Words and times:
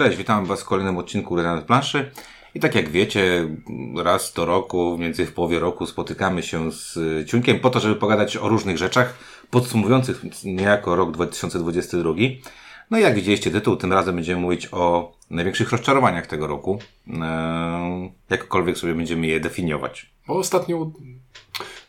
Cześć, 0.00 0.16
witam 0.16 0.46
Was 0.46 0.62
w 0.62 0.64
kolejnym 0.64 0.98
odcinku 0.98 1.36
Renat 1.36 1.64
Planszy. 1.64 2.10
I 2.54 2.60
tak 2.60 2.74
jak 2.74 2.88
wiecie, 2.88 3.48
raz 3.96 4.32
do 4.32 4.44
roku, 4.44 4.94
mniej 4.96 5.08
więcej 5.08 5.26
w 5.26 5.32
połowie 5.32 5.58
roku 5.58 5.86
spotykamy 5.86 6.42
się 6.42 6.72
z 6.72 6.98
Ciunkiem 7.28 7.60
po 7.60 7.70
to, 7.70 7.80
żeby 7.80 7.96
pogadać 7.96 8.36
o 8.36 8.48
różnych 8.48 8.78
rzeczach 8.78 9.14
podsumowujących 9.50 10.44
niejako 10.44 10.96
rok 10.96 11.12
2022. 11.12 12.12
No 12.90 12.98
i 12.98 13.02
jak 13.02 13.14
widzieliście 13.14 13.50
tytuł, 13.50 13.76
tym 13.76 13.92
razem 13.92 14.14
będziemy 14.14 14.40
mówić 14.40 14.68
o 14.72 15.12
największych 15.30 15.72
rozczarowaniach 15.72 16.26
tego 16.26 16.46
roku. 16.46 16.78
Eee, 17.08 18.12
jakkolwiek 18.30 18.78
sobie 18.78 18.94
będziemy 18.94 19.26
je 19.26 19.40
definiować. 19.40 20.10
Bo 20.26 20.34
ostatnio, 20.34 20.90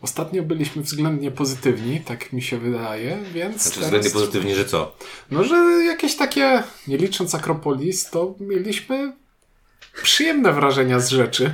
ostatnio 0.01 0.43
byliśmy 0.43 0.81
względnie 0.81 1.31
pozytywni, 1.31 1.99
tak 1.99 2.33
mi 2.33 2.41
się 2.41 2.57
wydaje, 2.57 3.17
więc. 3.33 3.63
Znaczy 3.63 3.79
względnie 3.79 4.09
pozytywni, 4.09 4.55
że 4.55 4.65
co? 4.65 4.95
No, 5.31 5.43
że 5.43 5.55
jakieś 5.85 6.15
takie, 6.15 6.63
nie 6.87 6.97
licząc 6.97 7.35
Akropolis, 7.35 8.09
to 8.09 8.35
mieliśmy 8.39 9.13
przyjemne 10.03 10.53
wrażenia 10.53 10.99
z 10.99 11.09
rzeczy. 11.09 11.53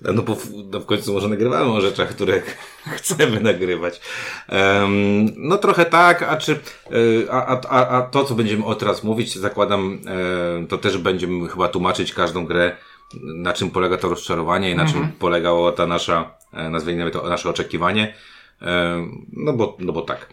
No 0.00 0.22
bo 0.22 0.34
w, 0.34 0.50
no 0.72 0.80
w 0.80 0.86
końcu 0.86 1.12
może 1.12 1.28
nagrywamy 1.28 1.72
o 1.72 1.80
rzeczach, 1.80 2.08
które 2.08 2.42
chcemy 2.96 3.40
nagrywać. 3.40 4.00
Um, 4.48 5.26
no 5.36 5.58
trochę 5.58 5.84
tak, 5.84 6.22
a 6.22 6.36
czy 6.36 6.52
e, 6.52 7.32
a, 7.32 7.60
a, 7.68 7.88
a 7.88 8.02
to, 8.02 8.24
co 8.24 8.34
będziemy 8.34 8.64
o 8.64 8.74
teraz 8.74 9.04
mówić, 9.04 9.38
zakładam, 9.38 9.98
e, 10.62 10.66
to 10.66 10.78
też 10.78 10.98
będziemy 10.98 11.48
chyba 11.48 11.68
tłumaczyć 11.68 12.14
każdą 12.14 12.46
grę, 12.46 12.76
na 13.22 13.52
czym 13.52 13.70
polega 13.70 13.96
to 13.96 14.08
rozczarowanie 14.08 14.70
i 14.70 14.74
na 14.74 14.86
czym 14.86 14.96
mhm. 14.96 15.12
polegało 15.18 15.72
ta 15.72 15.86
nasza, 15.86 16.34
e, 16.52 16.70
nazwijmy 16.70 17.10
to 17.10 17.28
nasze 17.28 17.50
oczekiwanie. 17.50 18.14
No 19.32 19.52
bo, 19.52 19.76
no 19.80 19.92
bo 19.92 20.02
tak. 20.02 20.30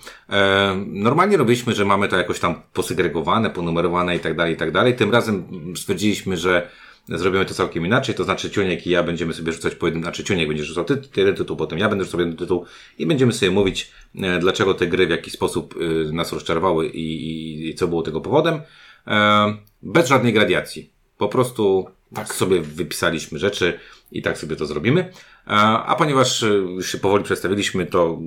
Normalnie 0.85 1.37
robiliśmy, 1.37 1.73
że 1.73 1.85
mamy 1.85 2.07
to 2.07 2.17
jakoś 2.17 2.39
tam 2.39 2.55
posegregowane, 2.73 3.49
ponumerowane 3.49 4.15
i 4.15 4.19
tak 4.19 4.37
dalej, 4.37 4.53
i 4.53 4.57
tak 4.57 4.71
dalej. 4.71 4.95
Tym 4.95 5.11
razem 5.11 5.43
stwierdziliśmy, 5.75 6.37
że 6.37 6.69
zrobimy 7.09 7.45
to 7.45 7.53
całkiem 7.53 7.85
inaczej, 7.85 8.15
to 8.15 8.23
znaczy 8.23 8.51
Ciuniek 8.51 8.87
i 8.87 8.89
ja 8.89 9.03
będziemy 9.03 9.33
sobie 9.33 9.51
rzucać 9.51 9.75
po 9.75 9.85
jednym, 9.85 10.03
znaczy 10.03 10.23
Ciuniek 10.23 10.47
będzie 10.47 10.63
rzucał 10.63 10.85
ty, 10.85 11.01
jeden 11.17 11.35
tytuł, 11.35 11.57
potem 11.57 11.79
ja 11.79 11.89
będę 11.89 12.05
rzucał 12.05 12.19
jeden 12.19 12.37
tytuł 12.37 12.65
i 12.97 13.05
będziemy 13.05 13.33
sobie 13.33 13.51
mówić, 13.51 13.91
e, 14.15 14.39
dlaczego 14.39 14.73
te 14.73 14.87
gry 14.87 15.07
w 15.07 15.09
jaki 15.09 15.31
sposób 15.31 15.75
e, 16.09 16.13
nas 16.13 16.33
rozczarowały 16.33 16.87
i, 16.87 17.29
i, 17.29 17.69
i 17.69 17.75
co 17.75 17.87
było 17.87 18.01
tego 18.01 18.21
powodem. 18.21 18.61
E, 19.07 19.57
bez 19.81 20.07
żadnej 20.07 20.33
gradiacji. 20.33 20.89
Po 21.17 21.27
prostu 21.27 21.87
tak 22.15 22.33
sobie 22.33 22.61
wypisaliśmy 22.61 23.39
rzeczy 23.39 23.79
i 24.11 24.21
tak 24.21 24.37
sobie 24.37 24.55
to 24.55 24.65
zrobimy. 24.65 25.11
A, 25.45 25.95
ponieważ 25.97 26.41
już 26.41 26.91
się 26.91 26.97
powoli 26.97 27.23
przedstawiliśmy, 27.23 27.85
to 27.85 28.19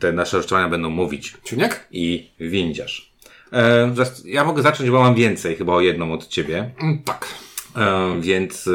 te 0.00 0.12
nasze 0.12 0.36
rozczarowania 0.36 0.70
będą 0.70 0.90
mówić. 0.90 1.34
Ciuniek? 1.44 1.86
I 1.90 2.30
windziarz. 2.40 3.12
E, 3.52 3.94
ja 4.24 4.44
mogę 4.44 4.62
zacząć, 4.62 4.90
bo 4.90 5.00
mam 5.00 5.14
więcej, 5.14 5.56
chyba 5.56 5.72
o 5.72 5.80
jedną 5.80 6.12
od 6.12 6.28
ciebie. 6.28 6.70
Mm, 6.80 7.02
tak. 7.02 7.28
E, 7.76 8.16
więc 8.20 8.68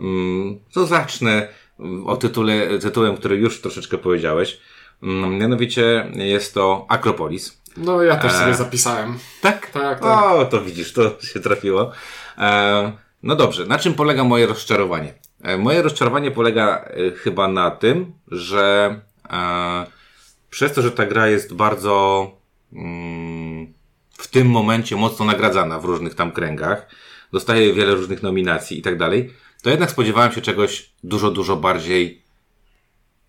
mm, 0.00 0.58
to 0.72 0.86
zacznę 0.86 1.48
o 2.06 2.16
tytule, 2.16 2.78
tytułem, 2.78 3.16
który 3.16 3.36
już 3.36 3.60
troszeczkę 3.60 3.98
powiedziałeś. 3.98 4.58
Mm, 5.02 5.38
mianowicie 5.38 6.10
jest 6.14 6.54
to 6.54 6.86
Akropolis. 6.88 7.62
No 7.76 8.02
ja 8.02 8.16
też 8.16 8.32
sobie 8.32 8.50
e... 8.50 8.54
zapisałem. 8.54 9.18
Tak? 9.40 9.70
Tak, 9.70 10.00
tak. 10.00 10.04
O, 10.04 10.44
to 10.44 10.62
widzisz, 10.62 10.92
to 10.92 11.16
się 11.20 11.40
trafiło. 11.40 11.92
E... 12.38 13.05
No 13.26 13.36
dobrze, 13.36 13.66
na 13.66 13.78
czym 13.78 13.94
polega 13.94 14.24
moje 14.24 14.46
rozczarowanie? 14.46 15.14
E... 15.42 15.58
Moje 15.58 15.82
rozczarowanie 15.82 16.30
polega 16.30 16.84
e, 16.84 17.10
chyba 17.10 17.48
na 17.48 17.70
tym, 17.70 18.12
że 18.28 19.00
e... 19.30 19.86
przez 20.50 20.72
to, 20.72 20.82
że 20.82 20.92
ta 20.92 21.06
gra 21.06 21.28
jest 21.28 21.54
bardzo 21.54 22.30
mm, 22.72 23.74
w 24.10 24.28
tym 24.28 24.50
momencie 24.50 24.96
mocno 24.96 25.24
nagradzana 25.24 25.78
w 25.78 25.84
różnych 25.84 26.14
tam 26.14 26.32
kręgach, 26.32 26.86
dostaje 27.32 27.72
wiele 27.72 27.94
różnych 27.94 28.22
nominacji 28.22 28.78
i 28.78 28.82
tak 28.82 28.98
dalej, 28.98 29.30
to 29.62 29.70
jednak 29.70 29.90
spodziewałem 29.90 30.32
się 30.32 30.40
czegoś 30.40 30.90
dużo, 31.04 31.30
dużo 31.30 31.56
bardziej 31.56 32.22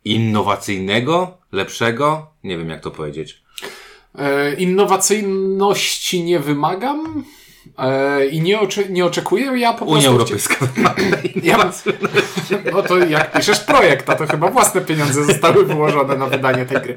innowacyjnego, 0.05 1.37
lepszego. 1.51 2.27
Nie 2.43 2.57
wiem, 2.57 2.69
jak 2.69 2.81
to 2.81 2.91
powiedzieć. 2.91 3.43
E, 4.15 4.53
innowacyjności 4.53 6.23
nie 6.23 6.39
wymagam. 6.39 7.23
E, 7.77 8.25
I 8.25 8.41
nie, 8.41 8.59
ocze 8.59 8.89
nie 8.89 9.05
oczekuję, 9.05 9.45
ja 9.45 9.73
po 9.73 9.77
prostu... 9.77 9.95
Unia 9.95 10.09
Europejska 10.09 10.67
ja, 11.43 11.71
No 12.73 12.81
to 12.81 12.97
jak 12.97 13.31
piszesz 13.31 13.59
projekt, 13.59 14.09
a 14.09 14.15
to 14.15 14.27
chyba 14.27 14.51
własne 14.51 14.81
pieniądze 14.81 15.25
zostały 15.25 15.65
wyłożone 15.65 16.17
na 16.17 16.27
wydanie 16.27 16.65
tej 16.65 16.81
gry. 16.81 16.95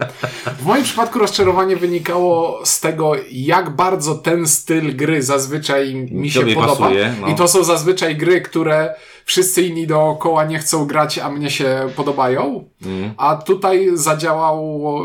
W 0.58 0.66
moim 0.66 0.82
przypadku 0.82 1.18
rozczarowanie 1.18 1.76
wynikało 1.76 2.60
z 2.64 2.80
tego, 2.80 3.12
jak 3.30 3.70
bardzo 3.70 4.14
ten 4.14 4.46
styl 4.46 4.96
gry 4.96 5.22
zazwyczaj 5.22 5.94
mi 5.94 6.30
się 6.30 6.46
podoba. 6.46 6.76
Pasuje, 6.76 7.14
no. 7.20 7.28
I 7.28 7.34
to 7.34 7.48
są 7.48 7.64
zazwyczaj 7.64 8.16
gry, 8.16 8.40
które 8.40 8.94
wszyscy 9.30 9.62
inni 9.62 9.86
dookoła 9.86 10.44
nie 10.44 10.58
chcą 10.58 10.86
grać, 10.86 11.18
a 11.18 11.30
mnie 11.30 11.50
się 11.50 11.88
podobają. 11.96 12.64
Mm. 12.86 13.10
A 13.16 13.36
tutaj 13.36 13.90
zadziałał 13.94 14.58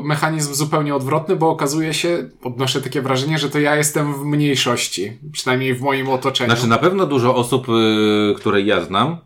mechanizm 0.04 0.54
zupełnie 0.54 0.96
odwrotny, 0.96 1.36
bo 1.36 1.50
okazuje 1.50 1.94
się, 1.94 2.30
odnoszę 2.44 2.82
takie 2.82 3.02
wrażenie, 3.02 3.38
że 3.38 3.50
to 3.50 3.60
ja 3.60 3.76
jestem 3.76 4.14
w 4.14 4.26
mniejszości. 4.26 5.12
Przynajmniej 5.32 5.76
w 5.76 5.82
moim 5.82 6.10
otoczeniu. 6.10 6.52
Znaczy 6.52 6.68
na 6.68 6.78
pewno 6.78 7.06
dużo 7.06 7.36
osób, 7.36 7.68
y, 7.70 8.34
które 8.38 8.62
ja 8.62 8.82
znam, 8.82 9.18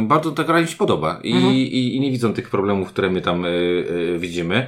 y, 0.00 0.06
bardzo 0.06 0.32
ta 0.32 0.44
gra 0.44 0.60
im 0.60 0.66
się 0.66 0.76
podoba. 0.76 1.20
I, 1.22 1.34
-hmm. 1.34 1.52
i, 1.52 1.96
I, 1.96 2.00
nie 2.00 2.10
widzą 2.10 2.32
tych 2.32 2.50
problemów, 2.50 2.88
które 2.88 3.10
my 3.10 3.20
tam 3.20 3.44
y, 3.44 3.48
y 3.48 4.18
widzimy. 4.18 4.66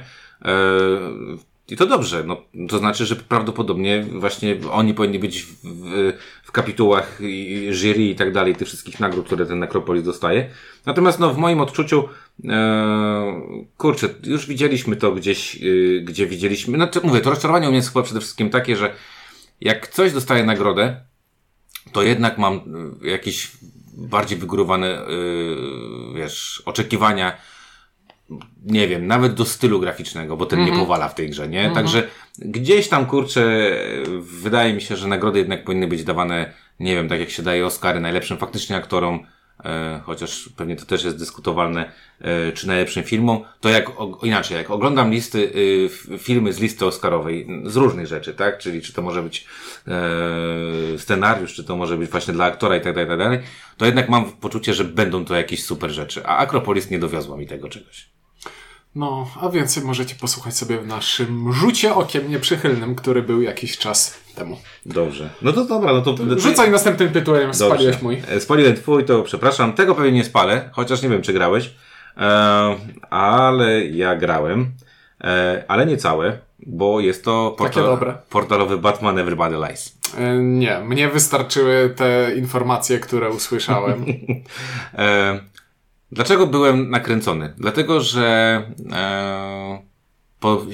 Y, 1.69 1.73
i 1.73 1.77
to 1.77 1.85
dobrze, 1.85 2.23
no, 2.23 2.41
to 2.69 2.77
znaczy, 2.77 3.05
że 3.05 3.15
prawdopodobnie 3.15 4.03
właśnie 4.03 4.57
oni 4.71 4.93
powinni 4.93 5.19
być 5.19 5.41
w, 5.41 5.47
w, 5.63 6.13
w 6.43 6.51
kapitułach 6.51 7.19
jury 7.69 8.03
i 8.03 8.15
tak 8.15 8.33
dalej, 8.33 8.55
tych 8.55 8.67
wszystkich 8.67 8.99
nagród, 8.99 9.25
które 9.25 9.45
ten 9.45 9.59
Nekropolis 9.59 10.03
dostaje. 10.03 10.49
Natomiast 10.85 11.19
no, 11.19 11.33
w 11.33 11.37
moim 11.37 11.61
odczuciu, 11.61 12.09
e, 12.49 13.41
kurczę, 13.77 14.09
już 14.23 14.47
widzieliśmy 14.47 14.95
to 14.95 15.11
gdzieś, 15.11 15.55
e, 15.55 15.59
gdzie 16.01 16.27
widzieliśmy, 16.27 16.87
to 16.87 17.01
mówię, 17.03 17.21
to 17.21 17.29
rozczarowanie 17.29 17.67
u 17.67 17.69
mnie 17.69 17.77
jest 17.77 17.89
chyba 17.89 18.03
przede 18.03 18.19
wszystkim 18.19 18.49
takie, 18.49 18.75
że 18.75 18.93
jak 19.61 19.87
coś 19.87 20.13
dostaje 20.13 20.43
nagrodę, 20.43 21.01
to 21.91 22.03
jednak 22.03 22.37
mam 22.37 22.53
e, 23.03 23.09
jakieś 23.09 23.51
bardziej 23.97 24.37
wygórowane, 24.37 24.87
e, 24.87 25.07
wiesz, 26.15 26.63
oczekiwania, 26.65 27.37
nie 28.65 28.87
wiem, 28.87 29.07
nawet 29.07 29.33
do 29.33 29.45
stylu 29.45 29.79
graficznego, 29.79 30.37
bo 30.37 30.45
ten 30.45 30.59
mm 30.59 30.65
-hmm. 30.65 30.71
nie 30.71 30.73
mhm. 30.73 30.87
powala 30.87 31.09
w 31.09 31.15
tej 31.15 31.29
grze, 31.29 31.47
nie? 31.49 31.59
Mm 31.59 31.71
-hmm. 31.71 31.75
Także 31.75 32.07
gdzieś 32.39 32.87
tam, 32.87 33.05
kurczę, 33.05 33.71
wydaje 34.21 34.73
mi 34.73 34.81
się, 34.81 34.95
że 34.95 35.07
nagrody 35.07 35.39
jednak 35.39 35.63
powinny 35.63 35.87
być 35.87 36.03
dawane, 36.03 36.53
nie 36.79 36.95
wiem, 36.95 37.09
tak 37.09 37.19
jak 37.19 37.29
się 37.29 37.43
daje 37.43 37.65
Oscary 37.65 37.99
najlepszym 37.99 38.37
faktycznie 38.37 38.75
aktorom, 38.75 39.19
e, 39.65 40.01
chociaż 40.05 40.49
pewnie 40.57 40.75
to 40.75 40.85
też 40.85 41.03
jest 41.03 41.17
dyskutowalne, 41.19 41.91
e, 42.21 42.51
czy 42.51 42.67
najlepszym 42.67 43.03
filmom, 43.03 43.43
to 43.59 43.69
jak, 43.69 44.01
o, 44.01 44.19
inaczej, 44.23 44.57
jak 44.57 44.71
oglądam 44.71 45.11
listy, 45.11 45.51
e, 46.13 46.17
filmy 46.17 46.53
z 46.53 46.59
listy 46.59 46.85
Oscarowej, 46.85 47.47
z 47.65 47.75
różnych 47.75 48.07
rzeczy, 48.07 48.33
tak? 48.33 48.57
Czyli 48.57 48.81
czy 48.81 48.93
to 48.93 49.01
może 49.01 49.23
być 49.23 49.47
e, 49.87 50.97
scenariusz, 50.97 51.53
czy 51.53 51.63
to 51.63 51.75
może 51.75 51.97
być 51.97 52.09
właśnie 52.09 52.33
dla 52.33 52.45
aktora 52.45 52.75
i 52.75 52.81
tak 52.81 52.93
dalej, 52.93 53.09
tak 53.09 53.17
dalej, 53.17 53.39
to 53.77 53.85
jednak 53.85 54.09
mam 54.09 54.31
poczucie, 54.31 54.73
że 54.73 54.83
będą 54.83 55.25
to 55.25 55.35
jakieś 55.35 55.63
super 55.63 55.91
rzeczy, 55.91 56.25
a 56.25 56.37
Akropolis 56.37 56.89
nie 56.89 56.99
dowiozła 56.99 57.37
mi 57.37 57.47
tego 57.47 57.69
czegoś. 57.69 58.14
No, 58.95 59.27
a 59.41 59.49
więcej 59.49 59.83
możecie 59.83 60.15
posłuchać 60.15 60.57
sobie 60.57 60.77
w 60.77 60.87
naszym 60.87 61.53
rzucie 61.53 61.95
okiem 61.95 62.29
nieprzychylnym, 62.29 62.95
który 62.95 63.21
był 63.21 63.41
jakiś 63.41 63.77
czas 63.77 64.17
temu. 64.35 64.57
Dobrze. 64.85 65.29
No 65.41 65.53
to 65.53 65.65
dobra, 65.65 65.93
no 65.93 66.01
to... 66.01 66.15
Rzucaj 66.37 66.71
następnym 66.71 67.09
tytułem, 67.09 67.41
Dobrze. 67.41 67.65
spaliłeś 67.65 68.01
mój. 68.01 68.21
E, 68.27 68.39
spaliłem 68.39 68.75
twój, 68.75 69.05
to 69.05 69.23
przepraszam. 69.23 69.73
Tego 69.73 69.95
pewnie 69.95 70.11
nie 70.11 70.23
spalę, 70.23 70.69
chociaż 70.73 71.01
nie 71.01 71.09
wiem, 71.09 71.21
czy 71.21 71.33
grałeś. 71.33 71.73
E, 72.17 72.75
ale 73.09 73.85
ja 73.85 74.15
grałem. 74.15 74.71
E, 75.23 75.63
ale 75.67 75.85
nie 75.85 75.97
całe, 75.97 76.37
bo 76.59 76.99
jest 76.99 77.23
to 77.25 77.55
portal, 77.57 77.97
portalowy 78.29 78.77
Batman 78.77 79.19
Everybody 79.19 79.55
Lies. 79.55 79.97
E, 80.17 80.37
nie, 80.37 80.79
mnie 80.79 81.09
wystarczyły 81.09 81.93
te 81.95 82.35
informacje, 82.35 82.99
które 82.99 83.29
usłyszałem. 83.29 84.05
e, 84.93 85.39
Dlaczego 86.15 86.47
byłem 86.47 86.89
nakręcony? 86.89 87.53
Dlatego, 87.57 88.01
że 88.01 88.61
e, 88.91 89.79
po, 90.39 90.65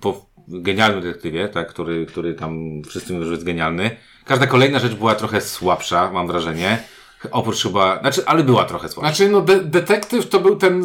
po 0.00 0.26
genialnym 0.48 1.02
detektywie, 1.02 1.48
tak, 1.48 1.68
który, 1.68 2.06
który 2.06 2.34
tam 2.34 2.82
wszyscy 2.82 3.12
mówią, 3.12 3.26
że 3.26 3.32
jest 3.32 3.44
genialny, 3.44 3.90
każda 4.24 4.46
kolejna 4.46 4.78
rzecz 4.78 4.94
była 4.94 5.14
trochę 5.14 5.40
słabsza, 5.40 6.10
mam 6.12 6.26
wrażenie. 6.26 6.82
Oprócz 7.30 7.62
chyba, 7.62 8.00
znaczy, 8.00 8.22
ale 8.26 8.44
była 8.44 8.64
trochę 8.64 8.88
słabsza. 8.88 9.14
Znaczy, 9.14 9.32
no, 9.32 9.40
de 9.40 9.60
detektyw 9.60 10.28
to 10.28 10.40
był 10.40 10.56
ten 10.56 10.84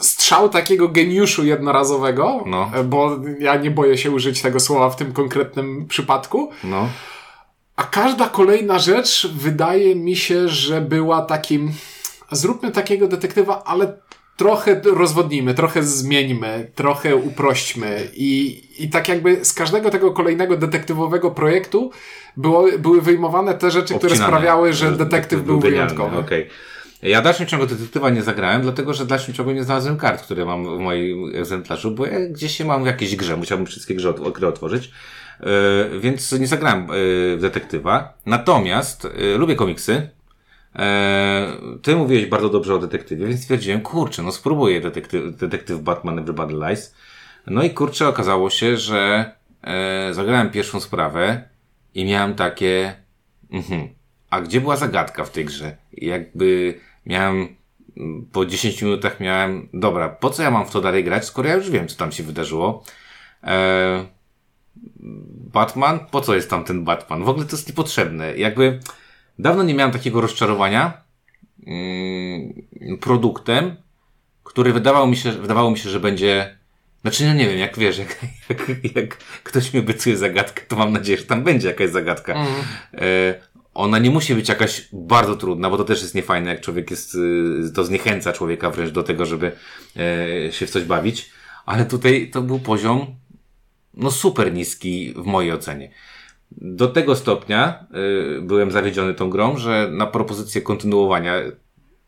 strzał 0.00 0.48
takiego 0.48 0.88
geniuszu 0.88 1.44
jednorazowego, 1.44 2.44
no. 2.46 2.70
E, 2.74 2.84
bo 2.84 3.18
ja 3.38 3.56
nie 3.56 3.70
boję 3.70 3.98
się 3.98 4.10
użyć 4.10 4.42
tego 4.42 4.60
słowa 4.60 4.90
w 4.90 4.96
tym 4.96 5.12
konkretnym 5.12 5.86
przypadku. 5.86 6.50
No. 6.64 6.88
A 7.76 7.82
każda 7.82 8.28
kolejna 8.28 8.78
rzecz 8.78 9.26
wydaje 9.26 9.96
mi 9.96 10.16
się, 10.16 10.48
że 10.48 10.80
była 10.80 11.22
takim 11.22 11.72
zróbmy 12.32 12.70
takiego 12.70 13.08
detektywa, 13.08 13.64
ale 13.64 13.96
trochę 14.36 14.80
rozwodnimy, 14.84 15.54
trochę 15.54 15.82
zmieńmy, 15.82 16.70
trochę 16.74 17.16
uprośćmy 17.16 18.08
i, 18.14 18.62
i 18.78 18.88
tak 18.90 19.08
jakby 19.08 19.44
z 19.44 19.52
każdego 19.52 19.90
tego 19.90 20.12
kolejnego 20.12 20.56
detektywowego 20.56 21.30
projektu 21.30 21.90
było, 22.36 22.66
były 22.78 23.02
wyjmowane 23.02 23.54
te 23.54 23.70
rzeczy, 23.70 23.94
które 23.94 24.12
Obcinane, 24.12 24.32
sprawiały, 24.32 24.72
że 24.72 24.92
detektyw 24.92 25.42
był 25.42 25.60
genialny, 25.60 25.86
wyjątkowy. 25.86 26.18
Okej. 26.18 26.48
Ja 27.02 27.20
w 27.20 27.24
dalszym 27.24 27.46
ciągu 27.46 27.66
detektywa 27.66 28.10
nie 28.10 28.22
zagrałem, 28.22 28.62
dlatego 28.62 28.94
że 28.94 29.04
w 29.04 29.06
dalszym 29.06 29.34
ciągu 29.34 29.52
nie 29.52 29.64
znalazłem 29.64 29.96
kart, 29.96 30.22
które 30.22 30.44
mam 30.44 30.78
w 30.78 30.80
moim 30.80 31.36
egzemplarzu, 31.36 31.90
bo 31.90 32.06
ja 32.06 32.20
gdzieś 32.28 32.56
się 32.56 32.64
mam 32.64 32.82
w 32.82 32.86
jakiejś 32.86 33.16
grze, 33.16 33.36
musiałbym 33.36 33.66
wszystkie 33.66 33.94
grze, 33.94 34.14
gry 34.34 34.46
otworzyć. 34.46 34.90
Yy, 35.40 36.00
więc 36.00 36.32
nie 36.32 36.46
zagrałem 36.46 36.80
yy, 36.80 37.36
w 37.36 37.38
detektywa. 37.40 38.14
Natomiast 38.26 39.08
yy, 39.18 39.38
lubię 39.38 39.54
komiksy. 39.54 40.08
Yy, 40.74 41.78
ty 41.82 41.96
mówiłeś 41.96 42.26
bardzo 42.26 42.48
dobrze 42.48 42.74
o 42.74 42.78
detektywie, 42.78 43.26
więc 43.26 43.40
stwierdziłem, 43.40 43.80
kurczę, 43.80 44.22
no 44.22 44.32
spróbuję 44.32 44.80
detektyw, 44.80 45.36
detektyw 45.36 45.80
Batman 45.80 46.18
Everybody 46.18 46.54
Lies. 46.54 46.94
No 47.46 47.62
i 47.62 47.70
kurczę, 47.70 48.08
okazało 48.08 48.50
się, 48.50 48.76
że 48.76 49.32
yy, 50.08 50.14
zagrałem 50.14 50.50
pierwszą 50.50 50.80
sprawę 50.80 51.48
i 51.94 52.04
miałem 52.04 52.34
takie, 52.34 52.94
mhm, 53.50 53.88
a 54.30 54.40
gdzie 54.40 54.60
była 54.60 54.76
zagadka 54.76 55.24
w 55.24 55.30
tej 55.30 55.44
grze? 55.44 55.76
Jakby 55.92 56.80
miałem, 57.06 57.56
po 58.32 58.46
10 58.46 58.82
minutach 58.82 59.20
miałem, 59.20 59.68
dobra, 59.74 60.08
po 60.08 60.30
co 60.30 60.42
ja 60.42 60.50
mam 60.50 60.66
w 60.66 60.70
to 60.70 60.80
dalej 60.80 61.04
grać, 61.04 61.24
skoro 61.24 61.48
ja 61.48 61.54
już 61.54 61.70
wiem, 61.70 61.88
co 61.88 61.96
tam 61.96 62.12
się 62.12 62.22
wydarzyło. 62.22 62.84
Eee, 63.42 64.06
Batman? 65.52 66.00
Po 66.10 66.20
co 66.20 66.34
jest 66.34 66.50
tam 66.50 66.64
ten 66.64 66.84
Batman? 66.84 67.24
W 67.24 67.28
ogóle 67.28 67.46
to 67.46 67.56
jest 67.56 67.68
niepotrzebne. 67.68 68.36
Jakby 68.36 68.80
dawno 69.38 69.62
nie 69.62 69.74
miałem 69.74 69.92
takiego 69.92 70.20
rozczarowania 70.20 71.02
mm, 71.66 72.98
produktem, 73.00 73.76
który 74.44 74.72
wydawał 74.72 75.06
mi 75.06 75.16
się, 75.16 75.32
wydawało 75.32 75.70
mi 75.70 75.78
się, 75.78 75.90
że 75.90 76.00
będzie 76.00 76.62
znaczy, 77.02 77.24
no 77.24 77.34
nie 77.34 77.48
wiem, 77.48 77.58
jak 77.58 77.78
wiesz, 77.78 77.98
jak, 78.02 78.16
jak, 78.48 78.96
jak 78.96 79.16
ktoś 79.16 79.74
mi 79.74 79.80
obiecuje 79.80 80.16
zagadkę, 80.16 80.62
to 80.68 80.76
mam 80.76 80.92
nadzieję, 80.92 81.18
że 81.18 81.24
tam 81.24 81.44
będzie 81.44 81.68
jakaś 81.68 81.90
zagadka. 81.90 82.32
Mhm. 82.32 82.64
E, 82.94 83.34
ona 83.74 83.98
nie 83.98 84.10
musi 84.10 84.34
być 84.34 84.48
jakaś 84.48 84.88
bardzo 84.92 85.36
trudna, 85.36 85.70
bo 85.70 85.76
to 85.76 85.84
też 85.84 86.02
jest 86.02 86.14
niefajne, 86.14 86.50
jak 86.50 86.60
człowiek 86.60 86.90
jest, 86.90 87.14
y, 87.14 87.72
to 87.74 87.84
zniechęca 87.84 88.32
człowieka 88.32 88.70
wręcz 88.70 88.90
do 88.90 89.02
tego, 89.02 89.26
żeby 89.26 89.52
e, 89.96 90.52
się 90.52 90.66
w 90.66 90.70
coś 90.70 90.84
bawić. 90.84 91.30
Ale 91.66 91.84
tutaj 91.84 92.30
to 92.30 92.42
był 92.42 92.58
poziom, 92.58 93.06
no 93.94 94.10
super 94.10 94.52
niski 94.52 95.14
w 95.16 95.24
mojej 95.24 95.52
ocenie. 95.52 95.90
Do 96.56 96.88
tego 96.88 97.16
stopnia 97.16 97.86
y, 98.38 98.42
byłem 98.42 98.70
zawiedziony 98.70 99.14
tą 99.14 99.30
grą, 99.30 99.56
że 99.56 99.88
na 99.92 100.06
propozycję 100.06 100.62
kontynuowania 100.62 101.34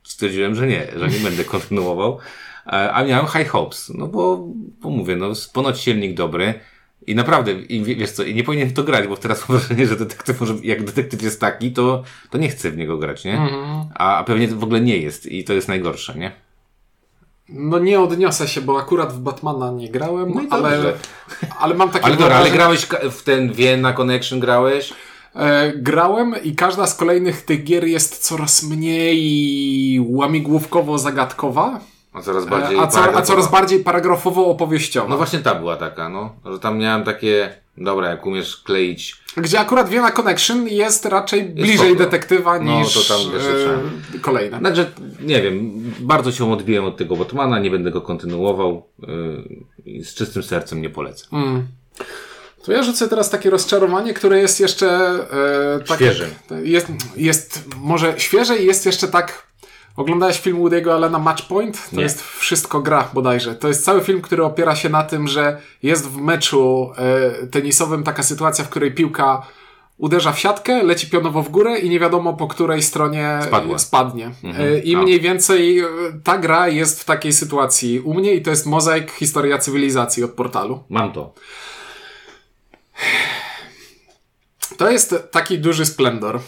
stwierdziłem, 0.02 0.54
że 0.54 0.66
nie, 0.66 0.86
że 0.96 1.08
nie 1.08 1.18
będę 1.18 1.44
kontynuował. 1.44 2.18
A 2.66 3.04
miałem 3.04 3.26
high 3.26 3.48
hopes, 3.48 3.92
no 3.94 4.06
bo, 4.06 4.44
bo 4.80 4.90
mówię, 4.90 5.16
no 5.16 5.32
ponoć 5.52 5.80
silnik 5.80 6.14
dobry. 6.16 6.54
I 7.06 7.14
naprawdę, 7.14 7.52
i 7.52 7.82
wie- 7.84 7.96
wiesz 7.96 8.10
co, 8.10 8.22
i 8.24 8.34
nie 8.34 8.44
powinien 8.44 8.68
w 8.68 8.72
to 8.72 8.82
grać, 8.84 9.08
bo 9.08 9.16
teraz 9.16 9.48
mam 9.48 9.58
wrażenie, 9.58 9.86
że 9.86 9.96
detektyw, 9.96 10.40
może, 10.40 10.54
jak 10.62 10.84
detektyw 10.84 11.22
jest 11.22 11.40
taki, 11.40 11.72
to, 11.72 12.02
to 12.30 12.38
nie 12.38 12.48
chcę 12.48 12.70
w 12.70 12.76
niego 12.76 12.98
grać, 12.98 13.24
nie? 13.24 13.38
A, 13.94 14.16
a 14.18 14.24
pewnie 14.24 14.48
w 14.48 14.64
ogóle 14.64 14.80
nie 14.80 14.98
jest 14.98 15.26
i 15.26 15.44
to 15.44 15.52
jest 15.52 15.68
najgorsze, 15.68 16.14
nie? 16.18 16.32
No 17.48 17.78
nie 17.78 18.00
odniosę 18.00 18.48
się, 18.48 18.60
bo 18.60 18.78
akurat 18.78 19.12
w 19.12 19.18
Batmana 19.18 19.70
nie 19.70 19.88
grałem, 19.90 20.32
No 20.34 20.42
ale, 20.50 20.92
ale 21.58 21.74
mam 21.74 21.90
takie 21.90 22.04
Ale 22.04 22.16
dobra, 22.16 22.36
ale 22.36 22.50
grałeś 22.50 22.86
w 23.10 23.22
ten 23.22 23.52
Vienna 23.52 23.92
Connection 23.92 24.40
grałeś? 24.40 24.92
E, 25.36 25.72
grałem 25.76 26.34
i 26.42 26.54
każda 26.54 26.86
z 26.86 26.94
kolejnych 26.94 27.42
tych 27.44 27.64
gier 27.64 27.84
jest 27.84 28.18
coraz 28.18 28.62
mniej 28.62 30.00
łamigłówkowo-zagadkowa, 30.00 31.78
A 32.12 32.22
coraz 32.22 32.46
e, 32.46 32.50
bardziej 32.50 32.78
a, 32.78 32.86
co, 32.86 32.98
a 32.98 33.00
paragrafowo. 33.00 33.26
coraz 33.26 33.50
bardziej 33.50 33.84
paragrafowo-opowieściowa. 33.84 35.08
No 35.08 35.16
właśnie 35.16 35.38
ta 35.38 35.54
była 35.54 35.76
taka, 35.76 36.08
no. 36.08 36.32
Że 36.52 36.58
tam 36.58 36.78
miałem 36.78 37.04
takie, 37.04 37.54
dobra, 37.76 38.08
jak 38.10 38.26
umiesz 38.26 38.56
kleić 38.56 39.23
Gdzie 39.36 39.60
akurat 39.60 39.88
Vienna 39.88 40.10
Connection 40.10 40.68
jest 40.68 41.06
raczej 41.06 41.44
bliżej 41.44 41.76
spoko. 41.90 41.94
detektywa 41.94 42.58
No, 42.58 42.78
niż 42.78 42.94
to 42.94 43.14
tam, 43.14 43.32
wiesz, 43.32 43.42
e, 44.14 44.18
kolejne. 44.18 44.58
Znaczy, 44.58 44.86
nie 45.20 45.42
wiem, 45.42 45.72
bardzo 46.00 46.32
się 46.32 46.52
odbiłem 46.52 46.84
od 46.84 46.96
tego 46.96 47.16
Batmana, 47.16 47.58
nie 47.58 47.70
będę 47.70 47.90
go 47.90 48.00
kontynuował. 48.00 48.86
Yy, 49.86 50.04
z 50.04 50.14
czystym 50.14 50.42
sercem 50.42 50.82
nie 50.82 50.90
polecę. 50.90 51.26
Mm. 51.32 51.66
To 52.64 52.72
ja 52.72 52.82
rzucę 52.82 53.08
teraz 53.08 53.30
takie 53.30 53.50
rozczarowanie, 53.50 54.14
które 54.14 54.38
jest 54.38 54.60
jeszcze 54.60 54.88
e, 55.76 55.84
tak 55.86 55.96
Świeże. 55.96 56.28
Jest, 56.62 56.86
jest 57.16 57.64
może 57.76 58.14
świeże 58.16 58.58
i 58.58 58.66
jest 58.66 58.86
jeszcze 58.86 59.08
tak. 59.08 59.46
Oglądałeś 59.96 60.40
film 60.40 60.58
Woody'ego 60.58 60.90
Allena 60.90 61.18
Matchpoint? 61.18 61.90
To 61.90 61.96
Nie. 61.96 62.02
jest 62.02 62.22
wszystko 62.22 62.80
gra 62.80 63.08
bodajże. 63.14 63.54
To 63.54 63.68
jest 63.68 63.84
cały 63.84 64.00
film, 64.00 64.22
który 64.22 64.44
opiera 64.44 64.76
się 64.76 64.88
na 64.88 65.02
tym, 65.02 65.28
że 65.28 65.60
jest 65.82 66.08
w 66.08 66.16
meczu 66.16 66.92
e, 67.42 67.46
tenisowym 67.46 68.02
taka 68.04 68.22
sytuacja, 68.22 68.64
w 68.64 68.68
której 68.68 68.94
piłka 68.94 69.46
uderza 69.98 70.32
w 70.32 70.38
siatkę, 70.38 70.82
leci 70.82 71.06
pionowo 71.06 71.42
w 71.42 71.48
górę 71.48 71.78
i 71.78 71.90
nie 71.90 72.00
wiadomo 72.00 72.32
po 72.34 72.48
której 72.48 72.82
stronie 72.82 73.38
Spadła. 73.46 73.78
spadnie. 73.78 74.30
E, 74.58 74.78
I 74.78 74.96
mniej 74.96 75.20
więcej 75.20 75.78
e, 75.80 75.86
ta 76.24 76.38
gra 76.38 76.68
jest 76.68 77.00
w 77.00 77.04
takiej 77.04 77.32
sytuacji 77.32 78.00
u 78.00 78.14
mnie 78.14 78.34
i 78.34 78.42
to 78.42 78.50
jest 78.50 78.66
mozaik 78.66 79.10
Historia 79.12 79.58
Cywilizacji 79.58 80.24
od 80.24 80.30
portalu. 80.30 80.82
Mam 80.88 81.12
to. 81.12 81.34
To 84.76 84.90
jest 84.90 85.14
taki 85.30 85.58
duży 85.58 85.86
splendor. 85.86 86.40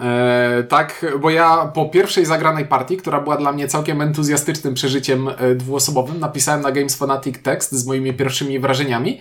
E, 0.00 0.64
tak, 0.68 1.06
bo 1.20 1.30
ja 1.30 1.70
po 1.74 1.88
pierwszej 1.88 2.24
zagranej 2.24 2.64
partii, 2.64 2.96
która 2.96 3.20
była 3.20 3.36
dla 3.36 3.52
mnie 3.52 3.68
całkiem 3.68 4.00
entuzjastycznym 4.00 4.74
przeżyciem 4.74 5.28
e, 5.28 5.54
dwuosobowym, 5.54 6.20
napisałem 6.20 6.60
na 6.60 6.72
Games 6.72 6.96
Fanatic 6.96 7.42
tekst 7.42 7.72
z 7.72 7.86
moimi 7.86 8.14
pierwszymi 8.14 8.58
wrażeniami 8.58 9.20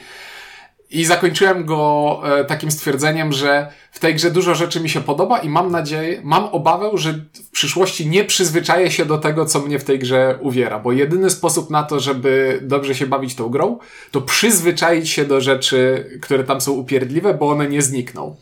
i 0.94 1.06
zakończyłem 1.06 1.65
go 1.65 2.21
e, 2.25 2.45
takim 2.45 2.71
stwierdzeniem, 2.71 3.31
że 3.31 3.68
w 3.92 4.00
tej 4.00 4.15
grze 4.15 4.31
dużo 4.31 4.56
rzeczy 4.56 4.80
mi 4.80 4.89
się 4.89 5.01
podoba 5.01 5.39
i 5.39 5.50
mam 5.50 5.71
nadzieję, 5.71 6.21
mam 6.24 6.45
obawę, 6.45 6.89
że 6.94 7.13
w 7.13 7.50
przyszłości 7.51 8.07
nie 8.07 8.25
przyzwyczaję 8.25 8.92
się 8.92 9.06
do 9.06 9.18
tego, 9.18 9.45
co 9.45 9.60
mnie 9.60 9.80
w 9.80 9.83
tej 9.83 10.00
grze 10.00 10.38
uwiera, 10.42 10.80
bo 10.80 10.92
jedyny 10.92 11.30
sposób 11.30 11.69
na 11.69 11.83
to, 11.83 12.00
żeby 12.00 12.60
dobrze 12.62 12.95
się 12.95 13.07
bawić 13.07 13.36
tą 13.36 13.50
grą, 13.50 13.80
to 14.12 14.21
przyzwyczaić 14.21 15.10
się 15.10 15.25
do 15.25 15.42
rzeczy, 15.42 16.10
które 16.21 16.44
tam 16.44 16.62
są 16.62 16.71
upierdliwe, 16.71 17.33
bo 17.33 17.50
one 17.50 17.69
nie 17.69 17.81
znikną. 17.81 18.36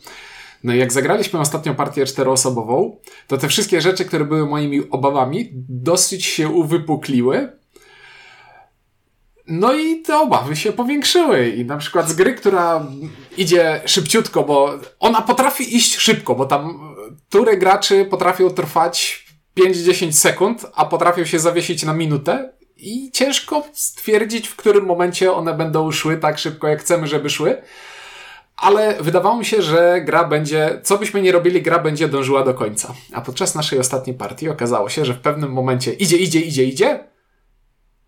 No 0.64 0.74
i 0.74 0.78
jak 0.78 0.92
zagraliśmy 0.92 1.40
ostatnią 1.40 1.74
partię 1.74 2.06
czteroosobową, 2.06 2.96
to 3.26 3.38
te 3.38 3.48
wszystkie 3.48 3.80
rzeczy, 3.80 4.04
które 4.04 4.24
były 4.24 4.46
moimi 4.46 4.90
obawami, 4.90 5.50
dosyć 5.68 6.24
się 6.24 6.48
uwypukliły. 6.48 7.52
No 9.46 9.72
i 9.72 10.02
te 10.02 10.18
obawy 10.18 10.56
się 10.56 10.72
powiększyły. 10.72 11.48
I 11.48 11.64
na 11.64 11.76
przykład 11.76 12.08
z 12.08 12.12
gry, 12.12 12.34
która 12.34 12.86
idzie 13.36 13.80
szybciutko, 13.86 14.44
bo 14.44 14.78
ona 15.00 15.22
potrafi 15.22 15.76
iść 15.76 15.96
szybko, 15.96 16.34
bo 16.34 16.46
tam 16.46 16.94
tury 17.30 17.56
graczy 17.56 18.04
potrafią 18.04 18.50
trwać 18.50 19.26
5-10 19.60 20.12
sekund, 20.12 20.66
a 20.74 20.84
potrafią 20.84 21.24
się 21.24 21.38
zawiesić 21.38 21.82
na 21.82 21.92
minutę. 21.92 22.52
I 22.76 23.10
ciężko 23.12 23.64
stwierdzić, 23.72 24.48
w 24.48 24.56
którym 24.56 24.84
momencie 24.84 25.32
one 25.32 25.54
będą 25.54 25.92
szły 25.92 26.16
tak 26.16 26.38
szybko, 26.38 26.68
jak 26.68 26.80
chcemy, 26.80 27.06
żeby 27.06 27.30
szły 27.30 27.62
ale 28.62 28.96
wydawało 29.00 29.36
mi 29.38 29.44
się, 29.44 29.62
że 29.62 30.00
gra 30.04 30.24
będzie, 30.24 30.80
co 30.82 30.98
byśmy 30.98 31.22
nie 31.22 31.32
robili, 31.32 31.62
gra 31.62 31.78
będzie 31.78 32.08
dążyła 32.08 32.44
do 32.44 32.54
końca. 32.54 32.94
A 33.12 33.20
podczas 33.20 33.54
naszej 33.54 33.78
ostatniej 33.78 34.16
partii 34.16 34.48
okazało 34.48 34.88
się, 34.88 35.04
że 35.04 35.14
w 35.14 35.18
pewnym 35.20 35.52
momencie 35.52 35.92
idzie, 35.92 36.16
idzie, 36.16 36.40
idzie, 36.40 36.64
idzie 36.64 37.04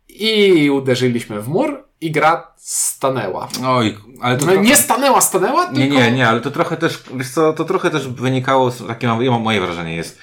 i 0.08 0.70
uderzyliśmy 0.70 1.40
w 1.40 1.48
mur 1.48 1.84
i 2.00 2.10
gra 2.10 2.52
stanęła. 2.56 3.48
Oj, 3.66 3.96
ale 4.20 4.36
to 4.36 4.46
No, 4.46 4.52
trochę... 4.52 4.68
nie 4.68 4.76
stanęła, 4.76 5.20
stanęła, 5.20 5.66
tylko... 5.66 5.80
Nie, 5.80 5.88
nie, 5.88 6.12
nie, 6.12 6.28
ale 6.28 6.40
to 6.40 6.50
trochę 6.50 6.76
też, 6.76 7.02
wiesz 7.14 7.30
co, 7.30 7.52
to 7.52 7.64
trochę 7.64 7.90
też 7.90 8.08
wynikało, 8.08 8.70
z, 8.70 8.86
takie 8.86 9.06
mam, 9.06 9.22
ja 9.22 9.30
mam 9.30 9.42
moje 9.42 9.60
wrażenie 9.60 9.96
jest. 9.96 10.18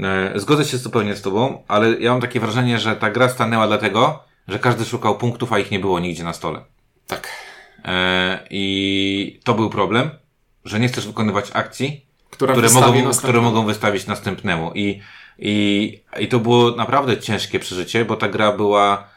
E, 0.00 0.32
zgodzę 0.40 0.64
się 0.64 0.78
zupełnie 0.78 1.16
z 1.16 1.22
tobą, 1.22 1.62
ale 1.68 1.90
ja 2.00 2.12
mam 2.12 2.20
takie 2.20 2.40
wrażenie, 2.40 2.78
że 2.78 2.96
ta 2.96 3.10
gra 3.10 3.28
stanęła 3.28 3.66
dlatego, 3.66 4.22
że 4.48 4.58
każdy 4.58 4.84
szukał 4.84 5.18
punktów, 5.18 5.52
a 5.52 5.58
ich 5.58 5.70
nie 5.70 5.78
było 5.78 6.00
nigdzie 6.00 6.24
na 6.24 6.32
stole. 6.32 6.60
Tak. 7.06 7.28
E, 7.84 8.46
I 8.50 9.40
to 9.44 9.54
był 9.54 9.70
problem, 9.70 10.10
że 10.64 10.80
nie 10.80 10.88
chcesz 10.88 11.06
wykonywać 11.06 11.50
akcji, 11.52 12.06
Która 12.30 12.52
które 12.52 12.70
mogą, 12.70 13.10
które 13.10 13.40
mogą 13.40 13.66
wystawić 13.66 14.06
następnemu. 14.06 14.72
I, 14.74 15.00
i, 15.38 16.00
I 16.20 16.28
to 16.28 16.38
było 16.38 16.70
naprawdę 16.70 17.18
ciężkie 17.18 17.58
przeżycie, 17.58 18.04
bo 18.04 18.16
ta 18.16 18.28
gra 18.28 18.52
była 18.52 19.08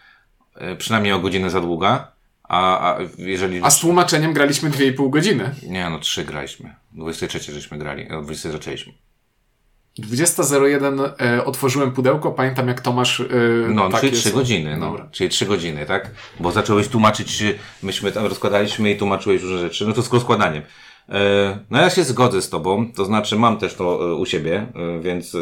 e, 0.56 0.76
przynajmniej 0.76 1.14
o 1.14 1.20
godzinę 1.20 1.50
za 1.50 1.62
długa, 1.62 2.12
a, 2.44 2.92
a 2.92 2.98
jeżeli... 3.18 3.60
A 3.64 3.70
z 3.70 3.80
tłumaczeniem 3.80 4.34
graliśmy 4.34 4.70
2,5 4.70 5.10
godziny. 5.10 5.56
Nie, 5.64 5.90
no 5.90 6.00
trzy 6.00 6.26
graliśmy. 6.26 6.76
23 6.92 7.52
żeśmy 7.52 7.78
grali, 7.78 8.12
o 8.12 8.22
20 8.22 8.52
zaczęliśmy. 8.52 8.94
20.01 10.00 11.10
e, 11.20 11.46
otworzyłem 11.46 11.92
pudełko, 11.92 12.32
pamiętam 12.32 12.68
jak 12.68 12.82
Tomasz... 12.82 13.20
E, 13.20 13.26
No, 13.70 13.90
takie 13.90 14.08
czyli 14.08 14.20
trzy 14.22 14.30
są- 14.30 14.36
godziny, 14.36 14.78
no. 14.78 14.86
Dobra. 14.86 15.08
Czyli 15.12 15.30
trzy 15.30 15.46
godziny, 15.46 15.86
tak? 15.86 16.12
Bo 16.40 16.52
zacząłeś 16.52 16.88
tłumaczyć, 16.88 17.44
myśmy 17.84 18.12
tam 18.12 18.26
rozkładaliśmy 18.26 18.92
i 18.92 18.98
tłumaczyłeś 18.98 19.42
różne 19.42 19.60
rzeczy, 19.60 19.88
no 19.88 19.94
to 19.94 20.02
z 20.02 20.14
rozkładaniem. 20.14 20.64
E, 21.10 21.60
No 21.70 21.82
ja 21.82 21.90
się 21.90 22.04
zgodzę 22.04 22.42
z 22.42 22.50
tobą, 22.50 22.92
to 22.96 23.06
znaczy 23.06 23.36
mam 23.36 23.58
też 23.58 23.74
to 23.74 24.12
e, 24.12 24.16
u 24.16 24.26
siebie, 24.26 24.68
e, 24.76 25.00
więc 25.00 25.36
e, 25.36 25.40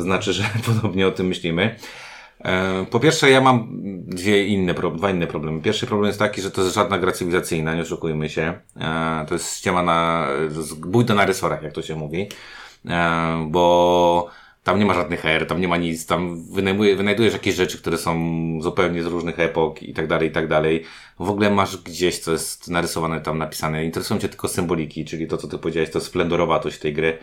znaczy, 0.00 0.32
że 0.32 0.44
podobnie 0.66 1.06
o 1.06 1.10
tym 1.10 1.26
myślimy. 1.26 1.76
E, 2.44 2.86
po 2.90 3.00
pierwsze, 3.00 3.30
ja 3.30 3.40
mam 3.40 3.68
dwie 4.06 4.46
inne, 4.46 4.74
dwa 4.74 5.10
inne 5.10 5.26
problemy. 5.26 5.62
Pierwszy 5.62 5.86
problem 5.86 6.06
jest 6.06 6.18
taki, 6.18 6.42
że 6.42 6.50
to 6.50 6.62
jest 6.62 6.74
żadna 6.74 6.98
gra 6.98 7.12
cywilizacyjna, 7.12 7.74
nie 7.74 7.82
oszukujmy 7.82 8.28
się. 8.28 8.54
E, 8.80 9.24
to 9.28 9.34
jest 9.34 9.56
ściema 9.56 9.82
na, 9.82 10.28
bójda 10.76 11.14
na 11.14 11.26
rysorach, 11.26 11.62
jak 11.62 11.72
to 11.72 11.82
się 11.82 11.96
mówi. 11.96 12.28
E, 12.88 13.46
bo 13.50 14.30
tam 14.64 14.78
nie 14.78 14.86
ma 14.86 14.94
żadnych 14.94 15.20
her, 15.20 15.46
tam 15.46 15.60
nie 15.60 15.68
ma 15.68 15.76
nic, 15.76 16.06
tam 16.06 16.44
wynajdujesz 16.96 17.32
jakieś 17.32 17.54
rzeczy, 17.54 17.78
które 17.78 17.98
są 17.98 18.14
zupełnie 18.60 19.02
z 19.02 19.06
różnych 19.06 19.38
epok 19.38 19.82
i 19.82 19.94
tak 19.94 20.06
dalej, 20.06 20.28
i 20.28 20.32
tak 20.32 20.48
dalej. 20.48 20.84
W 21.18 21.30
ogóle 21.30 21.50
masz 21.50 21.76
gdzieś, 21.76 22.18
co 22.18 22.32
jest 22.32 22.70
narysowane 22.70 23.20
tam, 23.20 23.38
napisane. 23.38 23.84
Interesują 23.84 24.20
cię 24.20 24.28
tylko 24.28 24.48
symboliki, 24.48 25.04
czyli 25.04 25.26
to, 25.26 25.36
co 25.36 25.48
ty 25.48 25.58
powiedziałeś, 25.58 25.90
to 25.90 26.00
splendorowatość 26.00 26.78
tej 26.78 26.92
gry. 26.92 27.18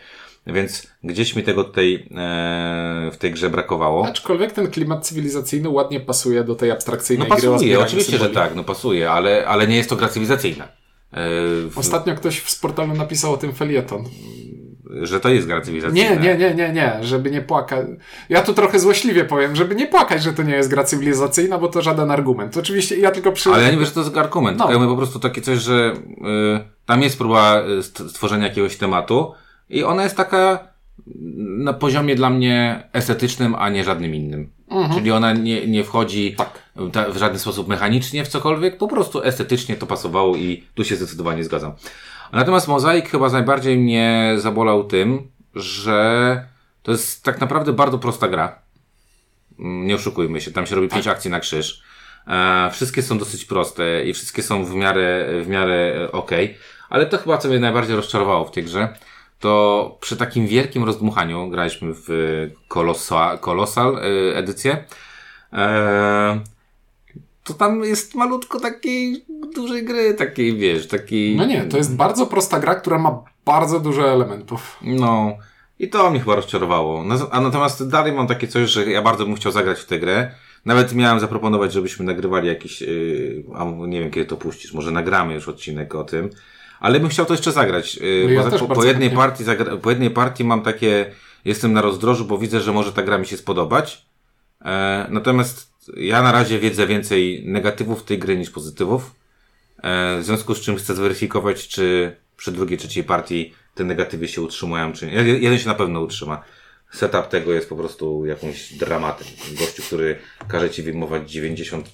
Więc 0.48 0.88
gdzieś 1.03 1.36
mi 1.36 1.43
tego 1.43 1.63
tutaj 1.63 2.07
e, 2.17 3.10
w 3.13 3.17
tej 3.17 3.31
grze 3.31 3.50
brakowało. 3.50 4.07
Aczkolwiek 4.07 4.51
ten 4.51 4.71
klimat 4.71 5.07
cywilizacyjny 5.07 5.69
ładnie 5.69 6.00
pasuje 6.00 6.43
do 6.43 6.55
tej 6.55 6.71
abstrakcyjnej 6.71 7.29
no, 7.29 7.36
pasuje, 7.36 7.74
gry. 7.74 7.83
Oczywiście, 7.83 8.12
symboli. 8.12 8.33
że 8.33 8.39
tak, 8.39 8.55
no 8.55 8.63
pasuje, 8.63 9.12
ale, 9.12 9.48
ale 9.48 9.67
nie 9.67 9.77
jest 9.77 9.89
to 9.89 9.95
gra 9.95 10.07
cywilizacyjna. 10.07 10.63
E, 10.63 10.69
w... 11.69 11.74
Ostatnio 11.75 12.15
ktoś 12.15 12.38
w 12.38 12.60
portalu 12.60 12.93
napisał 12.93 13.33
o 13.33 13.38
tym 13.38 13.53
felieton. 13.53 14.03
Że 15.01 15.19
to 15.19 15.29
jest 15.29 15.48
gra 15.48 15.62
cywilizacyjna. 15.62 16.10
Nie, 16.10 16.17
nie, 16.17 16.38
nie, 16.38 16.55
nie, 16.55 16.74
nie, 16.74 16.98
żeby 17.01 17.31
nie 17.31 17.41
płakać. 17.41 17.88
Ja 18.29 18.41
tu 18.41 18.53
trochę 18.53 18.79
złośliwie 18.79 19.25
powiem, 19.25 19.55
żeby 19.55 19.75
nie 19.75 19.88
płakać, 19.88 20.24
że 20.24 20.33
to 20.33 20.43
nie 20.43 20.55
jest 20.55 20.69
gra 20.69 20.83
cywilizacyjna, 20.83 21.57
bo 21.57 21.67
to 21.67 21.81
żaden 21.81 22.12
argument. 22.12 22.57
Oczywiście 22.57 22.98
ja 22.98 23.12
tylko 23.12 23.31
przy... 23.31 23.50
Ale 23.50 23.63
ja 23.63 23.71
nie 23.71 23.77
wiem, 23.77 23.86
że 23.86 23.91
to 23.91 24.00
jest 24.00 24.17
argument. 24.17 24.57
No. 24.57 24.71
Ja 24.71 24.79
mówię 24.79 24.91
po 24.91 24.98
prostu 24.98 25.19
takie 25.19 25.41
coś, 25.41 25.60
że 25.60 25.93
y, 25.95 26.86
tam 26.86 27.01
jest 27.01 27.17
próba 27.17 27.63
y, 27.79 27.83
stworzenia 27.83 28.48
jakiegoś 28.48 28.77
tematu 28.77 29.33
i 29.71 29.83
ona 29.83 30.03
jest 30.03 30.17
taka 30.17 30.71
na 31.57 31.73
poziomie 31.73 32.15
dla 32.15 32.29
mnie 32.29 32.83
estetycznym, 32.93 33.55
a 33.55 33.69
nie 33.69 33.83
żadnym 33.83 34.15
innym. 34.15 34.51
Mhm. 34.69 34.93
Czyli 34.93 35.11
ona 35.11 35.33
nie, 35.33 35.67
nie 35.67 35.83
wchodzi 35.83 36.35
tak. 36.35 36.59
w 37.13 37.17
żaden 37.17 37.39
sposób 37.39 37.67
mechanicznie 37.67 38.25
w 38.25 38.27
cokolwiek, 38.27 38.77
po 38.77 38.87
prostu 38.87 39.23
estetycznie 39.23 39.75
to 39.75 39.87
pasowało 39.87 40.35
i 40.35 40.63
tu 40.75 40.83
się 40.83 40.95
zdecydowanie 40.95 41.43
zgadzam. 41.43 41.73
Natomiast 42.31 42.67
Mozaik 42.67 43.09
chyba 43.09 43.29
najbardziej 43.29 43.77
mnie 43.77 44.35
zabolał 44.37 44.83
tym, 44.83 45.27
że 45.55 46.45
to 46.83 46.91
jest 46.91 47.23
tak 47.23 47.41
naprawdę 47.41 47.73
bardzo 47.73 47.99
prosta 47.99 48.27
gra. 48.27 48.59
Mm, 49.59 49.87
nie 49.87 49.95
oszukujmy 49.95 50.41
się, 50.41 50.51
tam 50.51 50.65
się 50.65 50.75
robi 50.75 50.89
pięć 50.89 51.05
tak. 51.05 51.15
akcji 51.15 51.31
na 51.31 51.39
krzyż. 51.39 51.83
E, 52.27 52.69
wszystkie 52.71 53.01
są 53.01 53.17
dosyć 53.17 53.45
proste 53.45 54.05
i 54.05 54.13
wszystkie 54.13 54.43
są 54.43 54.65
w 54.65 54.75
miarę, 54.75 55.27
w 55.43 55.47
miarę 55.47 55.93
e, 56.03 56.11
ok. 56.11 56.31
Ale 56.89 57.05
to 57.05 57.17
chyba 57.17 57.37
co 57.37 57.47
mnie 57.47 57.59
najbardziej 57.59 57.95
rozczarowało 57.95 58.45
w 58.45 58.51
tej 58.51 58.63
grze, 58.63 58.93
to 59.41 59.98
przy 60.01 60.17
takim 60.17 60.48
wielkim 60.48 60.83
rozdmuchaniu 60.83 61.50
graliśmy 61.50 61.93
w 61.93 62.10
Colossal 63.41 63.98
e, 63.98 64.38
edycję. 64.38 64.83
E, 65.53 66.39
to 67.43 67.53
tam 67.53 67.83
jest 67.83 68.15
malutko 68.15 68.60
takiej 68.60 69.25
dużej 69.55 69.86
gry, 69.86 70.13
takiej, 70.13 70.57
wiesz, 70.57 70.88
takiej... 70.88 71.36
No 71.36 71.45
nie, 71.45 71.62
to 71.62 71.77
jest 71.77 71.95
bardzo 71.95 72.25
prosta 72.25 72.60
gra, 72.60 72.75
która 72.75 72.98
ma 72.98 73.24
bardzo 73.45 73.79
dużo 73.79 74.10
elementów. 74.10 74.77
No, 74.81 75.38
i 75.79 75.89
to 75.89 76.10
mnie 76.10 76.19
chyba 76.19 76.36
rozczarowało. 76.36 77.03
A 77.31 77.41
natomiast 77.41 77.89
dalej 77.89 78.13
mam 78.13 78.27
takie 78.27 78.48
coś, 78.48 78.69
że 78.69 78.86
ja 78.86 79.01
bardzo 79.01 79.25
bym 79.25 79.36
chciał 79.36 79.51
zagrać 79.51 79.79
w 79.79 79.86
tę 79.86 80.00
grę. 80.00 80.31
Nawet 80.65 80.93
miałem 80.93 81.19
zaproponować, 81.19 81.74
żebyśmy 81.74 82.05
nagrywali 82.05 82.48
jakiś, 82.48 82.81
yy, 82.81 83.43
a 83.55 83.65
nie 83.88 84.00
wiem 84.00 84.12
kiedy 84.12 84.25
to 84.25 84.38
puścisz, 84.38 84.74
może 84.74 84.91
nagramy 84.91 85.33
już 85.33 85.48
odcinek 85.48 85.95
o 85.95 86.03
tym. 86.03 86.29
Ale 86.81 87.00
bym 87.00 87.09
chciał 87.09 87.25
to 87.25 87.33
jeszcze 87.33 87.51
zagrać. 87.51 87.95
Yy, 87.95 88.33
ja 88.33 88.43
po, 88.43 88.67
po, 88.67 88.83
jednej 88.83 89.09
partii, 89.09 89.43
po 89.81 89.89
jednej 89.89 90.09
partii 90.09 90.43
mam 90.43 90.61
takie, 90.61 91.11
jestem 91.45 91.73
na 91.73 91.81
rozdrożu, 91.81 92.25
bo 92.25 92.38
widzę, 92.38 92.61
że 92.61 92.71
może 92.71 92.93
ta 92.93 93.03
gra 93.03 93.17
mi 93.17 93.25
się 93.25 93.38
spodobać. 93.38 94.05
E, 94.65 95.07
natomiast 95.09 95.73
ja 95.97 96.21
na 96.21 96.31
razie 96.31 96.59
wiedzę 96.59 96.88
więcej 96.88 97.43
negatywów 97.45 98.03
tej 98.03 98.19
gry 98.19 98.38
niż 98.38 98.50
pozytywów. 98.50 99.15
E, 99.83 100.17
w 100.19 100.23
związku 100.23 100.55
z 100.55 100.61
czym 100.61 100.75
chcę 100.75 100.95
zweryfikować, 100.95 101.67
czy 101.67 102.15
przy 102.38 102.51
drugiej, 102.51 102.77
trzeciej 102.77 103.03
partii 103.03 103.53
te 103.75 103.83
negatywy 103.83 104.27
się 104.27 104.41
utrzymują, 104.41 104.93
czy 104.93 105.07
nie. 105.07 105.13
Jeden 105.13 105.59
się 105.59 105.67
na 105.67 105.75
pewno 105.75 106.01
utrzyma. 106.01 106.43
Setup 106.91 107.27
tego 107.27 107.53
jest 107.53 107.69
po 107.69 107.75
prostu 107.75 108.25
jakimś 108.25 108.74
dramatem. 108.74 109.27
Gościu, 109.60 109.83
który 109.83 110.19
każe 110.48 110.69
ci 110.69 110.83
wyjmować 110.83 111.31
90 111.31 111.89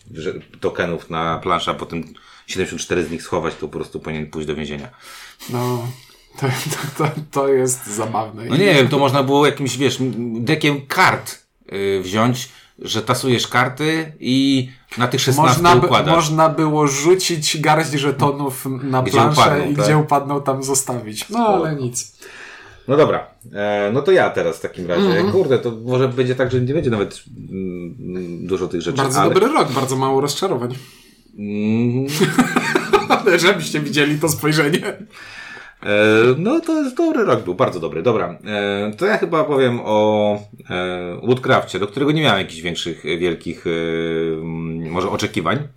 tokenów 0.59 1.09
na 1.09 1.37
planszę, 1.37 1.71
a 1.71 1.73
potem 1.73 2.03
74 2.47 3.03
z 3.03 3.11
nich 3.11 3.23
schować, 3.23 3.55
to 3.55 3.59
po 3.59 3.67
prostu 3.67 3.99
powinien 3.99 4.27
pójść 4.27 4.47
do 4.47 4.55
więzienia. 4.55 4.89
No, 5.49 5.87
to, 6.39 6.47
to, 6.97 7.09
to 7.31 7.47
jest 7.47 7.87
zabawne. 7.87 8.45
No 8.45 8.57
nie 8.57 8.73
wiem, 8.73 8.87
to 8.87 8.99
można 8.99 9.23
było 9.23 9.45
jakimś, 9.45 9.77
wiesz, 9.77 9.97
dekiem 10.39 10.87
kart 10.87 11.45
yy, 11.71 12.01
wziąć, 12.01 12.49
że 12.79 13.01
tasujesz 13.01 13.47
karty 13.47 14.11
i 14.19 14.69
na 14.97 15.07
tych 15.07 15.21
16 15.21 15.61
można, 15.63 15.85
układasz. 15.85 16.15
Można 16.15 16.49
było 16.49 16.87
rzucić 16.87 17.61
garść 17.61 17.91
żetonów 17.91 18.65
na 18.83 19.01
gdzie 19.01 19.11
planszę 19.11 19.41
upadną, 19.41 19.71
i 19.71 19.75
tak? 19.75 19.85
gdzie 19.85 19.97
upadną 19.97 20.41
tam 20.41 20.63
zostawić. 20.63 21.29
No 21.29 21.47
ale 21.47 21.75
nic. 21.75 22.17
No 22.87 22.97
dobra, 22.97 23.27
e, 23.53 23.91
no 23.93 24.01
to 24.01 24.11
ja 24.11 24.29
teraz 24.29 24.57
w 24.57 24.61
takim 24.61 24.87
razie. 24.87 25.05
Mm 25.05 25.27
-hmm. 25.27 25.31
Kurde, 25.31 25.59
to 25.59 25.71
może 25.71 26.07
będzie 26.07 26.35
tak, 26.35 26.51
że 26.51 26.61
nie 26.61 26.73
będzie 26.73 26.89
nawet 26.89 27.23
mm, 27.51 28.47
dużo 28.47 28.67
tych 28.67 28.81
rzeczy. 28.81 28.97
Bardzo 28.97 29.21
ale... 29.21 29.33
dobry 29.33 29.53
rok, 29.53 29.71
bardzo 29.71 29.95
mało 29.95 30.21
rozczarowań. 30.21 30.75
Mm. 31.37 32.07
Żebyście 33.45 33.79
widzieli 33.79 34.19
to 34.19 34.29
spojrzenie. 34.29 34.97
E, 35.83 35.89
no 36.37 36.59
to 36.59 36.83
jest 36.83 36.97
dobry 36.97 37.23
rok 37.23 37.43
był, 37.43 37.55
bardzo 37.55 37.79
dobry. 37.79 38.03
Dobra, 38.03 38.37
e, 38.45 38.91
to 38.97 39.05
ja 39.05 39.17
chyba 39.17 39.43
powiem 39.43 39.79
o 39.83 40.39
e, 40.69 41.19
Woodcrafcie, 41.23 41.79
do 41.79 41.87
którego 41.87 42.11
nie 42.11 42.21
miałem 42.21 42.39
jakichś 42.39 42.61
większych, 42.61 43.03
wielkich 43.03 43.65
może 44.89 45.09
oczekiwań. 45.09 45.67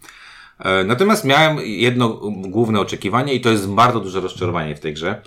Natomiast 0.86 1.24
miałem 1.24 1.58
jedno 1.64 2.08
główne 2.30 2.80
oczekiwanie 2.80 3.34
i 3.34 3.40
to 3.40 3.50
jest 3.50 3.68
bardzo 3.68 4.00
duże 4.00 4.20
rozczarowanie 4.20 4.76
w 4.76 4.80
tej 4.80 4.94
grze. 4.94 5.22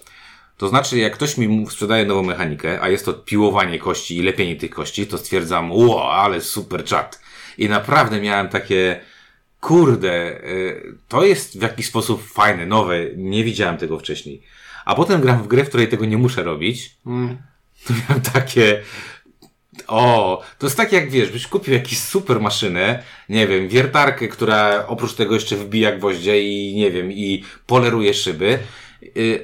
To 0.58 0.68
znaczy, 0.68 0.98
jak 0.98 1.14
ktoś 1.14 1.38
mi 1.38 1.68
sprzedaje 1.70 2.06
nową 2.06 2.24
mechanikę, 2.24 2.82
a 2.82 2.90
jest 2.90 3.06
to 3.06 3.14
piłowanie 3.14 3.80
kości 3.80 4.18
i 4.18 4.22
lepienie 4.22 4.56
tych 4.56 4.72
kości, 4.72 5.08
to 5.08 5.18
stwierdzam, 5.18 5.72
ło, 5.72 6.14
ale 6.14 6.42
super 6.42 6.84
czat. 6.84 7.22
I 7.58 7.70
naprawdę 7.70 8.22
miałem 8.22 8.50
takie, 8.50 9.02
kurde, 9.60 10.42
to 11.08 11.26
jest 11.26 11.60
w 11.60 11.62
jakiś 11.62 11.86
sposób 11.86 12.28
fajne, 12.28 12.66
nowe, 12.66 12.96
nie 13.16 13.44
widziałem 13.44 13.78
tego 13.78 14.00
wcześniej. 14.00 14.44
A 14.86 14.96
potem 14.96 15.22
gram 15.22 15.44
w 15.44 15.48
grę, 15.48 15.64
w 15.64 15.70
której 15.70 15.88
tego 15.88 16.06
nie 16.06 16.18
muszę 16.18 16.44
robić. 16.44 16.96
Mm. 17.06 17.38
To 17.88 17.94
miałem 17.94 18.22
takie, 18.22 18.82
o, 19.88 20.42
to 20.60 20.66
jest 20.66 20.78
tak 20.78 20.92
jak 20.92 21.10
wiesz, 21.10 21.30
byś 21.30 21.48
kupił 21.48 21.74
jakąś 21.74 21.98
super 21.98 22.42
maszynę, 22.42 23.04
nie 23.30 23.48
wiem, 23.48 23.68
wiertarkę, 23.68 24.28
która 24.28 24.88
oprócz 24.88 25.14
tego 25.14 25.34
jeszcze 25.34 25.56
wbija 25.56 25.92
gwoździe 25.92 26.44
i 26.44 26.76
nie 26.76 26.92
wiem, 26.92 27.12
i 27.12 27.44
poleruje 27.68 28.14
szyby, 28.14 28.46
y, 28.46 28.60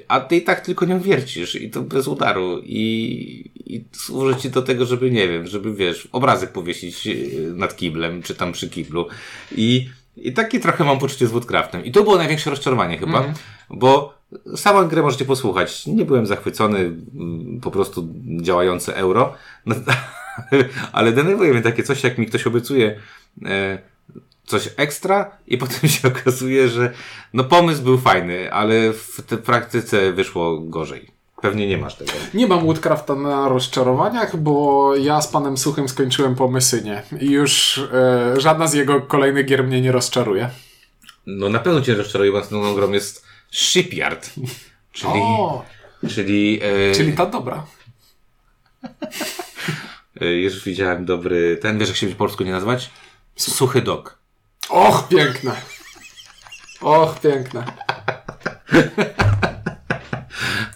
a 0.08 0.20
ty 0.20 0.36
i 0.36 0.42
tak 0.42 0.62
tylko 0.62 0.86
nią 0.86 1.00
wiercisz 1.00 1.56
i 1.56 1.70
to 1.70 1.82
bez 1.82 2.08
udaru 2.08 2.62
i, 2.64 3.52
i 3.66 3.84
służy 3.92 4.36
ci 4.36 4.50
do 4.50 4.62
tego, 4.62 4.86
żeby, 4.86 5.12
nie 5.12 5.28
wiem, 5.28 5.48
żeby 5.48 5.74
wiesz, 5.74 6.08
obrazek 6.12 6.52
powiesić 6.52 7.08
y, 7.08 7.52
nad 7.56 7.76
kiblem, 7.76 8.22
czy 8.22 8.36
tam 8.36 8.52
przy 8.52 8.70
kiblu 8.70 9.08
i, 9.56 9.90
i 10.18 10.34
takie 10.34 10.60
trochę 10.60 10.84
mam 10.84 11.00
poczucie 11.00 11.28
z 11.28 11.32
Woodcraftem. 11.32 11.86
I 11.86 11.92
to 11.92 12.04
było 12.04 12.18
największe 12.18 12.50
rozczarowanie 12.50 12.98
chyba, 12.98 13.20
mm. 13.20 13.34
bo 13.70 14.20
Samą 14.56 14.88
grę 14.88 15.02
możecie 15.02 15.26
posłuchać. 15.26 15.88
Nie 15.88 16.06
byłem 16.06 16.26
zachwycony, 16.26 16.92
po 17.62 17.72
prostu 17.72 18.08
działające 18.42 18.96
euro. 18.96 19.34
No, 19.66 19.76
ale 20.92 21.12
denerwuje 21.12 21.54
mnie 21.54 21.62
takie 21.62 21.84
coś, 21.84 22.04
jak 22.04 22.18
mi 22.18 22.26
ktoś 22.26 22.48
obiecuje 22.48 23.00
e, 23.46 23.80
coś 24.50 24.70
ekstra 24.78 25.32
i 25.48 25.58
potem 25.64 25.90
się 25.90 26.08
okazuje, 26.08 26.70
że 26.70 26.94
no 27.34 27.44
pomysł 27.44 27.84
był 27.84 27.98
fajny, 27.98 28.54
ale 28.54 28.94
w 28.94 29.22
praktyce 29.46 30.12
wyszło 30.12 30.60
gorzej. 30.60 31.20
Pewnie 31.42 31.68
nie 31.68 31.78
masz 31.78 31.96
tego. 31.96 32.12
Nie 32.34 32.48
mam 32.48 32.60
Woodcrafta 32.60 33.16
na 33.16 33.50
rozczarowaniach, 33.50 34.38
bo 34.38 34.96
ja 34.96 35.22
z 35.22 35.28
panem 35.28 35.58
Suchym 35.58 35.90
skończyłem 35.90 36.36
pomysynie 36.36 37.04
i 37.22 37.32
już 37.32 37.78
e, 37.94 38.42
żadna 38.42 38.68
z 38.68 38.74
jego 38.74 39.02
kolejnych 39.02 39.46
gier 39.46 39.64
mnie 39.64 39.82
nie 39.82 39.92
rozczaruje. 39.92 40.50
No 41.28 41.50
na 41.50 41.60
pewno 41.60 41.82
cię 41.82 41.96
rozczaruje, 41.96 42.32
bo 42.32 42.38
następną 42.38 42.76
grą 42.76 42.92
jest 42.92 43.26
Shipyard. 43.52 44.30
Czyli. 44.92 45.14
O! 45.14 45.66
Czyli, 46.10 46.60
e, 46.64 46.96
czyli 46.96 47.14
ta 47.14 47.26
dobra. 47.26 47.66
e, 50.22 50.26
już 50.26 50.64
widziałem 50.64 51.06
dobry. 51.06 51.58
Ten 51.62 51.80
wiesz, 51.80 51.90
jak 51.90 51.98
się 51.98 52.08
po 52.08 52.16
polsku 52.16 52.44
nie 52.44 52.52
nazwać? 52.52 52.90
Suchy 53.36 53.82
dog. 53.82 54.19
Och, 54.70 55.08
piękne. 55.10 55.52
Och, 56.82 57.20
piękne. 57.20 57.64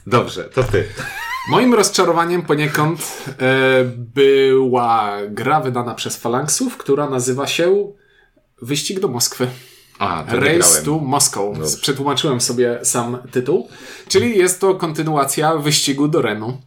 Dobrze, 0.08 0.44
to 0.44 0.64
ty. 0.64 0.88
Moim 1.50 1.74
rozczarowaniem 1.74 2.42
poniekąd 2.42 3.00
e, 3.28 3.84
była 3.98 5.18
gra 5.30 5.62
wydana 5.62 5.94
przez 5.96 6.18
Falanksów, 6.18 6.78
która 6.78 7.10
nazywa 7.10 7.48
się 7.48 7.92
Wyścig 8.62 9.00
do 9.00 9.08
Moskwy. 9.08 9.48
A, 10.00 10.24
Race 10.28 10.82
to 10.82 11.00
Moscow. 11.00 11.58
Dobrze. 11.58 11.78
Przetłumaczyłem 11.82 12.42
sobie 12.42 12.80
sam 12.84 13.18
tytuł. 13.32 13.70
Czyli 14.08 14.38
jest 14.38 14.62
to 14.62 14.76
kontynuacja 14.76 15.56
wyścigu 15.56 16.08
do 16.08 16.22
Renu. 16.22 16.62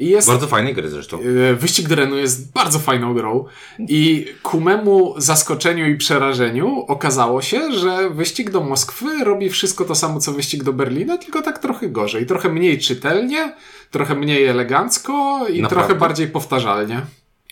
Jest, 0.00 0.28
Bardzo 0.28 0.46
fajnej 0.46 0.74
gry 0.74 0.88
zresztą. 0.90 1.18
e, 1.50 1.54
Wyścig 1.54 1.88
do 1.88 1.94
Renu 1.94 2.16
jest 2.16 2.52
bardzo 2.52 2.78
fajną 2.78 3.14
grą 3.14 3.44
i 3.78 4.26
ku 4.42 4.60
memu 4.60 5.14
zaskoczeniu 5.16 5.86
i 5.88 5.96
przerażeniu 5.96 6.84
okazało 6.88 7.42
się, 7.42 7.72
że 7.72 8.10
wyścig 8.10 8.50
do 8.50 8.60
Moskwy 8.60 9.24
robi 9.24 9.50
wszystko 9.50 9.84
to 9.84 9.94
samo, 9.94 10.20
co 10.20 10.32
wyścig 10.32 10.64
do 10.64 10.72
Berlina, 10.72 11.18
tylko 11.18 11.42
tak 11.42 11.58
trochę 11.58 11.88
gorzej. 11.88 12.26
Trochę 12.26 12.48
mniej 12.48 12.78
czytelnie, 12.78 13.52
trochę 13.90 14.14
mniej 14.14 14.44
elegancko 14.46 15.12
i 15.48 15.62
Naprawdę? 15.62 15.68
trochę 15.68 15.94
bardziej 15.94 16.28
powtarzalnie. 16.28 17.00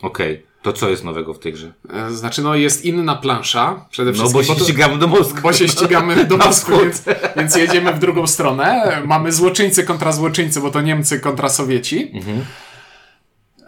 Okej, 0.03 0.43
to 0.63 0.73
co 0.73 0.89
jest 0.89 1.05
nowego 1.05 1.35
w 1.35 1.39
tej 1.39 1.53
grze? 1.53 1.73
E, 1.93 2.11
Znaczy, 2.11 2.43
no 2.43 2.55
jest 2.55 2.85
inna 2.85 3.17
plansza, 3.17 3.87
przede 3.91 4.11
No 4.11 4.15
wszystkim. 4.19 4.41
bo 4.43 4.45
się 4.45 4.55
to- 4.55 4.65
ścigamy 4.65 4.99
do 4.99 5.07
Moskwy. 5.07 5.41
bo 5.41 5.53
się 5.53 5.69
ścigamy 5.69 6.25
do 6.25 6.37
Moskwy, 6.47 6.73
więc, 6.83 7.03
więc 7.37 7.57
jedziemy 7.57 7.93
w 7.93 7.99
drugą 7.99 8.27
stronę. 8.27 9.03
Mamy 9.07 9.33
złoczyńcy 9.33 9.85
kontra 9.85 10.13
złoczyńcy, 10.13 10.61
bo 10.61 10.71
to 10.71 10.81
Niemcy 10.81 11.21
kontra 11.21 11.49
Sowieci. 11.49 12.11
Mhm. 12.15 12.45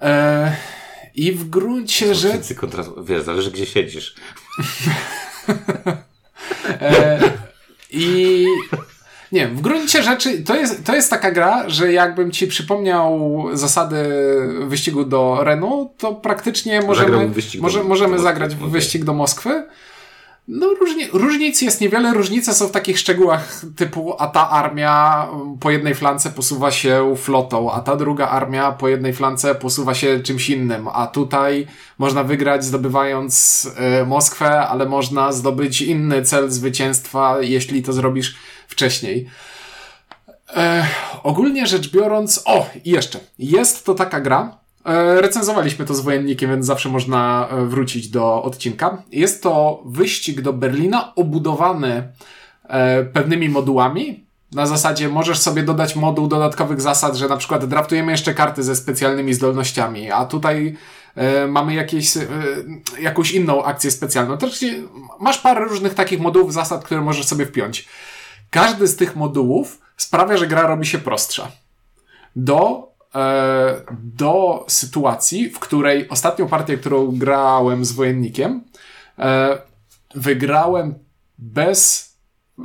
E, 0.03 0.57
I 1.15 1.33
w 1.33 1.49
gruncie 1.49 2.15
rzeczy. 2.15 2.35
Wszyscy 2.35 2.55
kontra... 2.55 2.85
Wiesz, 3.05 3.23
zależy 3.23 3.51
gdzie 3.51 3.67
siedzisz. 3.67 4.15
E, 6.81 7.21
I 7.91 8.47
nie, 9.33 9.49
w 9.49 9.61
gruncie 9.61 10.03
rzeczy 10.03 10.43
to 10.43 10.57
jest, 10.57 10.85
to 10.85 10.95
jest 10.95 11.11
taka 11.11 11.31
gra, 11.31 11.69
że 11.69 11.93
jakbym 11.93 12.31
ci 12.31 12.47
przypomniał 12.47 13.45
zasady 13.53 13.97
wyścigu 14.67 15.05
do 15.05 15.39
Renu, 15.45 15.91
to 15.99 16.15
praktycznie 16.15 16.81
możemy, 16.81 17.11
do- 17.11 17.35
może, 17.61 17.79
do 17.83 17.89
możemy 17.89 18.11
Moskwy, 18.11 18.23
zagrać 18.23 18.55
w 18.55 18.71
wyścig 18.71 19.05
do 19.05 19.15
Moskwy. 19.15 19.67
No 20.49 20.75
różni, 20.81 21.05
różnic 21.13 21.63
jest 21.63 21.81
niewiele. 21.81 22.15
Różnice 22.15 22.55
są 22.55 22.67
w 22.67 22.71
takich 22.71 22.99
szczegółach 22.99 23.63
typu 23.77 24.15
a 24.19 24.27
ta 24.27 24.51
armia 24.51 25.27
po 25.61 25.71
jednej 25.71 25.95
flance 25.95 26.31
posuwa 26.31 26.71
się 26.71 27.15
flotą, 27.17 27.73
a 27.73 27.81
ta 27.81 27.97
druga 27.97 28.29
armia 28.29 28.73
po 28.73 28.89
jednej 28.89 29.13
flance 29.13 29.55
posuwa 29.55 29.95
się 29.95 30.21
czymś 30.21 30.51
innym, 30.51 30.89
a 30.93 31.07
tutaj 31.07 31.67
można 31.99 32.25
wygrać 32.25 32.65
zdobywając 32.65 33.69
e, 33.77 34.05
Moskwę, 34.05 34.59
ale 34.61 34.87
można 34.87 35.33
zdobyć 35.33 35.83
inny 35.83 36.23
cel 36.23 36.51
zwycięstwa, 36.51 37.37
jeśli 37.41 37.83
to 37.83 37.93
zrobisz 37.93 38.37
wcześniej. 38.71 39.31
E, 40.57 40.87
ogólnie 41.23 41.67
rzecz 41.67 41.91
biorąc, 41.91 42.43
o 42.45 42.67
i 42.85 42.91
jeszcze, 42.91 43.19
jest 43.39 43.85
to 43.85 43.95
taka 43.95 44.21
gra, 44.21 44.59
e, 44.85 45.21
recenzowaliśmy 45.21 45.85
to 45.85 45.95
z 45.95 46.01
wojennikiem, 46.01 46.51
więc 46.51 46.67
zawsze 46.67 46.89
można 46.89 47.49
e, 47.51 47.65
wrócić 47.67 48.09
do 48.09 48.43
odcinka. 48.43 49.03
Jest 49.13 49.43
to 49.43 49.83
wyścig 49.87 50.41
do 50.41 50.53
Berlina 50.53 51.15
obudowany 51.15 52.09
e, 52.69 53.05
pewnymi 53.05 53.49
modułami. 53.49 54.31
Na 54.53 54.67
zasadzie 54.67 55.09
możesz 55.09 55.39
sobie 55.39 55.63
dodać 55.63 55.97
moduł 55.97 56.27
dodatkowych 56.27 56.81
zasad, 56.81 57.17
że 57.17 57.29
na 57.29 57.37
przykład 57.37 57.65
draftujemy 57.65 58.13
jeszcze 58.13 58.35
karty 58.35 58.63
ze 58.63 58.77
specjalnymi 58.77 59.35
zdolnościami, 59.35 60.11
a 60.11 60.25
tutaj 60.25 60.77
e, 61.15 61.47
mamy 61.47 61.75
jakieś, 61.75 62.17
e, 62.17 62.27
jakąś 63.01 63.31
inną 63.31 63.65
akcję 63.65 63.91
specjalną. 63.91 64.39
Też 64.39 64.65
masz 65.21 65.39
parę 65.39 65.65
różnych 65.65 65.95
takich 65.95 66.21
modułów 66.21 66.53
zasad, 66.53 66.85
które 66.85 67.01
możesz 67.01 67.27
sobie 67.27 67.47
wpiąć. 67.47 67.89
Każdy 68.51 68.89
z 68.89 68.97
tych 68.97 69.17
modułów 69.17 69.81
sprawia, 69.97 70.37
że 70.37 70.47
gra 70.47 70.63
robi 70.67 70.87
się 70.87 70.99
prostsza. 70.99 71.51
Do, 72.37 72.93
e, 73.15 73.83
do 74.03 74.65
sytuacji, 74.69 75.51
w 75.51 75.59
której 75.59 76.09
ostatnią 76.09 76.49
partię, 76.49 76.77
którą 76.77 77.19
grałem 77.19 77.85
z 77.85 77.93
wojennikiem, 77.93 78.65
e, 79.19 79.59
wygrałem 80.15 80.95
bez 81.39 82.11
e, 82.59 82.63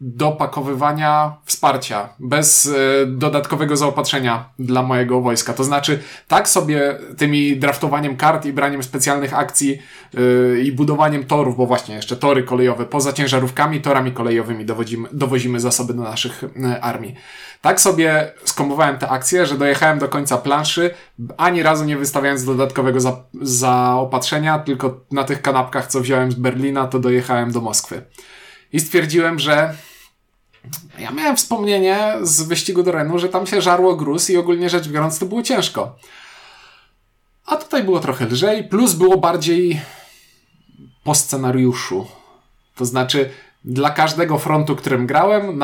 dopakowywania 0.00 1.36
wsparcia, 1.44 2.08
bez 2.18 2.66
e, 2.66 3.06
dodatkowego 3.06 3.76
zaopatrzenia 3.76 4.48
dla 4.58 4.82
mojego 4.82 5.20
wojska. 5.20 5.52
To 5.52 5.64
znaczy, 5.64 6.02
tak 6.28 6.48
sobie 6.48 6.98
tymi 7.16 7.56
draftowaniem 7.56 8.16
kart 8.16 8.46
i 8.46 8.52
braniem 8.52 8.82
specjalnych 8.82 9.34
akcji 9.34 9.78
e, 10.14 10.60
i 10.60 10.72
budowaniem 10.72 11.24
torów, 11.24 11.56
bo 11.56 11.66
właśnie 11.66 11.94
jeszcze 11.94 12.16
tory 12.16 12.42
kolejowe, 12.42 12.86
poza 12.86 13.12
ciężarówkami, 13.12 13.80
torami 13.80 14.12
kolejowymi 14.12 14.64
dowozimy, 14.64 15.08
dowozimy 15.12 15.60
zasoby 15.60 15.94
do 15.94 16.02
naszych 16.02 16.44
e, 16.44 16.80
armii. 16.80 17.14
Tak 17.60 17.80
sobie 17.80 18.32
skombowałem 18.44 18.98
te 18.98 19.08
akcje, 19.08 19.46
że 19.46 19.58
dojechałem 19.58 19.98
do 19.98 20.08
końca 20.08 20.38
planszy, 20.38 20.90
ani 21.36 21.62
razu 21.62 21.84
nie 21.84 21.96
wystawiając 21.96 22.44
dodatkowego 22.44 23.00
za, 23.00 23.16
zaopatrzenia, 23.42 24.58
tylko 24.58 25.00
na 25.10 25.24
tych 25.24 25.42
kanapkach, 25.42 25.86
co 25.86 26.00
wziąłem 26.00 26.32
z 26.32 26.34
Berlina, 26.34 26.86
to 26.86 26.98
dojechałem 26.98 27.52
do 27.52 27.60
Moskwy. 27.60 28.02
I 28.74 28.80
stwierdziłem, 28.80 29.38
że 29.38 29.74
ja 30.98 31.10
miałem 31.10 31.36
wspomnienie 31.36 32.14
z 32.22 32.42
wyścigu 32.42 32.82
do 32.82 32.92
Renu, 32.92 33.18
że 33.18 33.28
tam 33.28 33.46
się 33.46 33.62
żarło 33.62 33.96
gruz 33.96 34.30
i 34.30 34.36
ogólnie 34.36 34.70
rzecz 34.70 34.88
biorąc 34.88 35.18
to 35.18 35.26
było 35.26 35.42
ciężko. 35.42 35.96
A 37.46 37.56
tutaj 37.56 37.84
było 37.84 38.00
trochę 38.00 38.26
lżej, 38.26 38.64
plus 38.64 38.92
było 38.92 39.18
bardziej 39.18 39.80
po 41.04 41.14
scenariuszu. 41.14 42.06
To 42.74 42.84
znaczy, 42.84 43.30
dla 43.64 43.90
każdego 43.90 44.38
frontu, 44.38 44.76
którym 44.76 45.06
grałem, 45.06 45.60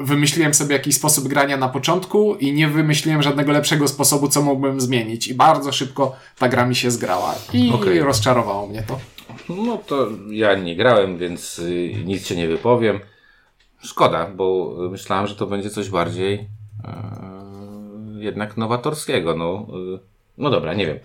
wymyśliłem 0.00 0.54
sobie 0.54 0.76
jakiś 0.76 0.94
sposób 0.94 1.28
grania 1.28 1.56
na 1.56 1.68
początku 1.68 2.34
i 2.34 2.52
nie 2.52 2.68
wymyśliłem 2.68 3.22
żadnego 3.22 3.52
lepszego 3.52 3.88
sposobu, 3.88 4.28
co 4.28 4.42
mógłbym 4.42 4.80
zmienić. 4.80 5.28
I 5.28 5.34
bardzo 5.34 5.72
szybko 5.72 6.16
ta 6.38 6.48
gra 6.48 6.66
mi 6.66 6.76
się 6.76 6.90
zgrała. 6.90 7.34
I 7.52 7.72
Okej. 7.72 8.00
rozczarowało 8.00 8.66
mnie 8.66 8.82
to. 8.82 9.00
No 9.48 9.78
to 9.86 10.08
ja 10.30 10.54
nie 10.54 10.76
grałem, 10.76 11.18
więc 11.18 11.58
y, 11.58 11.94
nic 12.04 12.26
się 12.26 12.36
nie 12.36 12.48
wypowiem. 12.48 13.00
Szkoda, 13.82 14.26
bo 14.26 14.76
myślałem, 14.90 15.26
że 15.26 15.34
to 15.34 15.46
będzie 15.46 15.70
coś 15.70 15.90
bardziej 15.90 16.34
e, 16.34 17.24
jednak 18.18 18.56
nowatorskiego. 18.56 19.36
No, 19.36 19.66
y, 19.94 19.98
no 20.38 20.50
dobra, 20.50 20.74
nie 20.74 20.86
wiem. 20.86 20.98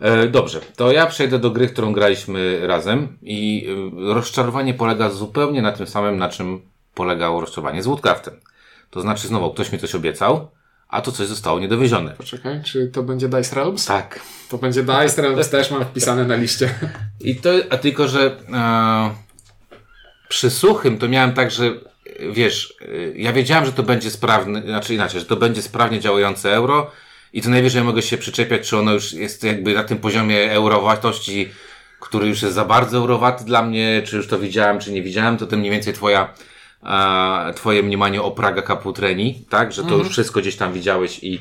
E, 0.00 0.26
dobrze, 0.26 0.60
to 0.76 0.92
ja 0.92 1.06
przejdę 1.06 1.38
do 1.38 1.50
gry, 1.50 1.68
którą 1.68 1.92
graliśmy 1.92 2.66
razem 2.66 3.18
i 3.22 3.66
y, 4.08 4.14
rozczarowanie 4.14 4.74
polega 4.74 5.10
zupełnie 5.10 5.62
na 5.62 5.72
tym 5.72 5.86
samym, 5.86 6.16
na 6.16 6.28
czym 6.28 6.60
polegało 6.94 7.40
rozczarowanie 7.40 7.82
z 7.82 7.86
Woodcraftem. 7.86 8.40
To 8.90 9.00
znaczy 9.00 9.28
znowu 9.28 9.50
ktoś 9.50 9.72
mi 9.72 9.78
coś 9.78 9.94
obiecał, 9.94 10.48
a 10.88 11.00
to 11.00 11.12
coś 11.12 11.26
zostało 11.26 11.60
niedowiezione. 11.60 12.14
Poczekaj, 12.18 12.62
czy 12.64 12.88
to 12.88 13.02
będzie 13.02 13.28
Dice 13.28 13.56
Realms? 13.56 13.84
Tak. 13.84 14.20
To 14.48 14.58
będzie 14.58 14.82
Dice 14.82 15.22
Realms, 15.22 15.50
też 15.50 15.70
mam 15.70 15.84
wpisane 15.84 16.24
na 16.24 16.36
liście. 16.36 16.74
I 17.20 17.36
to, 17.36 17.50
a 17.70 17.76
tylko, 17.76 18.08
że 18.08 18.36
e, 18.52 19.10
przy 20.28 20.50
suchym 20.50 20.98
to 20.98 21.08
miałem 21.08 21.32
tak, 21.32 21.50
że 21.50 21.72
wiesz, 22.32 22.74
e, 22.80 23.18
ja 23.18 23.32
wiedziałem, 23.32 23.66
że 23.66 23.72
to 23.72 23.82
będzie 23.82 24.10
sprawny, 24.10 24.62
znaczy 24.62 24.94
inaczej, 24.94 25.20
że 25.20 25.26
to 25.26 25.36
będzie 25.36 25.62
sprawnie 25.62 26.00
działające 26.00 26.54
euro 26.54 26.90
i 27.32 27.42
to 27.42 27.50
najwyżej 27.50 27.82
mogę 27.82 28.02
się 28.02 28.18
przyczepiać, 28.18 28.68
czy 28.68 28.78
ono 28.78 28.92
już 28.92 29.12
jest 29.12 29.44
jakby 29.44 29.74
na 29.74 29.84
tym 29.84 29.98
poziomie 29.98 30.52
eurowatości, 30.52 31.48
który 32.00 32.28
już 32.28 32.42
jest 32.42 32.54
za 32.54 32.64
bardzo 32.64 32.98
eurowaty 32.98 33.44
dla 33.44 33.62
mnie, 33.62 34.02
czy 34.04 34.16
już 34.16 34.28
to 34.28 34.38
widziałem, 34.38 34.78
czy 34.78 34.92
nie 34.92 35.02
widziałem, 35.02 35.38
to 35.38 35.46
tym 35.46 35.60
mniej 35.60 35.72
więcej 35.72 35.92
twoja 35.92 36.34
e, 36.82 37.52
twoje 37.54 37.82
mniemanie 37.82 38.22
o 38.22 38.30
Praga 38.30 38.62
Caputreni, 38.62 39.44
tak, 39.48 39.72
że 39.72 39.84
to 39.84 39.96
już 39.96 40.08
wszystko 40.08 40.40
gdzieś 40.40 40.56
tam 40.56 40.72
widziałeś 40.72 41.24
i, 41.24 41.34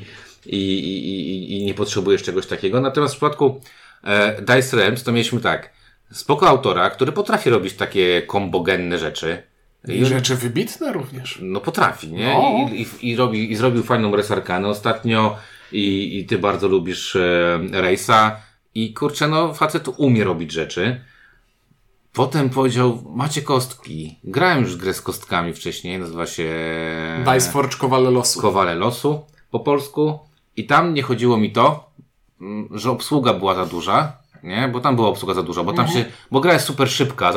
i, 0.45 0.57
i, 0.79 1.09
i, 1.09 1.57
i 1.57 1.65
nie 1.65 1.73
potrzebujesz 1.73 2.23
czegoś 2.23 2.47
takiego. 2.47 2.81
Natomiast 2.81 3.13
w 3.13 3.17
przypadku 3.17 3.61
e, 4.03 4.41
Dice 4.41 4.77
Realms 4.77 5.03
to 5.03 5.11
mieliśmy 5.11 5.41
tak, 5.41 5.73
spoko 6.11 6.47
autora, 6.49 6.89
który 6.89 7.11
potrafi 7.11 7.49
robić 7.49 7.73
takie 7.73 8.21
kombogenne 8.21 8.97
rzeczy. 8.97 9.43
I 9.87 10.05
rzeczy 10.05 10.35
wybitne 10.35 10.93
również. 10.93 11.39
No 11.41 11.61
potrafi, 11.61 12.11
nie? 12.11 12.33
No. 12.33 12.69
I, 12.71 12.81
i, 12.81 13.09
i, 13.09 13.15
robi, 13.15 13.51
I 13.51 13.55
zrobił 13.55 13.83
fajną 13.83 14.15
resarkanę 14.15 14.67
ostatnio 14.67 15.37
i, 15.71 16.17
i 16.19 16.25
ty 16.25 16.37
bardzo 16.37 16.67
lubisz 16.67 17.15
e, 17.15 17.59
Rejsa 17.71 18.39
i 18.75 18.93
kurczę, 18.93 19.27
no 19.27 19.53
facet 19.53 19.87
umie 19.97 20.23
robić 20.23 20.51
rzeczy. 20.51 21.01
Potem 22.15 22.49
powiedział, 22.49 23.03
macie 23.15 23.41
kostki. 23.41 24.19
Grałem 24.23 24.63
już 24.63 24.75
grę 24.77 24.93
z 24.93 25.01
kostkami 25.01 25.53
wcześniej, 25.53 25.99
nazywa 25.99 26.25
się 26.25 26.53
Dice 27.33 27.51
Forge 27.51 27.77
Kowale 27.77 28.11
Losu. 28.11 28.41
Kowale 28.41 28.75
Losu 28.75 29.25
po 29.51 29.59
polsku 29.59 30.19
i 30.57 30.65
tam 30.65 30.93
nie 30.93 31.01
chodziło 31.01 31.37
mi 31.37 31.51
to, 31.51 31.89
mm, 32.41 32.69
że 32.71 32.91
obsługa 32.91 33.33
była 33.33 33.55
za 33.55 33.65
duża, 33.65 34.17
nie? 34.43 34.69
Bo 34.73 34.79
tam 34.79 34.95
była 34.95 35.07
obsługa 35.07 35.33
za 35.33 35.43
duża, 35.43 35.63
bo 35.63 35.73
tam 35.73 35.87
się, 35.87 36.05
bo 36.31 36.39
gra 36.39 36.53
jest 36.53 36.65
super 36.65 36.89
szybka, 36.89 37.33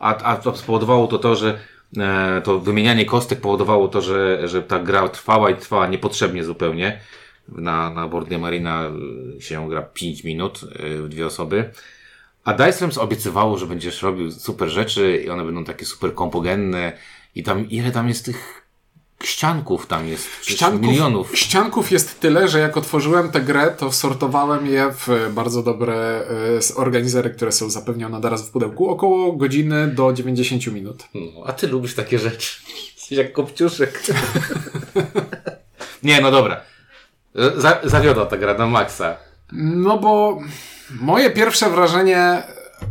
a, 0.00 0.16
a 0.16 0.36
to 0.36 0.56
spowodowało 0.56 1.06
to 1.06 1.18
to, 1.18 1.36
że 1.36 1.58
e, 1.96 2.40
to 2.44 2.60
wymienianie 2.60 3.04
kostek 3.04 3.40
powodowało 3.40 3.88
to, 3.88 4.00
że, 4.00 4.48
że 4.48 4.62
ta 4.62 4.78
gra 4.78 5.08
trwała 5.08 5.50
i 5.50 5.56
trwała 5.56 5.86
niepotrzebnie 5.86 6.44
zupełnie. 6.44 7.00
Na, 7.48 7.90
na 7.90 8.08
Board 8.08 8.28
y, 8.32 9.40
się 9.40 9.68
gra 9.68 9.82
5 9.82 10.24
minut 10.24 10.60
y, 10.62 11.02
w 11.02 11.08
dwie 11.08 11.26
osoby. 11.26 11.70
A 12.44 12.54
Dice 12.54 13.00
obiecywało, 13.00 13.58
że 13.58 13.66
będziesz 13.66 14.02
robił 14.02 14.30
super 14.30 14.68
rzeczy 14.68 15.22
i 15.26 15.30
one 15.30 15.44
będą 15.44 15.64
takie 15.64 15.84
super 15.84 16.14
kompogenne 16.14 16.92
i 17.34 17.42
tam, 17.42 17.70
ile 17.70 17.92
tam 17.92 18.08
jest 18.08 18.24
tych 18.24 18.64
ścianków 19.22 19.86
tam 19.86 20.08
jest? 20.08 20.28
Ścianków, 20.42 20.90
Milionów. 20.90 21.38
ścianków 21.38 21.90
jest 21.90 22.20
tyle, 22.20 22.48
że 22.48 22.58
jak 22.58 22.76
otworzyłem 22.76 23.30
tę 23.30 23.40
grę, 23.40 23.74
to 23.78 23.92
sortowałem 23.92 24.66
je 24.66 24.92
w 24.92 25.30
bardzo 25.34 25.62
dobre 25.62 25.94
e, 25.94 26.24
organizery, 26.76 27.30
które 27.30 27.52
są 27.52 27.70
zapewnione 27.70 28.18
naraz 28.18 28.48
w 28.48 28.50
pudełku. 28.50 28.88
Około 28.88 29.32
godziny 29.32 29.86
do 29.86 30.12
90 30.12 30.66
minut. 30.66 31.04
No, 31.14 31.42
a 31.46 31.52
ty 31.52 31.66
lubisz 31.66 31.94
takie 31.94 32.18
rzeczy. 32.18 32.60
Jesteś 32.96 33.18
jak 33.24 33.32
kopciuszek. 33.32 34.02
Nie, 36.02 36.20
no 36.20 36.30
dobra. 36.30 36.60
Za, 37.56 37.80
zawiodła 37.84 38.26
ta 38.26 38.36
gra 38.36 38.54
na 38.54 38.66
maksa. 38.66 39.16
No 39.52 39.98
bo 39.98 40.38
moje 41.00 41.30
pierwsze 41.30 41.70
wrażenie, 41.70 42.42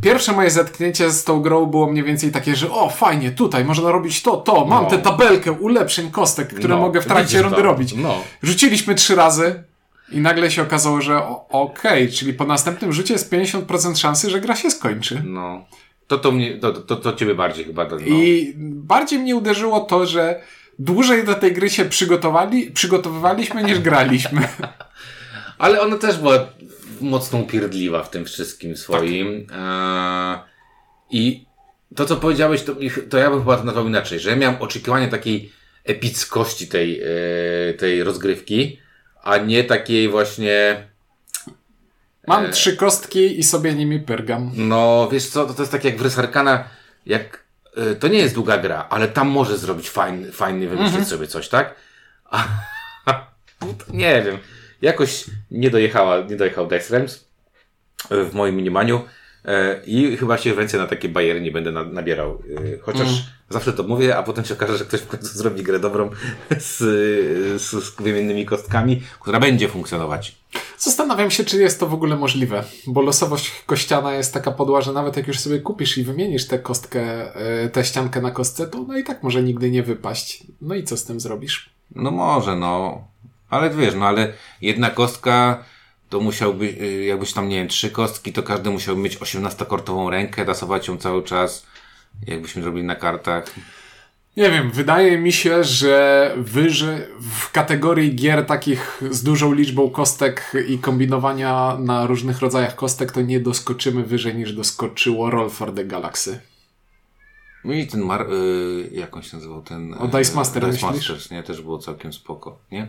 pierwsze 0.01 0.32
moje 0.32 0.49
zetknięcie 0.51 1.12
z 1.12 1.23
tą 1.23 1.41
grą 1.41 1.65
było 1.65 1.91
mniej 1.91 2.03
więcej 2.03 2.32
takie, 2.32 2.56
że 2.56 2.71
o 2.71 2.89
fajnie, 2.89 3.32
tutaj 3.32 3.65
można 3.65 3.91
robić 3.91 4.21
to, 4.21 4.38
to, 4.38 4.65
mam 4.65 4.84
No. 4.84 4.89
tę 4.89 4.97
tabelkę 4.97 5.51
ulepszeń 5.51 6.12
kostek, 6.12 6.47
które 6.53 6.75
No, 6.75 6.82
mogę 6.82 7.01
w 7.01 7.06
trakcie 7.06 7.41
rundy 7.41 7.58
to. 7.58 7.63
robić. 7.63 7.93
No. 7.95 8.17
Rzuciliśmy 8.43 8.95
trzy 8.95 9.15
razy 9.15 9.63
i 10.12 10.17
nagle 10.19 10.51
się 10.51 10.62
okazało, 10.62 11.01
że 11.01 11.21
okej, 11.49 12.12
czyli 12.12 12.34
po 12.34 12.45
następnym 12.45 12.93
rzucie 12.93 13.13
jest 13.13 13.32
50% 13.32 13.95
szansy, 13.97 14.29
że 14.29 14.41
gra 14.41 14.56
się 14.56 14.71
skończy. 14.71 15.21
No. 15.25 15.65
To, 16.08 16.17
to 16.17 16.32
mnie, 16.32 16.58
to, 16.58 16.71
to, 16.73 16.95
to 16.95 17.13
ciebie 17.13 17.36
bardziej 17.36 17.65
chyba. 17.65 17.86
No. 17.86 17.97
I 17.99 18.53
bardziej 18.58 19.19
mnie 19.19 19.36
uderzyło 19.36 19.79
to, 19.79 20.06
że 20.06 20.41
dłużej 20.79 21.23
do 21.23 21.36
tej 21.36 21.53
gry 21.53 21.69
się 21.69 21.86
przygotowali, 21.86 22.71
przygotowywaliśmy 22.71 23.63
niż 23.63 23.79
graliśmy. 23.79 24.47
Ale 25.58 25.82
ona 25.82 25.97
też 25.97 26.17
była 26.17 26.34
mocno 27.04 27.39
upierdliwa 27.39 28.04
w 28.04 28.10
tym 28.10 28.26
wszystkim 28.26 28.78
swoim. 28.78 29.46
Tak. 29.48 30.46
I 31.12 31.46
to, 31.96 32.06
co 32.06 32.16
powiedziałeś, 32.16 32.63
to, 32.63 32.76
to 33.10 33.18
ja 33.18 33.30
bym 33.30 33.39
chyba 33.39 33.58
to 33.58 33.63
nazwał 33.63 33.88
inaczej, 33.88 34.20
że 34.20 34.30
ja 34.30 34.36
miałem 34.36 34.62
oczekiwanie 34.62 35.08
takiej 35.08 35.52
epickości 35.84 36.68
tej, 36.68 37.02
e, 37.02 37.74
tej 37.74 38.04
rozgrywki, 38.04 38.80
a 39.24 39.38
nie 39.38 39.63
takiej 39.63 40.10
właśnie, 40.10 40.88
Mam 42.28 42.46
E. 42.46 42.50
trzy 42.50 42.76
kostki 42.78 43.39
i 43.39 43.44
sobie 43.44 43.74
nimi 43.74 44.00
pyrgam. 44.00 44.52
no 44.56 45.10
wiesz 45.12 45.28
co, 45.30 45.46
to, 45.46 45.54
to 45.54 45.62
jest 45.62 45.72
tak 45.72 45.84
jak 45.84 45.98
w 45.98 46.02
Rysarkana, 46.02 46.63
jak 47.06 47.44
e, 47.78 47.96
to 47.96 48.08
nie 48.08 48.20
jest 48.20 48.36
długa 48.36 48.58
gra, 48.58 48.88
ale 48.89 49.08
tam 49.08 49.28
może 49.28 49.58
zrobić 49.58 49.89
fajny, 49.89 50.32
fajny 50.32 50.68
wymyślić 50.68 50.88
Mhm. 50.89 51.06
sobie 51.06 51.28
coś, 51.28 51.50
tak? 51.50 51.76
A, 52.32 52.48
nie 53.94 54.22
wiem, 54.26 54.38
jakoś 54.84 55.26
nie 55.52 55.69
dojechała, 55.69 56.22
nie 56.22 56.36
dojechał 56.36 56.67
Dice 56.67 56.89
Realms 56.93 57.28
e, 58.10 58.24
w 58.24 58.34
moim 58.34 58.56
mniemaniu 58.56 59.02
e, 59.46 59.82
i 59.86 60.17
chyba 60.17 60.38
się 60.38 60.56
więcej 60.56 60.80
na 60.80 60.88
takie 60.88 61.10
bajery 61.10 61.41
nie 61.41 61.52
będę 61.52 61.72
na, 61.72 61.84
nabierał. 61.84 62.43
E, 62.76 62.78
Chociaż 62.82 63.08
Mm. 63.08 63.22
zawsze 63.50 63.74
to 63.74 63.84
mówię, 63.84 64.17
a 64.17 64.24
potem 64.24 64.46
się 64.46 64.54
okaże, 64.54 64.78
że 64.78 64.86
ktoś 64.86 65.02
w 65.02 65.08
końcu 65.08 65.28
zrobi 65.28 65.63
grę 65.63 65.80
dobrą 65.80 66.10
z, 66.60 66.78
z, 67.62 67.84
z 67.84 68.02
wymiennymi 68.02 68.46
kostkami, 68.46 69.02
która 69.19 69.39
będzie 69.39 69.67
funkcjonować. 69.69 70.36
Zastanawiam 70.78 71.32
się, 71.32 71.43
czy 71.43 71.62
jest 71.62 71.80
to 71.80 71.88
w 71.88 71.93
ogóle 71.93 72.15
możliwe, 72.15 72.63
bo 72.88 73.02
losowość 73.02 73.52
kościana 73.65 74.13
jest 74.13 74.34
taka 74.34 74.52
podła, 74.52 74.82
że 74.82 74.93
nawet 74.93 75.17
jak 75.17 75.28
już 75.28 75.39
sobie 75.39 75.60
kupisz 75.60 75.98
i 75.98 76.04
wymienisz 76.04 76.48
tę 76.48 76.60
kostkę, 76.60 77.32
tę 77.72 77.86
ściankę 77.86 78.22
na 78.22 78.32
kostce, 78.32 78.67
to 78.67 78.86
no 78.88 78.98
i 78.98 79.04
tak 79.04 79.24
może 79.24 79.43
nigdy 79.43 79.72
nie 79.72 79.84
wypaść. 79.84 80.43
No 80.62 80.76
i 80.76 80.84
co 80.84 80.98
z 80.98 81.06
tym 81.06 81.19
zrobisz? 81.19 81.69
No 81.96 82.12
może, 82.12 82.56
no. 82.56 83.08
Ale 83.54 83.70
wiesz, 83.70 83.96
no 83.96 84.06
ale 84.06 84.34
jedna 84.62 84.89
kostka 84.89 85.63
to 86.10 86.20
musiałby, 86.20 86.66
y, 86.66 87.04
jakbyś 87.04 87.34
tam, 87.34 87.50
nie 87.50 87.56
wiem, 87.56 87.68
trzy 87.68 87.89
kostki, 87.89 88.34
to 88.34 88.44
każdy 88.44 88.70
musiał 88.70 88.98
mieć 88.98 89.18
18-kortową 89.18 90.10
rękę, 90.10 90.46
tasować 90.46 90.88
ją 90.88 90.98
cały 90.98 91.24
czas, 91.24 91.66
jakbyśmy 92.28 92.66
robili 92.66 92.86
na 92.86 92.96
kartach. 92.96 93.46
Nie 94.38 94.50
wiem, 94.52 94.72
wydaje 94.72 95.18
mi 95.18 95.32
się, 95.32 95.63
że 95.63 96.32
wyżej 96.38 96.98
w 97.22 97.52
kategorii 97.52 98.16
gier 98.16 98.46
takich 98.46 99.02
z 99.12 99.24
dużą 99.24 99.54
liczbą 99.54 99.89
kostek 99.89 100.52
i 100.68 100.80
kombinowania 100.80 101.78
na 101.80 102.08
różnych 102.08 102.39
rodzajach 102.39 102.76
kostek, 102.76 103.12
to 103.12 103.22
nie 103.22 103.39
doskoczymy 103.39 104.04
wyżej 104.04 104.36
niż 104.36 104.54
doskoczyło 104.54 105.30
Roll 105.30 105.50
for 105.50 105.74
the 105.76 105.86
Galaxy. 105.86 106.53
No 107.65 107.73
i 107.73 107.88
ten 107.88 108.02
Mar... 108.02 108.21
Y, 108.34 108.89
jak 108.91 109.15
on 109.15 109.23
się 109.23 109.38
nazywał? 109.38 109.62
Ten... 109.62 109.93
O, 109.99 110.08
Dice 110.08 110.36
Master 110.36 110.63
Dice 110.63 110.71
myślisz? 110.71 111.10
Masters, 111.10 111.32
nie? 111.32 111.43
Też 111.43 111.62
było 111.62 111.78
całkiem 111.78 112.13
spoko, 112.13 112.58
nie? 112.71 112.88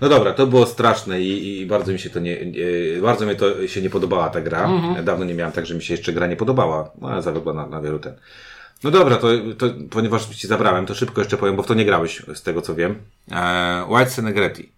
No 0.00 0.08
dobra, 0.08 0.32
to 0.32 0.46
było 0.46 0.66
straszne 0.66 1.20
i, 1.20 1.60
i 1.60 1.66
bardzo 1.66 1.92
mi 1.92 1.98
się 1.98 2.10
to 2.10 2.20
nie... 2.20 2.46
nie 2.46 2.62
bardzo 3.02 3.26
mi 3.26 3.36
to 3.36 3.66
się 3.66 3.82
nie 3.82 3.90
podobała 3.90 4.28
ta 4.28 4.40
gra. 4.40 4.64
Mhm. 4.64 5.04
Dawno 5.04 5.24
nie 5.24 5.34
miałem 5.34 5.52
tak, 5.52 5.66
że 5.66 5.74
mi 5.74 5.82
się 5.82 5.94
jeszcze 5.94 6.12
gra 6.12 6.26
nie 6.26 6.36
podobała. 6.36 6.90
No 7.00 7.08
ale 7.08 7.22
zawiodła 7.22 7.52
na, 7.52 7.66
na 7.66 7.80
wielu 7.80 7.98
ten. 7.98 8.14
No 8.84 8.90
dobra, 8.90 9.16
to, 9.16 9.28
to 9.58 9.66
ponieważ 9.90 10.26
ci 10.26 10.46
zabrałem, 10.48 10.86
to 10.86 10.94
szybko 10.94 11.20
jeszcze 11.20 11.36
powiem, 11.36 11.56
bo 11.56 11.62
w 11.62 11.66
to 11.66 11.74
nie 11.74 11.84
grałeś, 11.84 12.22
z 12.34 12.42
tego 12.42 12.62
co 12.62 12.74
wiem. 12.74 12.96
E, 13.32 13.84
White 13.88 14.10
Senegreti. 14.10 14.72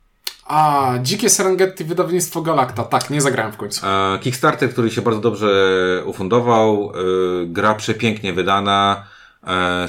A, 0.46 0.94
Dzikie 1.02 1.30
Serengeti, 1.30 1.84
wydawnictwo 1.84 2.42
Galacta. 2.42 2.84
Tak, 2.84 3.10
nie 3.10 3.20
zagrałem 3.20 3.52
w 3.52 3.56
końcu. 3.56 3.86
E, 3.86 4.18
Kickstarter, 4.18 4.70
który 4.70 4.90
się 4.90 5.02
bardzo 5.02 5.20
dobrze 5.20 6.02
ufundował, 6.06 6.92
e, 6.94 7.46
gra 7.46 7.74
przepięknie 7.74 8.32
wydana, 8.32 9.04
e, 9.08 9.11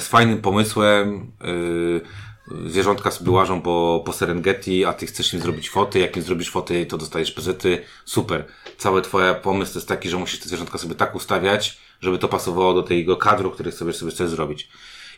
z 0.00 0.08
fajnym 0.08 0.40
pomysłem, 0.40 1.32
e, 1.40 2.68
zwierzątka 2.68 3.10
sobie 3.10 3.30
łażą 3.30 3.62
po, 3.62 4.02
po 4.06 4.12
Serengeti, 4.12 4.84
a 4.84 4.92
ty 4.92 5.06
chcesz 5.06 5.34
im 5.34 5.40
zrobić 5.40 5.70
foty, 5.70 5.98
jak 5.98 6.16
im 6.16 6.22
zrobisz 6.22 6.50
foty, 6.50 6.86
to 6.86 6.98
dostajesz 6.98 7.32
prezety, 7.32 7.82
super. 8.04 8.44
Cały 8.78 9.02
twoja 9.02 9.34
pomysł 9.34 9.74
jest 9.74 9.88
taki, 9.88 10.08
że 10.08 10.16
musisz 10.16 10.40
te 10.40 10.48
zwierzątka 10.48 10.78
sobie 10.78 10.94
tak 10.94 11.14
ustawiać, 11.14 11.78
żeby 12.00 12.18
to 12.18 12.28
pasowało 12.28 12.74
do 12.74 12.82
tego 12.82 13.16
kadru, 13.16 13.50
który 13.50 13.72
sobie, 13.72 13.92
sobie 13.92 14.12
chcesz 14.12 14.30
zrobić. 14.30 14.68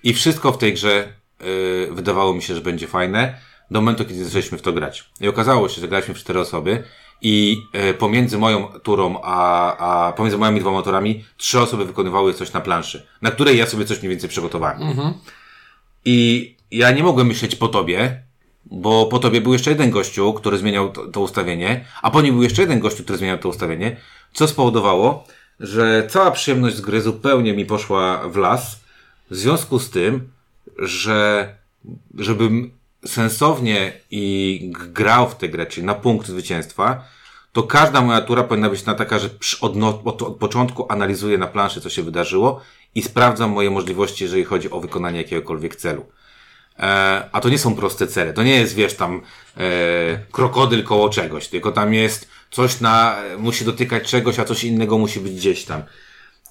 I 0.03 0.15
wszystko 0.15 0.53
w 0.53 0.59
tej 0.59 0.75
grze 0.75 1.13
e, 1.39 1.95
wydawało 1.95 2.35
mi 2.35 2.43
się, 2.43 2.55
że 2.55 2.61
będzie 2.61 2.87
fajne, 2.87 3.41
do 3.71 3.81
momentu, 3.81 4.05
kiedy 4.05 4.25
zaczęliśmy 4.25 4.59
w 4.59 4.63
to 4.63 4.73
grać. 4.73 5.11
I 5.21 5.29
okazało 5.29 5.69
się, 5.69 5.81
że 5.81 5.89
graliśmy 5.89 6.15
w 6.15 6.19
cztery 6.19 6.41
osoby 6.41 6.83
i 7.23 7.63
e, 7.73 7.95
pomiędzy 7.95 8.39
moją 8.39 8.67
turą, 8.67 9.21
a, 9.23 9.77
a 9.77 10.13
pomiędzy 10.13 10.39
moimi 10.39 10.61
dwoma 10.61 10.83
turami, 10.83 11.25
trzy 11.37 11.61
osoby 11.61 11.85
wykonywały 11.85 12.35
coś 12.35 12.53
na 12.53 12.61
planszy, 12.61 13.07
na 13.23 13.31
której 13.31 13.59
ja 13.59 13.67
sobie 13.67 13.85
coś 13.85 13.99
mniej 13.99 14.11
więcej 14.11 14.31
przygotowałem. 14.31 14.79
I 16.05 16.57
ja 16.71 16.91
nie 16.91 17.03
mogłem 17.03 17.27
myśleć 17.27 17.57
po 17.57 17.69
tobie, 17.69 18.23
bo 18.65 19.07
po 19.07 19.19
tobie 19.19 19.41
był 19.41 19.53
jeszcze 19.53 19.71
jeden 19.71 19.91
gościu, 19.91 20.33
który 20.33 20.59
zmieniał 20.59 20.93
to, 20.93 21.07
to 21.07 21.21
ustawienie, 21.21 21.85
a 22.03 22.11
po 22.11 22.23
nim 22.23 22.35
był 22.35 22.43
jeszcze 22.43 22.63
jeden 22.63 22.81
gościu, 22.81 23.03
który 23.03 23.19
zmieniał 23.19 23.39
to 23.39 23.49
ustawienie, 23.49 23.97
co 24.33 24.49
spowodowało, 24.49 25.25
że 25.61 26.07
cała 26.11 26.31
przyjemność 26.31 26.77
z 26.77 26.81
gry 26.81 27.01
zupełnie 27.01 27.53
mi 27.53 27.67
poszła 27.67 28.29
w 28.29 28.37
las, 28.37 28.81
w 29.31 29.37
związku 29.37 29.79
z 29.79 29.91
tym, 29.91 30.31
że 30.79 31.55
żebym 32.19 32.76
sensownie 33.05 33.93
i 34.11 34.61
grał 34.73 35.29
w 35.29 35.35
tę 35.35 35.49
grę, 35.49 35.67
czyli 35.67 35.87
na 35.87 35.95
punkt 35.95 36.27
zwycięstwa, 36.27 37.05
to 37.53 37.63
każda 37.63 38.01
moja 38.01 38.21
tura 38.21 38.45
powinna 38.45 38.71
być 38.71 38.85
na 38.85 38.95
taka, 38.95 39.19
że 39.19 39.29
od, 39.61 39.77
od, 40.05 40.23
od 40.23 40.37
początku 40.37 40.87
analizuję 40.93 41.39
na 41.39 41.47
planszy, 41.47 41.81
co 41.81 41.91
się 41.91 42.03
wydarzyło 42.03 42.61
i 42.95 43.03
sprawdzam 43.03 43.51
moje 43.51 43.71
możliwości, 43.71 44.25
jeżeli 44.25 44.45
chodzi 44.45 44.71
o 44.71 44.81
wykonanie 44.81 45.19
jakiegokolwiek 45.19 45.77
celu. 45.77 46.07
E, 46.79 47.29
a 47.33 47.41
to 47.41 47.49
nie 47.49 47.59
są 47.59 47.75
proste 47.75 48.07
cele. 48.07 48.33
To 48.33 48.43
nie 48.43 48.55
jest, 48.55 48.75
wiesz, 48.75 48.95
tam 48.95 49.23
e, 49.57 49.61
krokodyl 50.33 50.85
koło 50.85 51.09
czegoś, 51.09 51.49
tylko 51.49 51.73
tam 51.73 51.95
jest 51.95 52.29
coś 52.51 52.81
na, 52.81 53.17
musi 53.39 53.65
dotykać 53.65 54.11
czegoś, 54.11 54.39
a 54.39 54.45
coś 54.45 54.65
innego 54.65 54.99
musi 54.99 55.21
być 55.21 55.35
gdzieś 55.35 55.65
tam. 55.65 55.83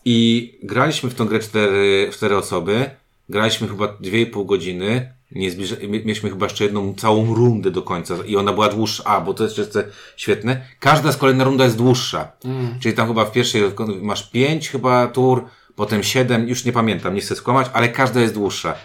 I 0.05 0.60
graliśmy 0.63 1.10
w 1.10 1.15
tą 1.15 1.25
grę 1.25 1.39
cztery, 1.39 2.10
cztery 2.13 2.38
osoby, 2.38 2.89
graliśmy 3.29 3.67
chyba 3.67 3.88
dwie 3.88 4.21
i 4.21 4.25
pół 4.25 4.45
godziny, 4.45 5.14
nie 5.31 5.51
zbliża, 5.51 5.75
mie- 5.75 5.88
mieliśmy 5.99 6.29
chyba 6.29 6.45
jeszcze 6.45 6.63
jedną 6.63 6.93
całą 6.93 7.33
rundę 7.33 7.71
do 7.71 7.81
końca 7.81 8.15
i 8.25 8.35
ona 8.35 8.53
była 8.53 8.69
dłuższa, 8.69 9.03
a, 9.03 9.21
bo 9.21 9.33
to 9.33 9.43
jest 9.43 9.57
jeszcze 9.57 9.88
świetne, 10.17 10.65
każda 10.79 11.11
z 11.11 11.17
kolejna 11.17 11.43
runda 11.43 11.63
jest 11.63 11.77
dłuższa. 11.77 12.31
Czyli 12.79 12.95
tam 12.95 13.07
chyba 13.07 13.25
w 13.25 13.31
pierwszej 13.31 13.61
masz 14.01 14.29
pięć 14.31 14.69
chyba 14.69 15.07
tur, 15.07 15.45
potem 15.75 16.03
siedem, 16.03 16.47
już 16.49 16.65
nie 16.65 16.71
pamiętam, 16.71 17.15
nie 17.15 17.21
chcę 17.21 17.35
skłamać, 17.35 17.67
ale 17.73 17.89
każda 17.89 18.21
jest 18.21 18.33
dłuższa. 18.33 18.75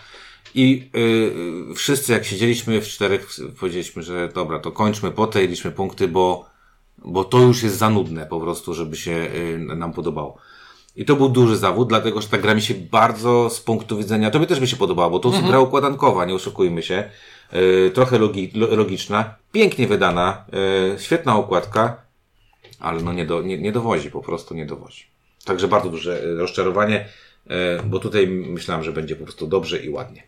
I 0.55 0.91
y, 1.71 1.75
wszyscy 1.75 2.13
jak 2.13 2.25
siedzieliśmy 2.25 2.81
w 2.81 2.89
czterech, 2.89 3.31
powiedzieliśmy, 3.61 4.03
że 4.03 4.29
dobra, 4.35 4.59
to 4.59 4.73
kończmy 4.73 5.11
po 5.11 5.27
tej, 5.27 5.49
liczmy 5.49 5.71
punkty, 5.71 6.09
bo, 6.09 6.47
bo 6.99 7.25
to 7.25 7.39
już 7.39 7.63
jest 7.63 7.77
za 7.79 7.91
nudne 7.91 8.27
po 8.27 8.41
prostu, 8.41 8.75
żeby 8.75 8.97
się 8.97 9.13
y, 9.13 9.59
nam 9.59 9.93
podobało. 9.93 10.39
I 11.01 11.05
to 11.05 11.17
był 11.17 11.29
duży 11.29 11.57
zawód, 11.57 11.89
dlatego 11.89 12.21
że 12.21 12.29
ta 12.29 12.39
gra 12.39 12.55
mi 12.55 12.63
się 12.63 12.75
bardzo 12.75 13.51
z 13.51 13.61
punktu 13.61 13.97
widzenia, 13.97 14.31
tobie 14.31 14.47
też 14.47 14.61
by 14.61 14.67
się 14.67 14.77
podobała, 14.77 15.11
bo 15.11 15.19
to 15.19 15.29
jest 15.29 15.45
gra 15.45 15.61
układankowa, 15.61 16.25
nie 16.25 16.35
oszukujmy 16.35 16.83
się. 16.83 17.11
Y, 17.55 17.91
trochę 17.95 18.19
logi, 18.19 18.51
lo, 18.55 18.77
logiczna, 18.77 19.35
pięknie 19.53 19.87
wydana, 19.87 20.45
y, 20.95 21.01
świetna 21.01 21.37
okładka, 21.37 22.03
ale 22.81 23.03
no 23.03 23.13
nie, 23.13 23.27
do, 23.27 23.43
nie, 23.43 23.59
nie 23.59 23.73
dowozi, 23.73 24.11
po 24.11 24.21
prostu 24.21 24.55
nie 24.55 24.67
dowozi. 24.67 25.05
Także 25.45 25.69
bardzo 25.69 25.91
duże 25.91 26.25
y, 26.25 26.35
rozczarowanie, 26.35 27.09
y, 27.47 27.51
bo 27.85 27.99
tutaj 27.99 28.27
myślałem, 28.27 28.85
że 28.85 28.93
będzie 28.93 29.17
po 29.17 29.25
prostu 29.25 29.47
dobrze 29.47 29.79
i 29.79 29.91
ładnie. 29.91 30.23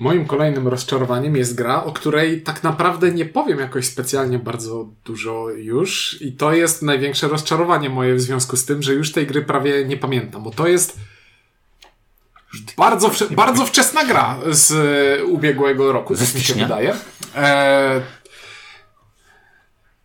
Moim 0.00 0.26
kolejnym 0.26 0.68
rozczarowaniem 0.68 1.36
jest 1.36 1.54
gra, 1.54 1.84
o 1.84 1.92
której 1.92 2.42
tak 2.42 2.62
naprawdę 2.62 3.10
nie 3.12 3.24
powiem 3.24 3.58
jakoś 3.58 3.86
specjalnie 3.86 4.38
bardzo 4.38 4.88
dużo 5.04 5.50
już. 5.50 6.22
I 6.22 6.32
to 6.32 6.52
jest 6.52 6.82
największe 6.82 7.28
rozczarowanie 7.28 7.90
moje 7.90 8.14
w 8.14 8.20
związku 8.20 8.56
z 8.56 8.64
tym, 8.66 8.82
że 8.82 8.92
już 8.94 9.12
tej 9.12 9.26
gry 9.26 9.42
prawie 9.42 9.84
nie 9.84 9.96
pamiętam, 9.96 10.42
bo 10.42 10.50
to 10.50 10.68
jest 10.68 10.96
bardzo, 12.76 13.08
wcze- 13.08 13.34
bardzo 13.34 13.66
wczesna 13.66 14.04
gra 14.04 14.38
z 14.50 14.72
e, 14.72 15.24
ubiegłego 15.24 15.92
roku, 15.92 16.16
tak 16.16 16.34
mi 16.34 16.40
się 16.40 16.54
wydaje. 16.54 16.94
E, 17.36 18.00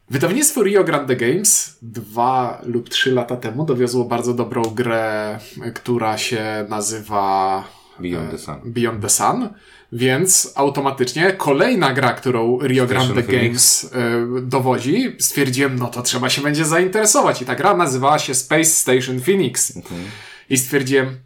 Wydawnictwo 0.10 0.64
Rio 0.64 0.84
Grande 0.84 1.16
Games 1.16 1.78
dwa 1.82 2.62
lub 2.66 2.90
trzy 2.90 3.12
lata 3.12 3.36
temu 3.38 3.66
dowiozło 3.66 4.06
bardzo 4.06 4.34
dobrą 4.34 4.62
grę, 4.62 5.40
która 5.76 6.18
się 6.18 6.66
nazywa 6.70 7.64
Beyond 8.00 8.32
the 8.32 8.38
Sun. 8.38 8.56
Beyond 8.66 9.02
the 9.02 9.10
Sun, 9.10 9.50
więc 9.96 10.52
automatycznie 10.56 11.34
kolejna 11.34 11.94
gra, 11.94 12.14
którą 12.14 12.60
Rio 12.62 12.86
Grande 12.86 13.24
Games 13.24 13.84
y, 13.84 13.90
dowodzi, 14.42 15.16
stwierdziłem, 15.20 15.80
no 15.80 15.88
to 15.88 16.02
trzeba 16.02 16.30
się 16.30 16.42
będzie 16.42 16.66
zainteresować. 16.66 17.42
I 17.42 17.46
ta 17.46 17.56
gra 17.56 17.78
nazywała 17.78 18.20
się 18.20 18.36
Space 18.36 18.66
Station 18.66 19.22
Phoenix. 19.22 19.74
I 20.50 20.58
stwierdziłem, 20.58 21.20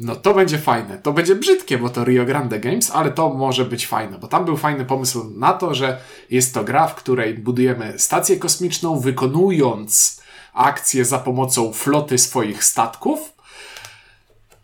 no 0.00 0.16
to 0.16 0.34
będzie 0.34 0.58
fajne. 0.58 0.98
To 0.98 1.12
będzie 1.12 1.34
brzydkie, 1.34 1.78
bo 1.78 1.88
to 1.88 2.04
Rio 2.04 2.24
Grande 2.24 2.60
Games, 2.60 2.90
ale 2.90 3.10
to 3.10 3.34
może 3.34 3.64
być 3.64 3.86
fajne, 3.86 4.18
bo 4.18 4.26
tam 4.26 4.44
był 4.44 4.56
fajny 4.56 4.84
pomysł 4.84 5.24
na 5.36 5.52
to, 5.52 5.74
że 5.74 6.00
jest 6.30 6.54
to 6.54 6.64
gra, 6.64 6.86
w 6.86 6.94
której 6.94 7.34
budujemy 7.34 7.94
stację 7.96 8.36
kosmiczną, 8.36 9.00
wykonując 9.00 10.20
akcje 10.54 11.04
za 11.04 11.18
pomocą 11.18 11.72
floty 11.72 12.18
swoich 12.18 12.64
statków 12.64 13.33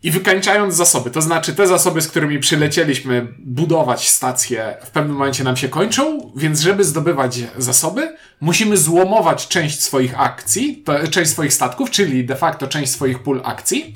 i 0.03 0.11
wykańczając 0.11 0.75
zasoby. 0.75 1.11
To 1.11 1.21
znaczy, 1.21 1.55
te 1.55 1.67
zasoby, 1.67 2.01
z 2.01 2.07
którymi 2.07 2.39
przylecieliśmy 2.39 3.27
budować 3.39 4.09
stację, 4.09 4.77
w 4.83 4.89
pewnym 4.89 5.15
momencie 5.15 5.43
nam 5.43 5.57
się 5.57 5.69
kończą, 5.69 6.31
więc 6.35 6.59
żeby 6.59 6.83
zdobywać 6.83 7.39
zasoby, 7.57 8.15
musimy 8.41 8.77
złomować 8.77 9.47
część 9.47 9.83
swoich 9.83 10.21
akcji, 10.21 10.83
to, 10.85 11.07
część 11.07 11.31
swoich 11.31 11.53
statków, 11.53 11.91
czyli 11.91 12.25
de 12.25 12.35
facto 12.35 12.67
część 12.67 12.91
swoich 12.91 13.23
pól 13.23 13.41
akcji, 13.43 13.95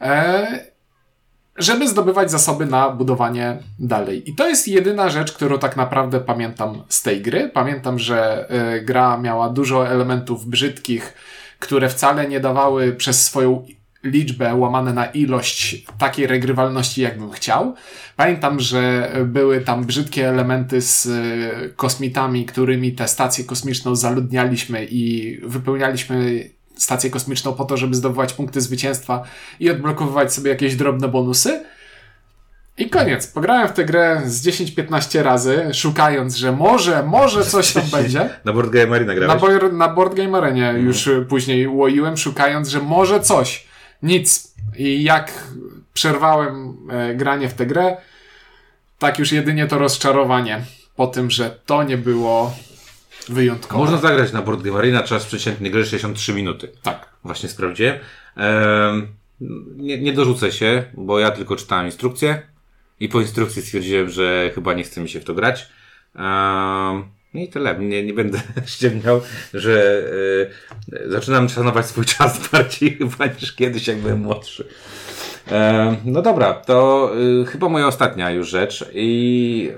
e, 0.00 0.76
żeby 1.56 1.88
zdobywać 1.88 2.30
zasoby 2.30 2.66
na 2.66 2.90
budowanie 2.90 3.58
dalej. 3.78 4.30
I 4.30 4.34
to 4.34 4.48
jest 4.48 4.68
jedyna 4.68 5.08
rzecz, 5.08 5.32
którą 5.32 5.58
tak 5.58 5.76
naprawdę 5.76 6.20
pamiętam 6.20 6.82
z 6.88 7.02
tej 7.02 7.22
gry. 7.22 7.50
Pamiętam, 7.54 7.98
że 7.98 8.48
e, 8.50 8.80
gra 8.80 9.18
miała 9.18 9.48
dużo 9.48 9.88
elementów 9.88 10.46
brzydkich, 10.46 11.14
które 11.58 11.88
wcale 11.88 12.28
nie 12.28 12.40
dawały 12.40 12.92
przez 12.92 13.24
swoją 13.24 13.66
liczbę 14.06 14.54
łamane 14.54 14.92
na 14.92 15.06
ilość 15.06 15.84
takiej 15.98 16.26
regrywalności, 16.26 17.02
jakbym 17.02 17.30
chciał. 17.30 17.74
Pamiętam, 18.16 18.60
że 18.60 19.12
były 19.24 19.60
tam 19.60 19.84
brzydkie 19.84 20.28
elementy 20.28 20.80
z 20.80 21.06
e, 21.06 21.68
kosmitami, 21.68 22.46
którymi 22.46 22.92
tę 22.92 23.08
stację 23.08 23.44
kosmiczną 23.44 23.96
zaludnialiśmy 23.96 24.86
i 24.90 25.38
wypełnialiśmy 25.42 26.50
stację 26.76 27.10
kosmiczną 27.10 27.52
po 27.52 27.64
to, 27.64 27.76
żeby 27.76 27.94
zdobywać 27.94 28.32
punkty 28.32 28.60
zwycięstwa 28.60 29.22
i 29.60 29.70
odblokowywać 29.70 30.32
sobie 30.32 30.50
jakieś 30.50 30.76
drobne 30.76 31.08
bonusy. 31.08 31.64
I 32.78 32.90
koniec. 32.90 33.26
Pograłem 33.26 33.68
w 33.68 33.72
tę 33.72 33.84
grę 33.84 34.22
z 34.26 34.46
10-15 34.46 35.22
razy, 35.22 35.64
szukając, 35.74 36.36
że 36.36 36.52
może, 36.52 37.02
może 37.02 37.44
coś 37.44 37.72
tam 37.72 37.82
będzie. 37.92 38.28
Na 38.44 38.52
Board 38.52 38.70
Game 38.70 38.96
Arena 38.96 39.12
Na, 39.12 39.14
grałeś? 39.14 39.40
board, 39.40 39.72
na 39.72 39.88
Board 39.88 40.14
Game 40.14 40.38
Arenie 40.38 40.74
już 40.78 41.10
później 41.28 41.68
łoiłem, 41.68 42.16
szukając, 42.16 42.68
że 42.68 42.80
może 42.80 43.20
coś. 43.20 43.66
Nic. 44.02 44.54
I 44.76 45.02
jak 45.02 45.32
przerwałem 45.94 46.76
e, 46.90 47.14
granie 47.14 47.48
w 47.48 47.54
tę 47.54 47.66
grę, 47.66 47.96
tak 48.98 49.18
już 49.18 49.32
jedynie 49.32 49.66
to 49.66 49.78
rozczarowanie 49.78 50.64
po 50.96 51.06
tym, 51.06 51.30
że 51.30 51.58
to 51.66 51.82
nie 51.82 51.98
było 51.98 52.54
wyjątkowe. 53.28 53.84
Można 53.84 53.98
zagrać 53.98 54.32
na 54.32 54.42
Board 54.42 54.62
Game 54.62 54.78
Arena, 54.78 55.02
czas 55.02 55.26
przeciętny 55.26 55.70
gry 55.70 55.84
63 55.84 56.34
minuty. 56.34 56.68
Tak. 56.82 57.08
Właśnie 57.24 57.48
sprawdziłem. 57.48 57.98
Ehm, 58.36 59.06
nie, 59.76 60.00
nie 60.00 60.12
dorzucę 60.12 60.52
się, 60.52 60.84
bo 60.94 61.18
ja 61.18 61.30
tylko 61.30 61.56
czytałem 61.56 61.86
instrukcję 61.86 62.42
i 63.00 63.08
po 63.08 63.20
instrukcji 63.20 63.62
stwierdziłem, 63.62 64.10
że 64.10 64.50
chyba 64.54 64.74
nie 64.74 64.82
chce 64.82 65.00
mi 65.00 65.08
się 65.08 65.20
w 65.20 65.24
to 65.24 65.34
grać. 65.34 65.68
Ehm, 66.14 67.02
no 67.34 67.40
i 67.40 67.48
tyle. 67.48 67.78
Nie, 67.78 68.02
nie 68.02 68.14
będę 68.14 68.38
ściemniał, 68.66 69.20
że 69.54 70.02
e, 70.92 71.10
zaczynam 71.10 71.48
szanować 71.48 71.86
swój 71.86 72.04
czas 72.04 72.40
bardziej 72.52 72.96
chyba 72.96 73.26
niż 73.26 73.52
kiedyś, 73.52 73.88
jak 73.88 73.98
byłem 73.98 74.20
młodszy. 74.20 74.68
Ehm, 75.50 75.96
no 76.04 76.22
dobra, 76.22 76.54
to 76.54 77.10
y, 77.42 77.46
chyba 77.46 77.68
moja 77.68 77.86
ostatnia 77.86 78.30
już 78.30 78.48
rzecz 78.48 78.90
i 78.94 79.70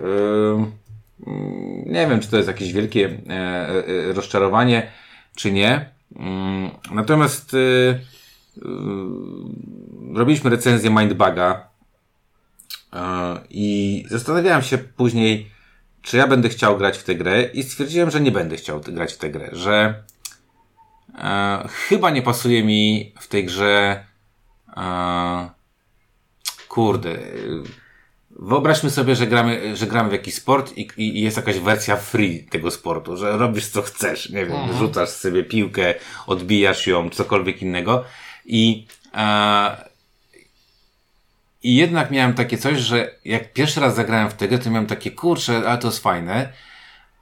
nie 1.86 2.06
wiem, 2.06 2.20
czy 2.20 2.28
to 2.28 2.36
jest 2.36 2.48
jakieś 2.48 2.72
wielkie 2.72 3.18
e, 3.28 3.32
e, 3.32 4.12
rozczarowanie, 4.12 4.90
czy 5.36 5.52
nie. 5.52 5.90
Mm, 6.16 6.70
Natomiast 6.90 7.56
robiliśmy 10.14 10.50
recenzję 10.50 10.90
Mindbaga 10.90 11.68
e, 12.92 13.38
i 13.50 14.04
zastanawiałem 14.08 14.62
się 14.62 14.78
później, 14.78 15.50
czy 16.08 16.16
ja 16.16 16.26
będę 16.26 16.48
chciał 16.48 16.78
grać 16.78 16.98
w 16.98 17.04
tę 17.04 17.14
grę 17.14 17.42
i 17.42 17.62
stwierdziłem, 17.62 18.10
że 18.10 18.20
nie 18.20 18.32
będę 18.32 18.56
chciał 18.56 18.80
grać 18.80 19.12
w 19.12 19.18
tę 19.18 19.30
grę, 19.30 19.48
że 19.52 20.02
e, 21.18 21.68
chyba 21.68 22.10
nie 22.10 22.22
pasuje 22.22 22.64
mi 22.64 23.12
w 23.20 23.28
tej 23.28 23.44
grze 23.44 24.04
e, 24.76 25.50
kurde 26.68 27.18
Wyobraźmy 28.30 28.90
sobie, 28.90 29.16
że 29.16 29.26
gramy, 29.26 29.76
że 29.76 29.86
gramy 29.86 30.08
w 30.08 30.12
jakiś 30.12 30.34
sport 30.34 30.72
i, 30.76 30.88
i 30.96 31.22
jest 31.22 31.36
jakaś 31.36 31.58
wersja 31.58 31.96
free 31.96 32.44
tego 32.44 32.70
sportu, 32.70 33.16
że 33.16 33.38
robisz 33.38 33.68
co 33.68 33.82
chcesz, 33.82 34.30
nie 34.30 34.46
wiem, 34.46 34.56
rzucasz 34.78 35.08
sobie 35.08 35.44
piłkę, 35.44 35.94
odbijasz 36.26 36.86
ją, 36.86 37.10
cokolwiek 37.10 37.62
innego 37.62 38.04
i, 38.44 38.86
e, 39.14 39.88
i 41.68 41.74
jednak 41.76 42.10
miałem 42.10 42.34
takie 42.34 42.58
coś, 42.58 42.78
że 42.78 43.10
jak 43.24 43.52
pierwszy 43.52 43.80
raz 43.80 43.94
zagrałem 43.94 44.30
w 44.30 44.34
tę 44.34 44.48
grę, 44.48 44.58
to 44.58 44.70
miałem 44.70 44.86
takie, 44.86 45.10
kurczę, 45.10 45.62
ale 45.66 45.78
to 45.78 45.88
jest 45.88 46.02
fajne, 46.02 46.52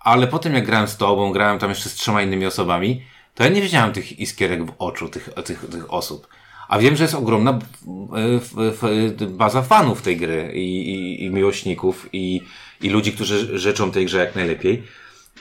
ale 0.00 0.26
potem 0.26 0.54
jak 0.54 0.66
grałem 0.66 0.88
z 0.88 0.96
tobą, 0.96 1.32
grałem 1.32 1.58
tam 1.58 1.70
jeszcze 1.70 1.88
z 1.88 1.94
trzema 1.94 2.22
innymi 2.22 2.46
osobami, 2.46 3.02
to 3.34 3.44
ja 3.44 3.50
nie 3.50 3.62
wiedziałem 3.62 3.92
tych 3.92 4.20
iskierek 4.20 4.64
w 4.64 4.72
oczu 4.78 5.08
tych, 5.08 5.30
tych, 5.44 5.66
tych 5.70 5.92
osób. 5.92 6.28
A 6.68 6.78
wiem, 6.78 6.96
że 6.96 7.04
jest 7.04 7.14
ogromna 7.14 7.58
e, 9.20 9.26
baza 9.26 9.62
fanów 9.62 10.02
tej 10.02 10.16
gry 10.16 10.52
i, 10.54 10.90
i, 10.90 11.24
i 11.24 11.30
miłośników 11.30 12.08
i, 12.12 12.42
i 12.80 12.88
ludzi, 12.88 13.12
którzy 13.12 13.58
życzą 13.58 13.90
tej 13.90 14.04
grze 14.04 14.18
jak 14.18 14.34
najlepiej. 14.34 14.82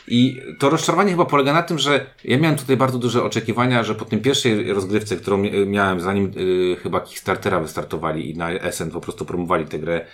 I 0.08 0.42
to 0.60 0.70
rozczarowanie 0.70 1.12
chyba 1.12 1.26
polega 1.26 1.54
na 1.54 1.64
tym, 1.64 1.80
że 1.80 2.06
ja 2.24 2.38
miałem 2.40 2.58
tutaj 2.58 2.78
bardzo 2.78 2.98
duże 2.98 3.24
oczekiwania, 3.24 3.84
że 3.84 3.96
po 3.96 4.06
tym 4.06 4.22
pierwszej 4.22 4.74
rozgrywce, 4.74 5.16
którą 5.16 5.38
mi- 5.38 5.66
miałem, 5.66 6.02
zanim 6.02 6.32
y, 6.38 6.78
chyba 6.84 7.00
Kickstartera 7.00 7.60
wystartowali 7.60 8.32
i 8.32 8.38
na 8.38 8.50
SN 8.72 8.92
po 8.92 9.02
prostu 9.02 9.26
promowali 9.26 9.66
tę 9.66 9.80
grę 9.80 10.06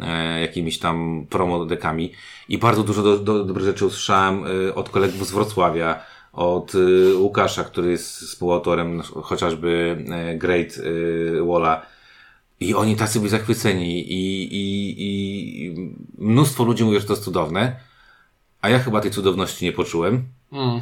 e, 0.00 0.40
jakimiś 0.40 0.78
tam 0.78 1.26
promodekami 1.30 2.12
i 2.48 2.58
bardzo 2.58 2.82
dużo 2.82 3.02
do, 3.02 3.18
do, 3.18 3.44
dobrych 3.44 3.64
rzeczy 3.66 3.86
usłyszałem 3.86 4.46
y, 4.68 4.74
od 4.74 4.90
kolegów 4.90 5.26
z 5.26 5.32
Wrocławia, 5.32 6.00
od 6.32 6.74
y, 6.74 7.16
Łukasza, 7.16 7.64
który 7.64 7.90
jest 7.90 8.16
współautorem 8.16 8.96
no, 8.96 9.02
chociażby 9.02 10.04
e, 10.10 10.38
Great 10.38 10.76
y, 10.76 11.38
Walla. 11.46 11.82
I 12.60 12.74
oni 12.74 12.96
tacy 12.96 13.18
byli 13.18 13.30
zachwyceni 13.30 14.12
i, 14.12 14.42
i, 14.54 14.94
i 14.98 15.94
mnóstwo 16.18 16.64
ludzi 16.64 16.84
mówi, 16.84 17.00
że 17.00 17.06
to 17.06 17.12
jest 17.12 17.24
cudowne, 17.24 17.76
a 18.62 18.68
ja 18.68 18.78
chyba 18.78 19.00
tej 19.00 19.10
cudowności 19.10 19.64
nie 19.64 19.72
poczułem. 19.72 20.22
Mm. 20.52 20.80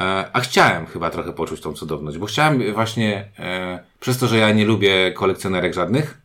E, 0.00 0.30
A 0.32 0.40
chciałem 0.40 0.86
chyba 0.86 1.10
trochę 1.10 1.32
poczuć 1.32 1.60
tą 1.60 1.72
cudowność, 1.72 2.18
bo 2.18 2.26
chciałem 2.26 2.74
właśnie, 2.74 3.28
e, 3.38 3.78
przez 4.00 4.18
to, 4.18 4.26
że 4.26 4.36
ja 4.38 4.52
nie 4.52 4.64
lubię 4.64 5.12
kolekcjonerek 5.12 5.74
żadnych, 5.74 6.18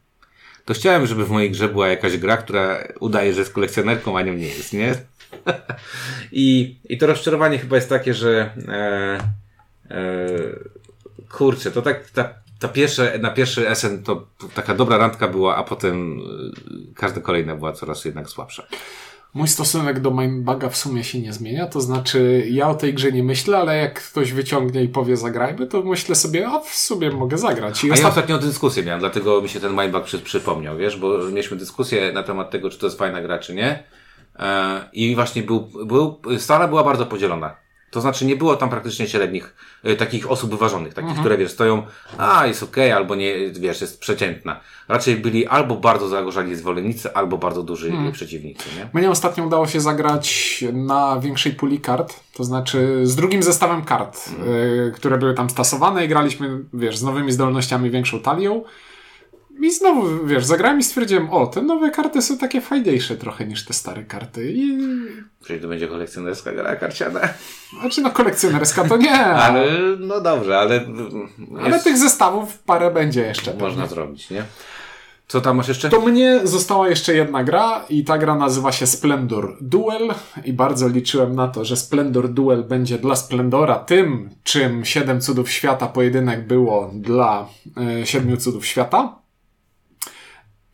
to 0.65 0.73
chciałem, 0.73 1.07
żeby 1.07 1.25
w 1.25 1.29
mojej 1.29 1.51
grze 1.51 1.69
była 1.69 1.87
jakaś 1.87 2.17
gra, 2.17 2.37
która 2.37 2.77
udaje, 2.99 3.33
że 3.33 3.39
jest 3.39 3.53
kolekcjonerką, 3.53 4.17
a 4.17 4.21
nią 4.21 4.33
nie 4.33 4.47
jest, 4.47 4.73
nie? 4.73 4.95
I, 6.31 6.75
I 6.89 6.97
to 6.97 7.07
rozczarowanie 7.07 7.59
chyba 7.59 7.75
jest 7.75 7.89
takie, 7.89 8.13
że 8.13 8.49
e, 8.67 9.19
e, 9.91 10.27
kurczę, 11.31 11.71
to 11.71 11.81
tak 11.81 12.09
ta, 12.11 12.29
ta 12.59 12.67
pierwsze, 12.67 13.19
na 13.19 13.31
pierwszy 13.31 13.75
SN 13.75 14.03
to 14.03 14.27
taka 14.53 14.73
dobra 14.73 14.97
randka 14.97 15.27
była, 15.27 15.55
a 15.55 15.63
potem 15.63 16.19
e, 16.19 16.93
każda 16.95 17.21
kolejna 17.21 17.55
była 17.55 17.73
coraz 17.73 18.05
jednak 18.05 18.29
słabsza. 18.29 18.67
Mój 19.33 19.47
stosunek 19.47 19.99
do 19.99 20.11
Mindbaga 20.11 20.69
w 20.69 20.77
sumie 20.77 21.03
się 21.03 21.19
nie 21.19 21.33
zmienia, 21.33 21.67
to 21.67 21.81
znaczy 21.81 22.47
ja 22.49 22.69
o 22.69 22.75
tej 22.75 22.93
grze 22.93 23.11
nie 23.11 23.23
myślę, 23.23 23.57
ale 23.57 23.77
jak 23.77 24.03
ktoś 24.03 24.31
wyciągnie 24.31 24.83
i 24.83 24.87
powie 24.87 25.17
zagrajmy, 25.17 25.67
to 25.67 25.81
myślę 25.81 26.15
sobie, 26.15 26.47
a 26.47 26.59
w 26.59 26.69
sumie 26.69 27.11
mogę 27.11 27.37
zagrać. 27.37 27.83
I 27.83 27.87
A 27.87 27.89
ja 27.89 27.93
ostat... 27.93 28.09
ostatnio 28.09 28.37
dyskusję 28.37 28.83
miałem, 28.83 28.99
dlatego 28.99 29.41
mi 29.41 29.49
się 29.49 29.59
ten 29.59 29.75
mindbug 29.75 30.03
przy, 30.03 30.19
przypomniał, 30.19 30.77
wiesz, 30.77 30.97
bo 30.97 31.17
mieliśmy 31.17 31.57
dyskusję 31.57 32.11
na 32.13 32.23
temat 32.23 32.51
tego, 32.51 32.69
czy 32.69 32.79
to 32.79 32.85
jest 32.85 32.97
fajna 32.97 33.21
gra, 33.21 33.39
czy 33.39 33.55
nie. 33.55 33.83
E, 34.39 34.89
I 34.93 35.15
właśnie 35.15 35.43
był, 35.43 35.69
był, 35.85 36.21
strona 36.37 36.67
była 36.67 36.83
bardzo 36.83 37.05
podzielona. 37.05 37.62
To 37.93 38.01
znaczy 38.01 38.25
nie 38.25 38.35
było 38.35 38.55
tam 38.55 38.69
praktycznie 38.69 39.07
średnich, 39.07 39.55
e, 39.83 39.95
takich 39.95 40.31
osób 40.31 40.51
wyważonych, 40.51 40.93
takich, 40.93 41.19
które 41.19 41.37
wiesz, 41.37 41.51
stoją, 41.51 41.83
a 42.17 42.47
jest 42.47 42.63
okej, 42.63 42.91
albo 42.91 43.15
nie, 43.15 43.51
wiesz, 43.51 43.81
jest 43.81 43.99
przeciętna. 43.99 44.59
Raczej 44.87 45.15
byli 45.15 45.47
albo 45.47 45.75
bardzo 45.75 46.07
zagorzali 46.07 46.55
zwolennicy, 46.55 47.13
albo 47.13 47.37
bardzo 47.37 47.63
duży 47.63 47.93
przeciwnicy, 48.11 48.63
nie? 48.77 48.89
Mnie 48.93 49.11
ostatnio 49.11 49.45
udało 49.45 49.67
się 49.67 49.81
zagrać 49.81 50.63
na 50.73 51.19
większej 51.19 51.51
puli 51.51 51.79
kart, 51.79 52.19
to 52.33 52.43
znaczy 52.43 52.99
z 53.03 53.15
drugim 53.15 53.43
zestawem 53.43 53.83
kart, 53.83 54.29
y, 54.87 54.91
które 54.91 55.17
były 55.17 55.33
tam 55.33 55.49
stasowane 55.49 56.05
i 56.05 56.07
graliśmy, 56.07 56.59
wiesz, 56.73 56.97
z 56.97 57.03
nowymi 57.03 57.31
zdolnościami, 57.31 57.89
większą 57.89 58.19
talią. 58.19 58.63
I 59.61 59.71
znowu, 59.71 60.25
wiesz, 60.25 60.45
zagrałem 60.45 60.79
i 60.79 60.83
stwierdziłem, 60.83 61.29
o, 61.29 61.47
te 61.47 61.61
nowe 61.61 61.91
karty 61.91 62.21
są 62.21 62.37
takie 62.37 62.61
fajniejsze 62.61 63.15
trochę 63.15 63.45
niż 63.45 63.65
te 63.65 63.73
stare 63.73 64.03
karty. 64.03 64.51
I, 64.55 64.77
Czyli 65.45 65.59
to 65.61 65.67
będzie 65.67 65.87
kolekcjonerska 65.87 66.51
gra 66.51 66.75
karciana. 66.75 67.19
znaczy, 67.81 68.01
no 68.01 68.09
kolekcjonerska 68.11 68.83
to 68.83 68.97
nie, 68.97 69.19
ale, 69.45 69.65
no 69.99 70.21
dobrze, 70.21 70.57
ale 70.59 70.85
ale 71.65 71.79
tych 71.79 71.97
zestawów 71.97 72.57
parę 72.59 72.91
będzie 72.91 73.21
jeszcze. 73.21 73.53
można 73.53 73.87
zrobić, 73.87 74.29
nie? 74.29 74.43
Co 75.27 75.41
tam 75.41 75.57
masz 75.57 75.67
jeszcze? 75.67 75.89
To 75.89 76.01
mnie 76.01 76.39
została 76.43 76.89
jeszcze 76.89 77.15
jedna 77.15 77.43
gra 77.43 77.85
i 77.89 78.03
ta 78.03 78.17
gra 78.17 78.35
nazywa 78.35 78.71
się 78.71 78.87
Splendor 78.87 79.57
Duel 79.61 80.13
i 80.45 80.53
bardzo 80.53 80.87
liczyłem 80.87 81.35
na 81.35 81.47
to, 81.47 81.65
że 81.65 81.77
Splendor 81.77 82.29
Duel 82.29 82.63
będzie 82.63 82.97
dla 82.97 83.15
Splendora 83.15 83.75
tym, 83.75 84.29
czym 84.43 84.85
Siedem 84.85 85.21
Cudów 85.21 85.51
Świata 85.51 85.87
pojedynek 85.87 86.47
było 86.47 86.91
dla 86.93 87.47
y, 88.01 88.05
Siedmiu 88.05 88.37
Cudów 88.37 88.65
Świata. 88.65 89.22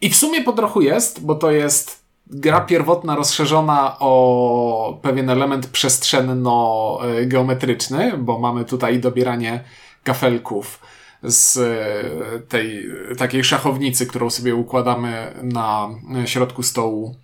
I 0.02 0.10
w 0.10 0.16
sumie 0.16 0.44
po 0.44 0.54
trochu 0.54 0.82
jest, 0.82 1.26
bo 1.26 1.36
to 1.36 1.52
jest 1.52 2.00
gra 2.28 2.62
pierwotna 2.62 3.16
rozszerzona 3.16 3.96
o 4.00 5.00
pewien 5.02 5.30
element 5.30 5.68
przestrzenno-geometryczny, 5.68 8.18
bo 8.18 8.40
mamy 8.40 8.66
tutaj 8.66 9.00
dobieranie 9.00 9.64
kafelków 10.04 10.80
z 11.24 11.58
e, 11.58 12.40
tej 12.40 12.90
takiej 13.18 13.44
szachownicy, 13.44 14.06
którą 14.06 14.30
sobie 14.30 14.56
układamy 14.56 15.34
na 15.44 15.90
środku 16.26 16.64
stołu, 16.64 17.16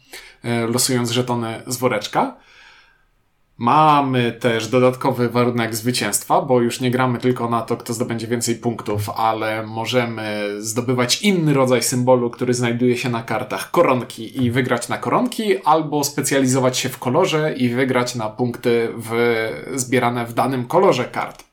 e, 0.43 0.67
losując 0.67 1.11
żetony 1.11 1.61
z 1.67 1.77
woreczka. 1.77 2.38
Mamy 3.57 4.31
też 4.31 4.67
dodatkowy 4.67 5.29
warunek 5.29 5.75
zwycięstwa, 5.75 6.41
bo 6.41 6.61
już 6.61 6.81
nie 6.81 6.91
gramy 6.91 7.19
tylko 7.19 7.49
na 7.49 7.61
to, 7.61 7.77
kto 7.77 7.93
zdobędzie 7.93 8.27
więcej 8.27 8.55
punktów, 8.55 9.09
ale 9.09 9.63
możemy 9.63 10.55
zdobywać 10.59 11.21
inny 11.21 11.53
rodzaj 11.53 11.83
symbolu, 11.83 12.29
który 12.29 12.53
znajduje 12.53 12.97
się 12.97 13.09
na 13.09 13.23
kartach 13.23 13.71
koronki 13.71 14.43
i 14.43 14.51
wygrać 14.51 14.89
na 14.89 14.97
koronki, 14.97 15.57
albo 15.63 16.03
specjalizować 16.03 16.77
się 16.77 16.89
w 16.89 16.99
kolorze 16.99 17.53
i 17.53 17.69
wygrać 17.69 18.15
na 18.15 18.29
punkty 18.29 18.89
w, 18.97 19.11
zbierane 19.75 20.25
w 20.25 20.33
danym 20.33 20.65
kolorze 20.65 21.05
kart. 21.05 21.43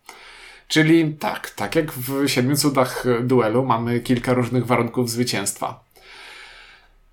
Czyli 0.69 1.15
tak, 1.15 1.51
tak 1.51 1.77
jak 1.77 1.93
w 1.93 2.29
Siedmiu 2.29 2.57
Cudach 2.57 3.05
duelu 3.23 3.65
mamy 3.65 4.01
kilka 4.01 4.35
różnych 4.35 4.67
warunków 4.67 5.11
zwycięstwa. 5.11 5.92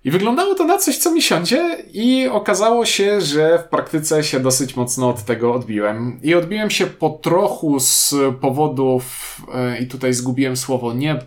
I 0.04 0.10
wyglądało 0.10 0.54
to 0.54 0.64
na 0.64 0.78
coś, 0.78 0.98
co 0.98 1.10
mi 1.10 1.22
siądzie, 1.22 1.76
i 1.92 2.28
okazało 2.28 2.86
się, 2.86 3.20
że 3.20 3.58
w 3.58 3.68
praktyce 3.68 4.24
się 4.24 4.40
dosyć 4.40 4.76
mocno 4.76 5.08
od 5.08 5.24
tego 5.24 5.54
odbiłem. 5.54 6.20
I 6.22 6.34
odbiłem 6.34 6.70
się 6.70 6.86
po 6.86 7.10
trochu 7.10 7.80
z 7.80 8.14
powodów, 8.40 9.36
e, 9.54 9.78
i 9.78 9.86
tutaj 9.86 10.14
zgubiłem 10.14 10.56
słowo, 10.56 10.92
nie 10.92 11.18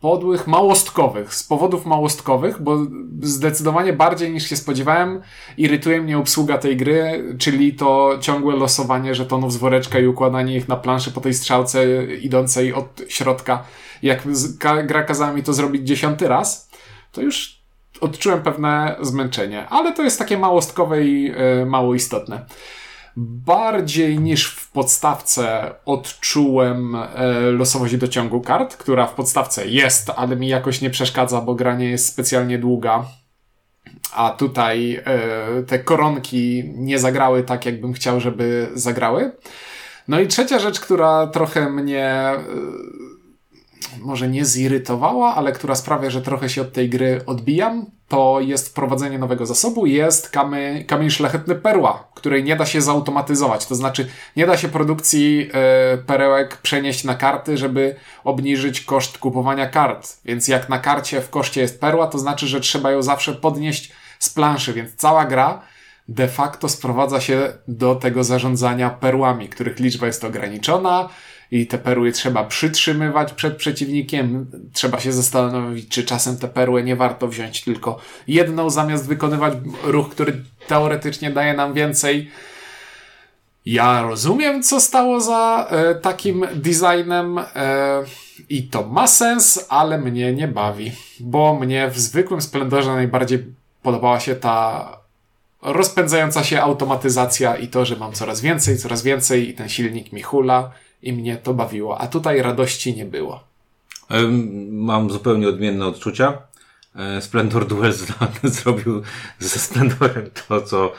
podłych, 0.00 0.46
małostkowych. 0.46 1.34
Z 1.34 1.42
powodów 1.42 1.86
małostkowych, 1.86 2.62
bo 2.62 2.78
zdecydowanie 3.22 3.92
bardziej 3.92 4.32
niż 4.32 4.48
się 4.48 4.56
spodziewałem, 4.56 5.22
irytuje 5.56 6.02
mnie 6.02 6.18
obsługa 6.18 6.58
tej 6.58 6.76
gry, 6.76 7.24
czyli 7.38 7.74
to 7.74 8.18
ciągłe 8.20 8.56
losowanie 8.56 9.14
żetonów 9.14 9.52
z 9.52 9.56
woreczka 9.56 9.98
i 9.98 10.06
układanie 10.06 10.56
ich 10.56 10.68
na 10.68 10.76
planszy 10.76 11.10
po 11.10 11.20
tej 11.20 11.34
strzałce 11.34 12.04
idącej 12.04 12.72
od 12.72 13.02
środka. 13.08 13.64
Jak 14.02 14.22
gra 14.86 15.02
kazała 15.02 15.32
mi 15.32 15.42
to 15.42 15.52
zrobić 15.52 15.88
dziesiąty 15.88 16.28
raz, 16.28 16.70
to 17.12 17.22
już 17.22 17.55
odczułem 18.00 18.42
pewne 18.42 18.96
zmęczenie, 19.00 19.68
ale 19.68 19.92
to 19.92 20.02
jest 20.02 20.18
takie 20.18 20.38
małostkowe 20.38 21.04
i 21.04 21.32
e, 21.36 21.66
mało 21.66 21.94
istotne. 21.94 22.46
Bardziej 23.16 24.18
niż 24.18 24.46
w 24.46 24.70
podstawce 24.70 25.74
odczułem 25.84 26.94
e, 26.94 27.06
losowość 27.50 27.96
dociągu 27.96 28.40
kart, 28.40 28.76
która 28.76 29.06
w 29.06 29.14
podstawce 29.14 29.66
jest, 29.66 30.10
ale 30.16 30.36
mi 30.36 30.48
jakoś 30.48 30.80
nie 30.80 30.90
przeszkadza, 30.90 31.40
bo 31.40 31.54
gra 31.54 31.76
nie 31.76 31.90
jest 31.90 32.06
specjalnie 32.06 32.58
długa. 32.58 33.04
A 34.14 34.30
tutaj 34.30 35.02
e, 35.04 35.62
te 35.62 35.78
koronki 35.78 36.72
nie 36.74 36.98
zagrały 36.98 37.42
tak, 37.42 37.66
jakbym 37.66 37.92
chciał, 37.92 38.20
żeby 38.20 38.68
zagrały. 38.74 39.32
No 40.08 40.20
i 40.20 40.26
trzecia 40.26 40.58
rzecz, 40.58 40.80
która 40.80 41.26
trochę 41.26 41.70
mnie 41.70 42.30
może 44.02 44.28
nie 44.28 44.44
zirytowała, 44.44 45.34
ale 45.34 45.52
która 45.52 45.74
sprawia, 45.74 46.10
że 46.10 46.22
trochę 46.22 46.48
się 46.48 46.62
od 46.62 46.72
tej 46.72 46.88
gry 46.88 47.20
odbijam, 47.26 47.86
to 48.08 48.40
jest 48.40 48.68
wprowadzenie 48.68 49.18
nowego 49.18 49.46
zasobu, 49.46 49.86
jest 49.86 50.30
kamy, 50.30 50.84
kamień 50.88 51.10
szlachetny 51.10 51.54
perła, 51.54 52.08
której 52.14 52.44
nie 52.44 52.56
da 52.56 52.66
się 52.66 52.80
zautomatyzować. 52.80 53.66
To 53.66 53.74
znaczy, 53.74 54.08
nie 54.36 54.46
da 54.46 54.56
się 54.56 54.68
produkcji 54.68 55.50
e, 55.52 55.98
perełek 55.98 56.56
przenieść 56.56 57.04
na 57.04 57.14
karty, 57.14 57.56
żeby 57.56 57.96
obniżyć 58.24 58.80
koszt 58.80 59.18
kupowania 59.18 59.66
kart. 59.66 60.16
Więc 60.24 60.48
jak 60.48 60.68
na 60.68 60.78
karcie 60.78 61.20
w 61.20 61.30
koszcie 61.30 61.60
jest 61.60 61.80
perła, 61.80 62.06
to 62.06 62.18
znaczy, 62.18 62.46
że 62.46 62.60
trzeba 62.60 62.90
ją 62.90 63.02
zawsze 63.02 63.34
podnieść 63.34 63.92
z 64.18 64.30
planszy, 64.30 64.72
więc 64.72 64.94
cała 64.94 65.24
gra 65.24 65.62
de 66.08 66.28
facto 66.28 66.68
sprowadza 66.68 67.20
się 67.20 67.52
do 67.68 67.94
tego 67.94 68.24
zarządzania 68.24 68.90
perłami, 68.90 69.48
których 69.48 69.78
liczba 69.78 70.06
jest 70.06 70.24
ograniczona, 70.24 71.08
i 71.50 71.66
te 71.66 71.78
perły 71.78 72.12
trzeba 72.12 72.44
przytrzymywać 72.44 73.32
przed 73.32 73.56
przeciwnikiem. 73.56 74.46
Trzeba 74.72 75.00
się 75.00 75.12
zastanowić, 75.12 75.88
czy 75.88 76.04
czasem 76.04 76.36
te 76.36 76.48
perły 76.48 76.84
nie 76.84 76.96
warto 76.96 77.28
wziąć 77.28 77.64
tylko 77.64 77.98
jedną, 78.28 78.70
zamiast 78.70 79.08
wykonywać 79.08 79.54
ruch, 79.84 80.10
który 80.10 80.42
teoretycznie 80.66 81.30
daje 81.30 81.54
nam 81.54 81.74
więcej. 81.74 82.30
Ja 83.66 84.02
rozumiem, 84.02 84.62
co 84.62 84.80
stało 84.80 85.20
za 85.20 85.66
e, 85.70 85.94
takim 85.94 86.46
designem 86.54 87.38
e, 87.38 87.44
i 88.48 88.62
to 88.62 88.86
ma 88.86 89.06
sens, 89.06 89.66
ale 89.68 89.98
mnie 89.98 90.32
nie 90.32 90.48
bawi, 90.48 90.92
bo 91.20 91.54
mnie 91.54 91.90
w 91.90 91.98
zwykłym 91.98 92.40
Splendorze 92.40 92.94
najbardziej 92.94 93.44
podobała 93.82 94.20
się 94.20 94.34
ta 94.34 94.88
rozpędzająca 95.62 96.44
się 96.44 96.62
automatyzacja 96.62 97.56
i 97.56 97.68
to, 97.68 97.84
że 97.84 97.96
mam 97.96 98.12
coraz 98.12 98.40
więcej, 98.40 98.78
coraz 98.78 99.02
więcej 99.02 99.48
i 99.48 99.54
ten 99.54 99.68
silnik 99.68 100.12
mi 100.12 100.22
hula 100.22 100.70
i 101.02 101.12
mnie 101.12 101.36
to 101.36 101.54
bawiło, 101.54 102.00
a 102.00 102.06
tutaj 102.06 102.42
radości 102.42 102.96
nie 102.96 103.04
było. 103.04 103.44
Mam 104.70 105.10
zupełnie 105.10 105.48
odmienne 105.48 105.86
odczucia. 105.86 106.38
E, 106.96 107.22
Splendor 107.22 107.66
Duel 107.66 107.92
zrobił 108.42 109.02
ze 109.38 109.58
Splendorem 109.58 110.30
to, 110.48 110.62
co, 110.62 110.92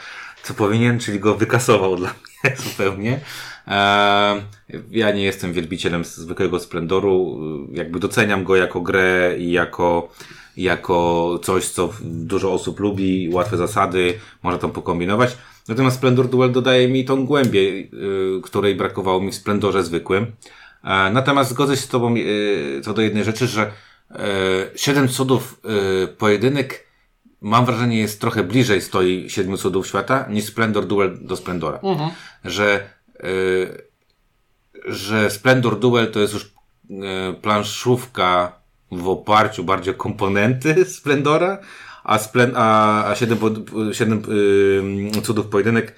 co 0.43 0.53
powinien, 0.53 0.99
czyli 0.99 1.19
go 1.19 1.35
wykasował 1.35 1.95
dla 1.95 2.13
mnie 2.43 2.55
zupełnie. 2.57 3.19
E, 3.67 4.41
ja 4.91 5.11
nie 5.11 5.23
jestem 5.23 5.53
wielbicielem 5.53 6.05
zwykłego 6.05 6.59
Splendoru. 6.59 7.39
Jakby 7.71 7.99
doceniam 7.99 8.43
go 8.43 8.55
jako 8.55 8.81
grę 8.81 9.35
i 9.37 9.51
jako, 9.51 10.09
jako 10.57 11.39
coś, 11.43 11.69
co 11.69 11.93
dużo 12.01 12.53
osób 12.53 12.79
lubi, 12.79 13.29
łatwe 13.33 13.57
zasady, 13.57 14.19
można 14.43 14.59
tam 14.59 14.71
pokombinować. 14.71 15.37
Natomiast 15.67 15.97
Splendor 15.97 16.27
Duel 16.27 16.51
dodaje 16.51 16.87
mi 16.87 17.05
tą 17.05 17.25
głębię, 17.25 17.81
yy, 17.81 18.41
której 18.43 18.75
brakowało 18.75 19.21
mi 19.21 19.31
w 19.31 19.35
Splendorze 19.35 19.83
zwykłym. 19.83 20.31
E, 20.83 21.11
natomiast 21.11 21.49
zgodzę 21.49 21.75
się 21.75 21.81
z 21.81 21.87
Tobą 21.87 22.15
yy, 22.15 22.81
co 22.83 22.93
do 22.93 23.01
jednej 23.01 23.23
rzeczy, 23.23 23.47
że 23.47 23.71
yy, 24.11 24.17
Siedem 24.75 25.07
Cudów 25.07 25.61
yy, 25.63 26.07
pojedynek 26.07 26.87
mam 27.41 27.65
wrażenie 27.65 27.99
jest 27.99 28.21
trochę 28.21 28.43
bliżej 28.43 28.81
stoi 28.81 29.29
Siedmiu 29.29 29.57
Cudów 29.57 29.87
Świata 29.87 30.25
niż 30.29 30.45
Splendor 30.45 30.85
Duel 30.85 31.17
do 31.21 31.35
Splendora. 31.35 31.79
Mhm. 31.83 32.09
Że, 32.45 32.89
yy, 33.23 33.87
że 34.85 35.29
Splendor 35.29 35.79
Duel 35.79 36.11
to 36.11 36.19
jest 36.19 36.33
już 36.33 36.51
yy, 36.89 36.99
planszówka 37.41 38.59
w 38.91 39.07
oparciu 39.07 39.63
bardziej 39.63 39.93
o 39.93 39.97
komponenty 39.97 40.85
Splendora, 40.99 41.57
a, 42.07 42.17
splen, 42.17 42.51
a, 42.55 43.05
a 43.05 43.15
siedem, 43.15 43.37
siedem 43.91 44.21
yy, 45.13 45.21
cudów 45.21 45.47
pojedynek 45.47 45.95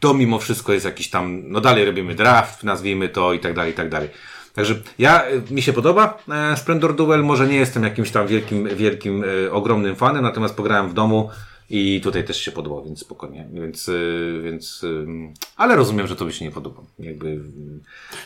to 0.00 0.14
mimo 0.14 0.38
wszystko 0.38 0.72
jest 0.72 0.84
jakiś 0.84 1.10
tam, 1.10 1.42
no 1.48 1.60
dalej 1.60 1.84
robimy 1.84 2.14
draft, 2.14 2.64
nazwijmy 2.64 3.08
to 3.08 3.32
i 3.32 3.38
tak 3.38 3.54
dalej, 3.54 3.72
i 3.72 3.74
tak 3.74 3.88
dalej. 3.88 4.08
Także 4.54 4.74
ja, 4.98 5.22
mi 5.50 5.62
się 5.62 5.72
podoba 5.72 6.18
e, 6.28 6.56
Splendor 6.56 6.96
Duel, 6.96 7.24
może 7.24 7.46
nie 7.46 7.56
jestem 7.56 7.82
jakimś 7.82 8.10
tam 8.10 8.26
wielkim, 8.26 8.68
wielkim, 8.76 9.24
e, 9.24 9.52
ogromnym 9.52 9.96
fanem, 9.96 10.22
natomiast 10.22 10.54
pograłem 10.54 10.88
w 10.88 10.94
domu, 10.94 11.30
i 11.70 12.00
tutaj 12.00 12.24
też 12.24 12.40
się 12.40 12.52
podobało, 12.52 12.82
więc 12.82 13.00
spokojnie. 13.00 13.48
Więc, 13.52 13.88
y, 13.88 14.40
więc, 14.44 14.84
ale 15.56 15.76
rozumiem, 15.76 16.06
że 16.06 16.16
to 16.16 16.24
by 16.24 16.32
się 16.32 16.44
nie 16.44 16.50
podoba. 16.50 16.82
Jakby... 16.98 17.40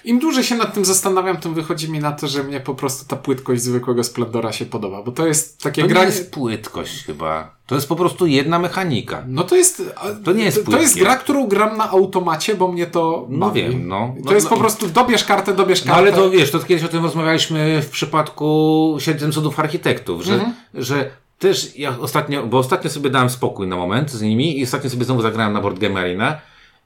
Im 0.04 0.18
dłużej 0.18 0.44
się 0.44 0.56
nad 0.56 0.74
tym 0.74 0.84
zastanawiam, 0.84 1.36
tym 1.36 1.54
wychodzi 1.54 1.92
mi 1.92 1.98
na 1.98 2.12
to, 2.12 2.28
że 2.28 2.42
mnie 2.42 2.60
po 2.60 2.74
prostu 2.74 3.06
ta 3.08 3.16
płytkość 3.16 3.62
zwykłego 3.62 4.04
Splendora 4.04 4.52
się 4.52 4.66
podoba, 4.66 5.02
bo 5.02 5.12
to 5.12 5.26
jest 5.26 5.62
takie 5.62 5.82
to 5.82 5.88
granie... 5.88 6.06
To 6.06 6.12
nie 6.12 6.18
jest 6.18 6.32
płytkość 6.32 7.04
chyba. 7.04 7.60
To 7.66 7.74
jest 7.74 7.88
po 7.88 7.96
prostu 7.96 8.26
jedna 8.26 8.58
mechanika. 8.58 9.24
No 9.28 9.44
to 9.44 9.56
jest... 9.56 9.82
To 10.24 10.32
nie 10.32 10.44
jest 10.44 10.64
To, 10.64 10.70
to 10.70 10.80
jest 10.80 10.98
gra, 10.98 11.16
którą 11.16 11.46
gram 11.46 11.76
na 11.76 11.90
automacie, 11.90 12.54
bo 12.54 12.72
mnie 12.72 12.86
to 12.86 13.26
No 13.28 13.46
bawi. 13.46 13.62
wiem, 13.62 13.88
no. 13.88 14.14
To 14.26 14.34
jest 14.34 14.46
no, 14.46 14.50
po 14.50 14.56
prostu 14.56 14.88
dobierz 14.88 15.24
kartę, 15.24 15.54
dobierz 15.54 15.80
kartę. 15.80 15.92
No 15.92 15.98
ale 15.98 16.12
to 16.12 16.30
wiesz, 16.30 16.50
to 16.50 16.58
kiedyś 16.58 16.84
o 16.84 16.88
tym 16.88 17.02
rozmawialiśmy 17.02 17.82
w 17.82 17.90
przypadku 17.90 18.96
Siedem 18.98 19.32
Cudów 19.32 19.60
Architektów, 19.60 20.24
że, 20.24 20.34
mhm. 20.34 20.54
że 20.74 21.10
też 21.40 21.78
ja 21.78 21.98
ostatnio, 21.98 22.46
bo 22.46 22.58
ostatnio 22.58 22.90
sobie 22.90 23.10
dałem 23.10 23.30
spokój 23.30 23.66
na 23.66 23.76
moment 23.76 24.10
z 24.10 24.22
nimi 24.22 24.58
i 24.58 24.64
ostatnio 24.64 24.90
sobie 24.90 25.04
znowu 25.04 25.22
zagrałem 25.22 25.52
na 25.52 25.60
Board 25.60 25.78
Game 25.78 26.00
Arena 26.00 26.40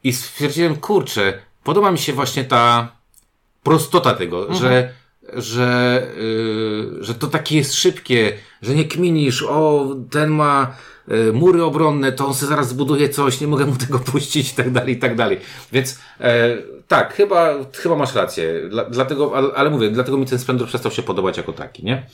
i 0.05 0.13
stwierdziłem, 0.13 0.77
kurczę, 0.77 1.33
podoba 1.65 1.93
mi 1.93 1.99
się 1.99 2.13
właśnie 2.13 2.45
ta 2.45 2.93
prostota 3.63 4.15
tego, 4.15 4.41
mhm. 4.41 4.61
że 4.61 4.95
że, 5.33 6.03
yy, 6.17 7.05
że 7.05 7.15
to 7.15 7.27
takie 7.27 7.57
jest 7.57 7.75
szybkie, 7.75 8.33
że 8.63 8.75
nie 8.75 8.85
kminisz, 8.85 9.43
o, 9.43 9.87
ten 10.11 10.31
ma 10.31 10.77
e, 11.09 11.33
mury 11.33 11.65
obronne, 11.65 12.13
to 12.13 12.27
on 12.27 12.35
sobie 12.35 12.51
zaraz 12.51 12.69
zbuduje 12.69 13.09
coś, 13.09 13.41
nie 13.41 13.47
mogę 13.47 13.67
mu 13.67 13.77
tego 13.77 13.99
puścić 13.99 14.53
i 14.53 14.55
tak 14.55 14.71
dalej, 14.71 14.95
i 14.95 14.99
tak 14.99 15.17
dalej. 15.17 15.41
Więc 15.73 15.99
e, 16.21 16.57
tak, 16.89 17.15
chyba, 17.15 17.55
chyba 17.73 17.97
masz 17.97 18.15
rację. 18.15 18.69
Dla, 18.69 18.85
dlatego, 18.85 19.37
ale, 19.37 19.49
ale 19.55 19.71
mówię, 19.71 19.91
dlatego 19.91 20.17
mi 20.17 20.27
ten 20.27 20.39
Splendor 20.39 20.69
przestał 20.69 20.93
się 20.93 21.03
podobać 21.03 21.37
jako 21.37 21.53
taki, 21.53 21.85
nie? 21.85 22.07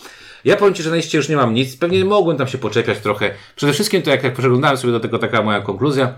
Ja 0.44 0.56
powiem 0.56 0.74
Ci, 0.74 0.82
że 0.82 0.90
na 0.90 0.96
liście 0.96 1.18
już 1.18 1.28
nie 1.28 1.36
mam 1.36 1.54
nic. 1.54 1.76
Pewnie 1.76 2.04
mogłem 2.04 2.36
tam 2.36 2.48
się 2.48 2.58
poczepiać 2.58 2.98
trochę. 2.98 3.34
Przede 3.56 3.72
wszystkim 3.72 4.02
to 4.02 4.10
jak, 4.10 4.22
jak 4.22 4.34
przeglądałem 4.34 4.76
sobie 4.76 4.92
do 4.92 5.00
tego 5.00 5.18
taka 5.18 5.42
moja 5.42 5.60
konkluzja, 5.60 6.14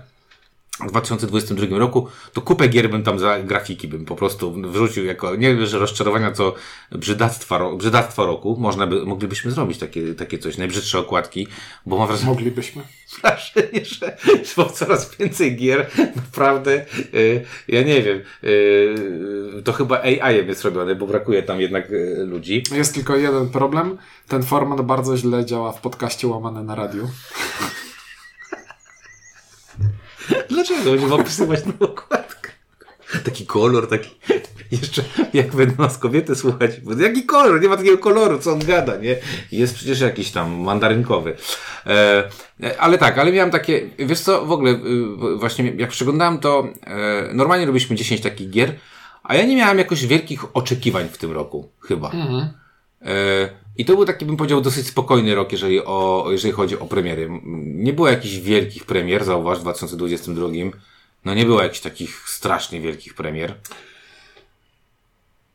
w 0.79 0.87
2022 0.87 1.77
roku, 1.77 2.07
to 2.33 2.41
kupę 2.41 2.67
gier 2.67 2.89
bym 2.89 3.03
tam 3.03 3.19
za 3.19 3.39
grafiki 3.39 3.87
bym 3.87 4.05
po 4.05 4.15
prostu 4.15 4.53
wrzucił 4.61 5.05
jako, 5.05 5.35
nie 5.35 5.55
wiem, 5.55 5.65
że 5.65 5.79
rozczarowania, 5.79 6.31
co 6.31 6.55
brzydactwa, 6.91 7.75
brzydactwa 7.75 8.25
roku. 8.25 8.57
Można 8.59 8.87
by, 8.87 9.05
moglibyśmy 9.05 9.51
zrobić 9.51 9.77
takie, 9.77 10.15
takie 10.15 10.39
coś, 10.39 10.57
najbrzydsze 10.57 10.99
okładki, 10.99 11.47
bo 11.85 11.97
mam 11.97 12.07
wrażenie, 12.07 12.29
Moglibyśmy. 12.29 12.83
wrażenie, 13.21 13.85
że 13.85 14.17
bo 14.57 14.65
coraz 14.65 15.15
więcej 15.15 15.55
gier, 15.55 15.89
naprawdę, 16.15 16.85
y, 17.13 17.45
ja 17.67 17.83
nie 17.83 18.01
wiem, 18.01 18.21
y, 18.43 19.61
to 19.63 19.73
chyba 19.73 20.01
AI 20.01 20.47
jest 20.47 20.63
robione, 20.63 20.95
bo 20.95 21.07
brakuje 21.07 21.43
tam 21.43 21.61
jednak 21.61 21.91
y, 21.91 22.25
ludzi. 22.27 22.63
Jest 22.71 22.93
tylko 22.93 23.15
jeden 23.15 23.49
problem. 23.49 23.97
Ten 24.27 24.43
format 24.43 24.81
bardzo 24.81 25.17
źle 25.17 25.45
działa 25.45 25.71
w 25.71 25.81
podcaście 25.81 26.27
łamane 26.27 26.63
na 26.63 26.75
radiu. 26.75 27.09
Dlaczego 30.49 30.91
będziemy 30.91 31.13
opisywać 31.13 31.65
na 31.65 31.73
okładkę? 31.87 32.51
Taki 33.25 33.45
kolor, 33.45 33.87
taki. 33.89 34.09
Jeszcze 34.71 35.03
jak 35.33 35.55
będą 35.55 35.83
nas 35.83 35.97
kobiety 35.97 36.35
słuchać. 36.35 36.71
bo 36.81 36.93
Jaki 36.93 37.25
kolor? 37.25 37.61
Nie 37.61 37.69
ma 37.69 37.77
takiego 37.77 37.97
koloru, 37.97 38.39
co 38.39 38.51
on 38.51 38.59
gada, 38.59 38.97
nie? 38.97 39.15
Jest 39.51 39.75
przecież 39.75 39.99
jakiś 39.99 40.31
tam 40.31 40.51
mandarynkowy. 40.51 41.35
E, 41.85 42.29
ale 42.79 42.97
tak, 42.97 43.17
ale 43.17 43.31
miałem 43.31 43.51
takie. 43.51 43.89
Wiesz 43.99 44.19
co, 44.19 44.45
w 44.45 44.51
ogóle, 44.51 44.71
y, 44.71 45.37
właśnie 45.37 45.73
jak 45.77 45.89
przeglądałem 45.89 46.37
to, 46.37 46.67
e, 46.83 47.33
normalnie 47.33 47.65
robiliśmy 47.65 47.95
10 47.95 48.21
takich 48.21 48.49
gier, 48.49 48.73
a 49.23 49.35
ja 49.35 49.45
nie 49.45 49.55
miałem 49.55 49.77
jakoś 49.77 50.05
wielkich 50.05 50.55
oczekiwań 50.55 51.09
w 51.11 51.17
tym 51.17 51.31
roku, 51.31 51.69
chyba. 51.81 52.11
E, 52.11 52.53
I 53.77 53.85
to 53.85 53.95
był 53.95 54.05
taki, 54.05 54.25
bym 54.25 54.37
powiedział, 54.37 54.61
dosyć 54.61 54.87
spokojny 54.87 55.35
rok, 55.35 55.51
jeżeli, 55.51 55.85
o, 55.85 56.27
jeżeli 56.31 56.53
chodzi 56.53 56.79
o 56.79 56.85
premiery. 56.85 57.29
Nie 57.63 57.93
było 57.93 58.09
jakichś 58.09 58.35
wielkich 58.35 58.85
premier, 58.85 59.23
zauważ, 59.25 59.57
w 59.57 59.61
2022. 59.61 60.47
No 61.25 61.33
nie 61.33 61.45
było 61.45 61.61
jakichś 61.63 61.79
takich 61.81 62.29
strasznie 62.29 62.81
wielkich 62.81 63.13
premier. 63.13 63.55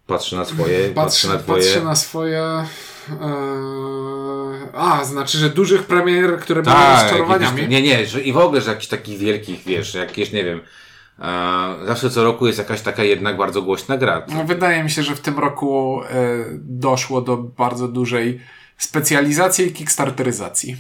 Patrzę 0.07 0.37
na 0.37 0.45
swoje, 0.45 0.89
patrzę, 0.89 1.29
na 1.29 1.39
twoje. 1.39 1.63
patrzę 1.65 1.85
na 1.85 1.97
swoje. 1.97 2.65
Eee, 3.11 4.69
a, 4.75 5.05
znaczy, 5.05 5.39
że 5.39 5.51
dużych 5.51 5.83
premier, 5.83 6.39
które 6.41 6.63
były 6.63 6.75
Tak, 6.77 7.03
rozczarowaniami. 7.03 7.57
jakieś- 7.57 7.71
nie, 7.71 7.83
nie, 7.83 8.07
że 8.07 8.21
i 8.21 8.33
w 8.33 8.37
ogóle, 8.39 8.61
że 8.61 8.71
jakichś 8.71 8.87
takich 8.89 9.19
wielkich, 9.19 9.61
wiesz, 9.67 9.95
jakieś, 9.95 10.33
nie 10.33 10.45
wiem, 10.45 10.59
e, 10.59 10.63
zawsze 11.87 12.11
co 12.11 12.25
roku 12.25 12.47
jest 12.47 12.59
jakaś 12.59 12.81
taka 12.81 13.05
jednak 13.05 13.37
bardzo 13.37 13.63
głośna 13.63 13.97
gra. 13.97 14.23
No, 14.29 14.45
wydaje 14.45 14.85
mi 14.85 14.91
się, 14.91 15.03
że 15.03 15.17
w 15.17 15.21
tym 15.21 15.39
roku 15.39 16.01
e, 16.03 16.07
doszło 16.61 17.21
do 17.21 17.37
bardzo 17.37 17.89
dużej 17.89 18.41
specjalizacji 18.79 19.67
i 19.67 19.73
kickstarteryzacji. 19.73 20.77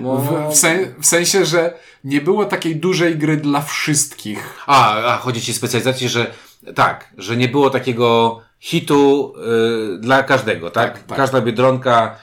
No, 0.00 0.16
W, 0.16 0.52
w, 0.52 0.56
sen, 0.56 0.94
w 1.00 1.06
sensie, 1.06 1.44
że 1.44 1.74
nie 2.04 2.20
było 2.20 2.44
takiej 2.44 2.76
dużej 2.76 3.18
gry 3.18 3.36
dla 3.36 3.60
wszystkich. 3.60 4.58
A, 4.66 5.04
a 5.04 5.16
chodzi 5.16 5.40
ci 5.40 5.52
o 5.52 5.54
specjalizację, 5.54 6.08
że 6.08 6.26
tak, 6.74 7.12
że 7.18 7.36
nie 7.36 7.48
było 7.48 7.70
takiego 7.70 8.40
hitu 8.60 9.34
y, 9.94 9.98
dla 9.98 10.22
każdego, 10.22 10.70
tak? 10.70 10.92
Tak, 10.92 11.02
tak. 11.02 11.16
Każda 11.18 11.40
biedronka, 11.40 12.16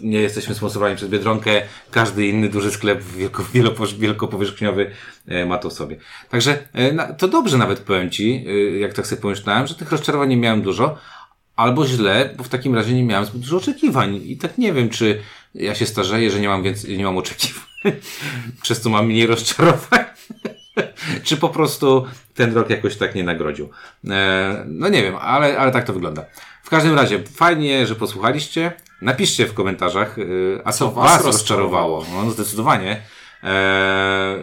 nie 0.00 0.20
jesteśmy 0.20 0.54
sponsorowani 0.54 0.96
przez 0.96 1.08
biedronkę, 1.08 1.62
każdy 1.90 2.26
inny 2.26 2.48
duży 2.48 2.70
sklep 2.70 3.04
wielkopowierzchniowy 3.98 4.90
y, 5.30 5.46
ma 5.46 5.58
to 5.58 5.70
w 5.70 5.72
sobie. 5.72 5.96
Także 6.30 6.58
na, 6.92 7.12
to 7.12 7.28
dobrze 7.28 7.58
nawet 7.58 7.80
powiem 7.80 8.10
ci, 8.10 8.44
jak 8.80 8.92
tak 8.92 9.06
sobie 9.06 9.22
pomyślałem, 9.22 9.66
że 9.66 9.74
tych 9.74 9.92
rozczarowań 9.92 10.28
nie 10.28 10.36
miałem 10.36 10.62
dużo, 10.62 10.98
albo 11.56 11.86
źle, 11.86 12.30
bo 12.36 12.44
w 12.44 12.48
takim 12.48 12.74
razie 12.74 12.94
nie 12.94 13.04
miałem 13.04 13.26
zbyt 13.26 13.40
dużo 13.40 13.56
oczekiwań. 13.56 14.20
I 14.24 14.36
tak 14.36 14.58
nie 14.58 14.72
wiem, 14.72 14.88
czy 14.88 15.22
ja 15.54 15.74
się 15.74 15.86
starzeję, 15.86 16.30
że 16.30 16.40
nie 16.40 16.48
mam 16.48 16.62
więcej, 16.62 16.98
nie 16.98 17.04
mam 17.04 17.18
oczekiwań, 17.18 17.62
przez 18.62 18.80
co 18.80 18.90
mam 18.90 19.06
mniej 19.06 19.26
rozczarowań. 19.26 20.04
Czy 21.24 21.36
po 21.36 21.48
prostu 21.48 22.06
ten 22.34 22.54
rok 22.54 22.70
jakoś 22.70 22.96
tak 22.96 23.14
nie 23.14 23.24
nagrodził? 23.24 23.70
E, 24.10 24.64
no 24.66 24.88
nie 24.88 25.02
wiem, 25.02 25.16
ale, 25.16 25.58
ale 25.58 25.72
tak 25.72 25.86
to 25.86 25.92
wygląda. 25.92 26.24
W 26.62 26.70
każdym 26.70 26.94
razie, 26.94 27.22
fajnie, 27.22 27.86
że 27.86 27.94
posłuchaliście. 27.94 28.72
Napiszcie 29.02 29.46
w 29.46 29.54
komentarzach, 29.54 30.18
y, 30.18 30.60
a 30.64 30.72
co, 30.72 30.78
Co 30.78 30.90
was, 30.90 31.24
rozczarowało. 31.24 32.06
No 32.12 32.30
zdecydowanie. 32.30 33.02
E, 33.42 34.36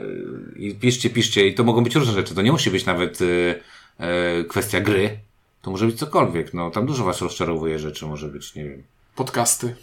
I 0.56 0.76
piszcie, 0.76 1.10
piszcie. 1.10 1.48
I 1.48 1.54
to 1.54 1.64
mogą 1.64 1.84
być 1.84 1.96
różne 1.96 2.14
rzeczy. 2.14 2.36
To 2.36 2.42
nie 2.42 2.52
musi 2.52 2.72
być 2.72 2.86
nawet 2.86 3.22
y, 3.22 3.62
e, 3.98 4.44
kwestia 4.44 4.82
gry. 4.82 5.20
To 5.62 5.72
może 5.72 5.86
być 5.86 6.00
cokolwiek. 6.00 6.54
No, 6.54 6.72
tam 6.72 6.86
dużo 6.86 7.04
was 7.04 7.22
rozczarowuje 7.22 7.80
rzeczy. 7.80 8.06
Może 8.06 8.28
być, 8.28 8.56
nie 8.56 8.64
wiem, 8.64 8.84
Podcasty. 9.16 9.76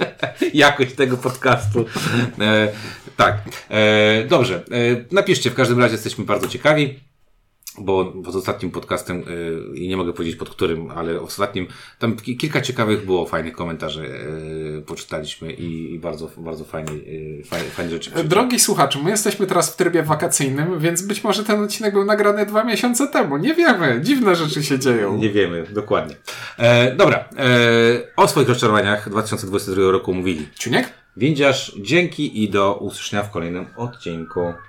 jakość 0.54 0.94
tego 0.94 1.16
podcastu. 1.16 1.84
E, 2.40 2.68
tak. 3.16 3.42
E, 3.70 4.24
dobrze. 4.24 4.56
E, 4.56 5.14
napiszcie, 5.14 5.50
w 5.50 5.54
każdym 5.54 5.80
razie 5.80 5.94
jesteśmy 5.94 6.24
bardzo 6.24 6.48
ciekawi. 6.48 7.00
Bo 7.78 8.04
pod 8.04 8.34
ostatnim 8.34 8.70
podcastem, 8.70 9.24
e, 9.72 9.76
i 9.76 9.88
nie 9.88 9.96
mogę 9.96 10.12
powiedzieć 10.12 10.36
pod 10.36 10.50
którym, 10.50 10.90
ale 10.90 11.20
ostatnim, 11.20 11.66
tam 11.98 12.16
ki- 12.16 12.36
kilka 12.36 12.60
ciekawych 12.60 13.04
było 13.06 13.26
fajnych 13.26 13.52
komentarzy, 13.56 14.08
e, 14.78 14.82
poczytaliśmy 14.82 15.52
i, 15.52 15.94
i 15.94 15.98
bardzo, 15.98 16.30
bardzo 16.36 16.64
fajnie, 16.64 16.92
e, 17.40 17.44
fajne, 17.44 17.64
fajne 17.70 17.90
rzeczy. 17.90 18.10
Drogi 18.24 18.60
słuchaczu, 18.60 19.02
my 19.02 19.10
jesteśmy 19.10 19.46
teraz 19.46 19.72
w 19.72 19.76
trybie 19.76 20.02
wakacyjnym, 20.02 20.78
więc 20.80 21.02
być 21.02 21.24
może 21.24 21.44
ten 21.44 21.62
odcinek 21.64 21.92
był 21.92 22.04
nagrany 22.04 22.46
dwa 22.46 22.64
miesiące 22.64 23.08
temu. 23.08 23.36
Nie 23.36 23.54
wiemy. 23.54 24.00
Dziwne 24.02 24.36
rzeczy 24.36 24.62
się 24.62 24.78
dzieją. 24.78 25.16
Nie 25.16 25.30
wiemy, 25.30 25.66
dokładnie. 25.70 26.16
E, 26.58 26.94
dobra, 26.96 27.16
e, 27.38 27.46
o 28.16 28.28
swoich 28.28 28.48
rozczarowaniach 28.48 29.10
2022 29.10 29.90
roku 29.90 30.14
mówili. 30.14 30.48
Czuniek? 30.58 30.88
Windziarz, 31.16 31.72
dzięki 31.80 32.42
i 32.42 32.48
do 32.50 32.74
usłyszenia 32.74 33.22
w 33.22 33.30
kolejnym 33.30 33.66
odcinku. 33.76 34.52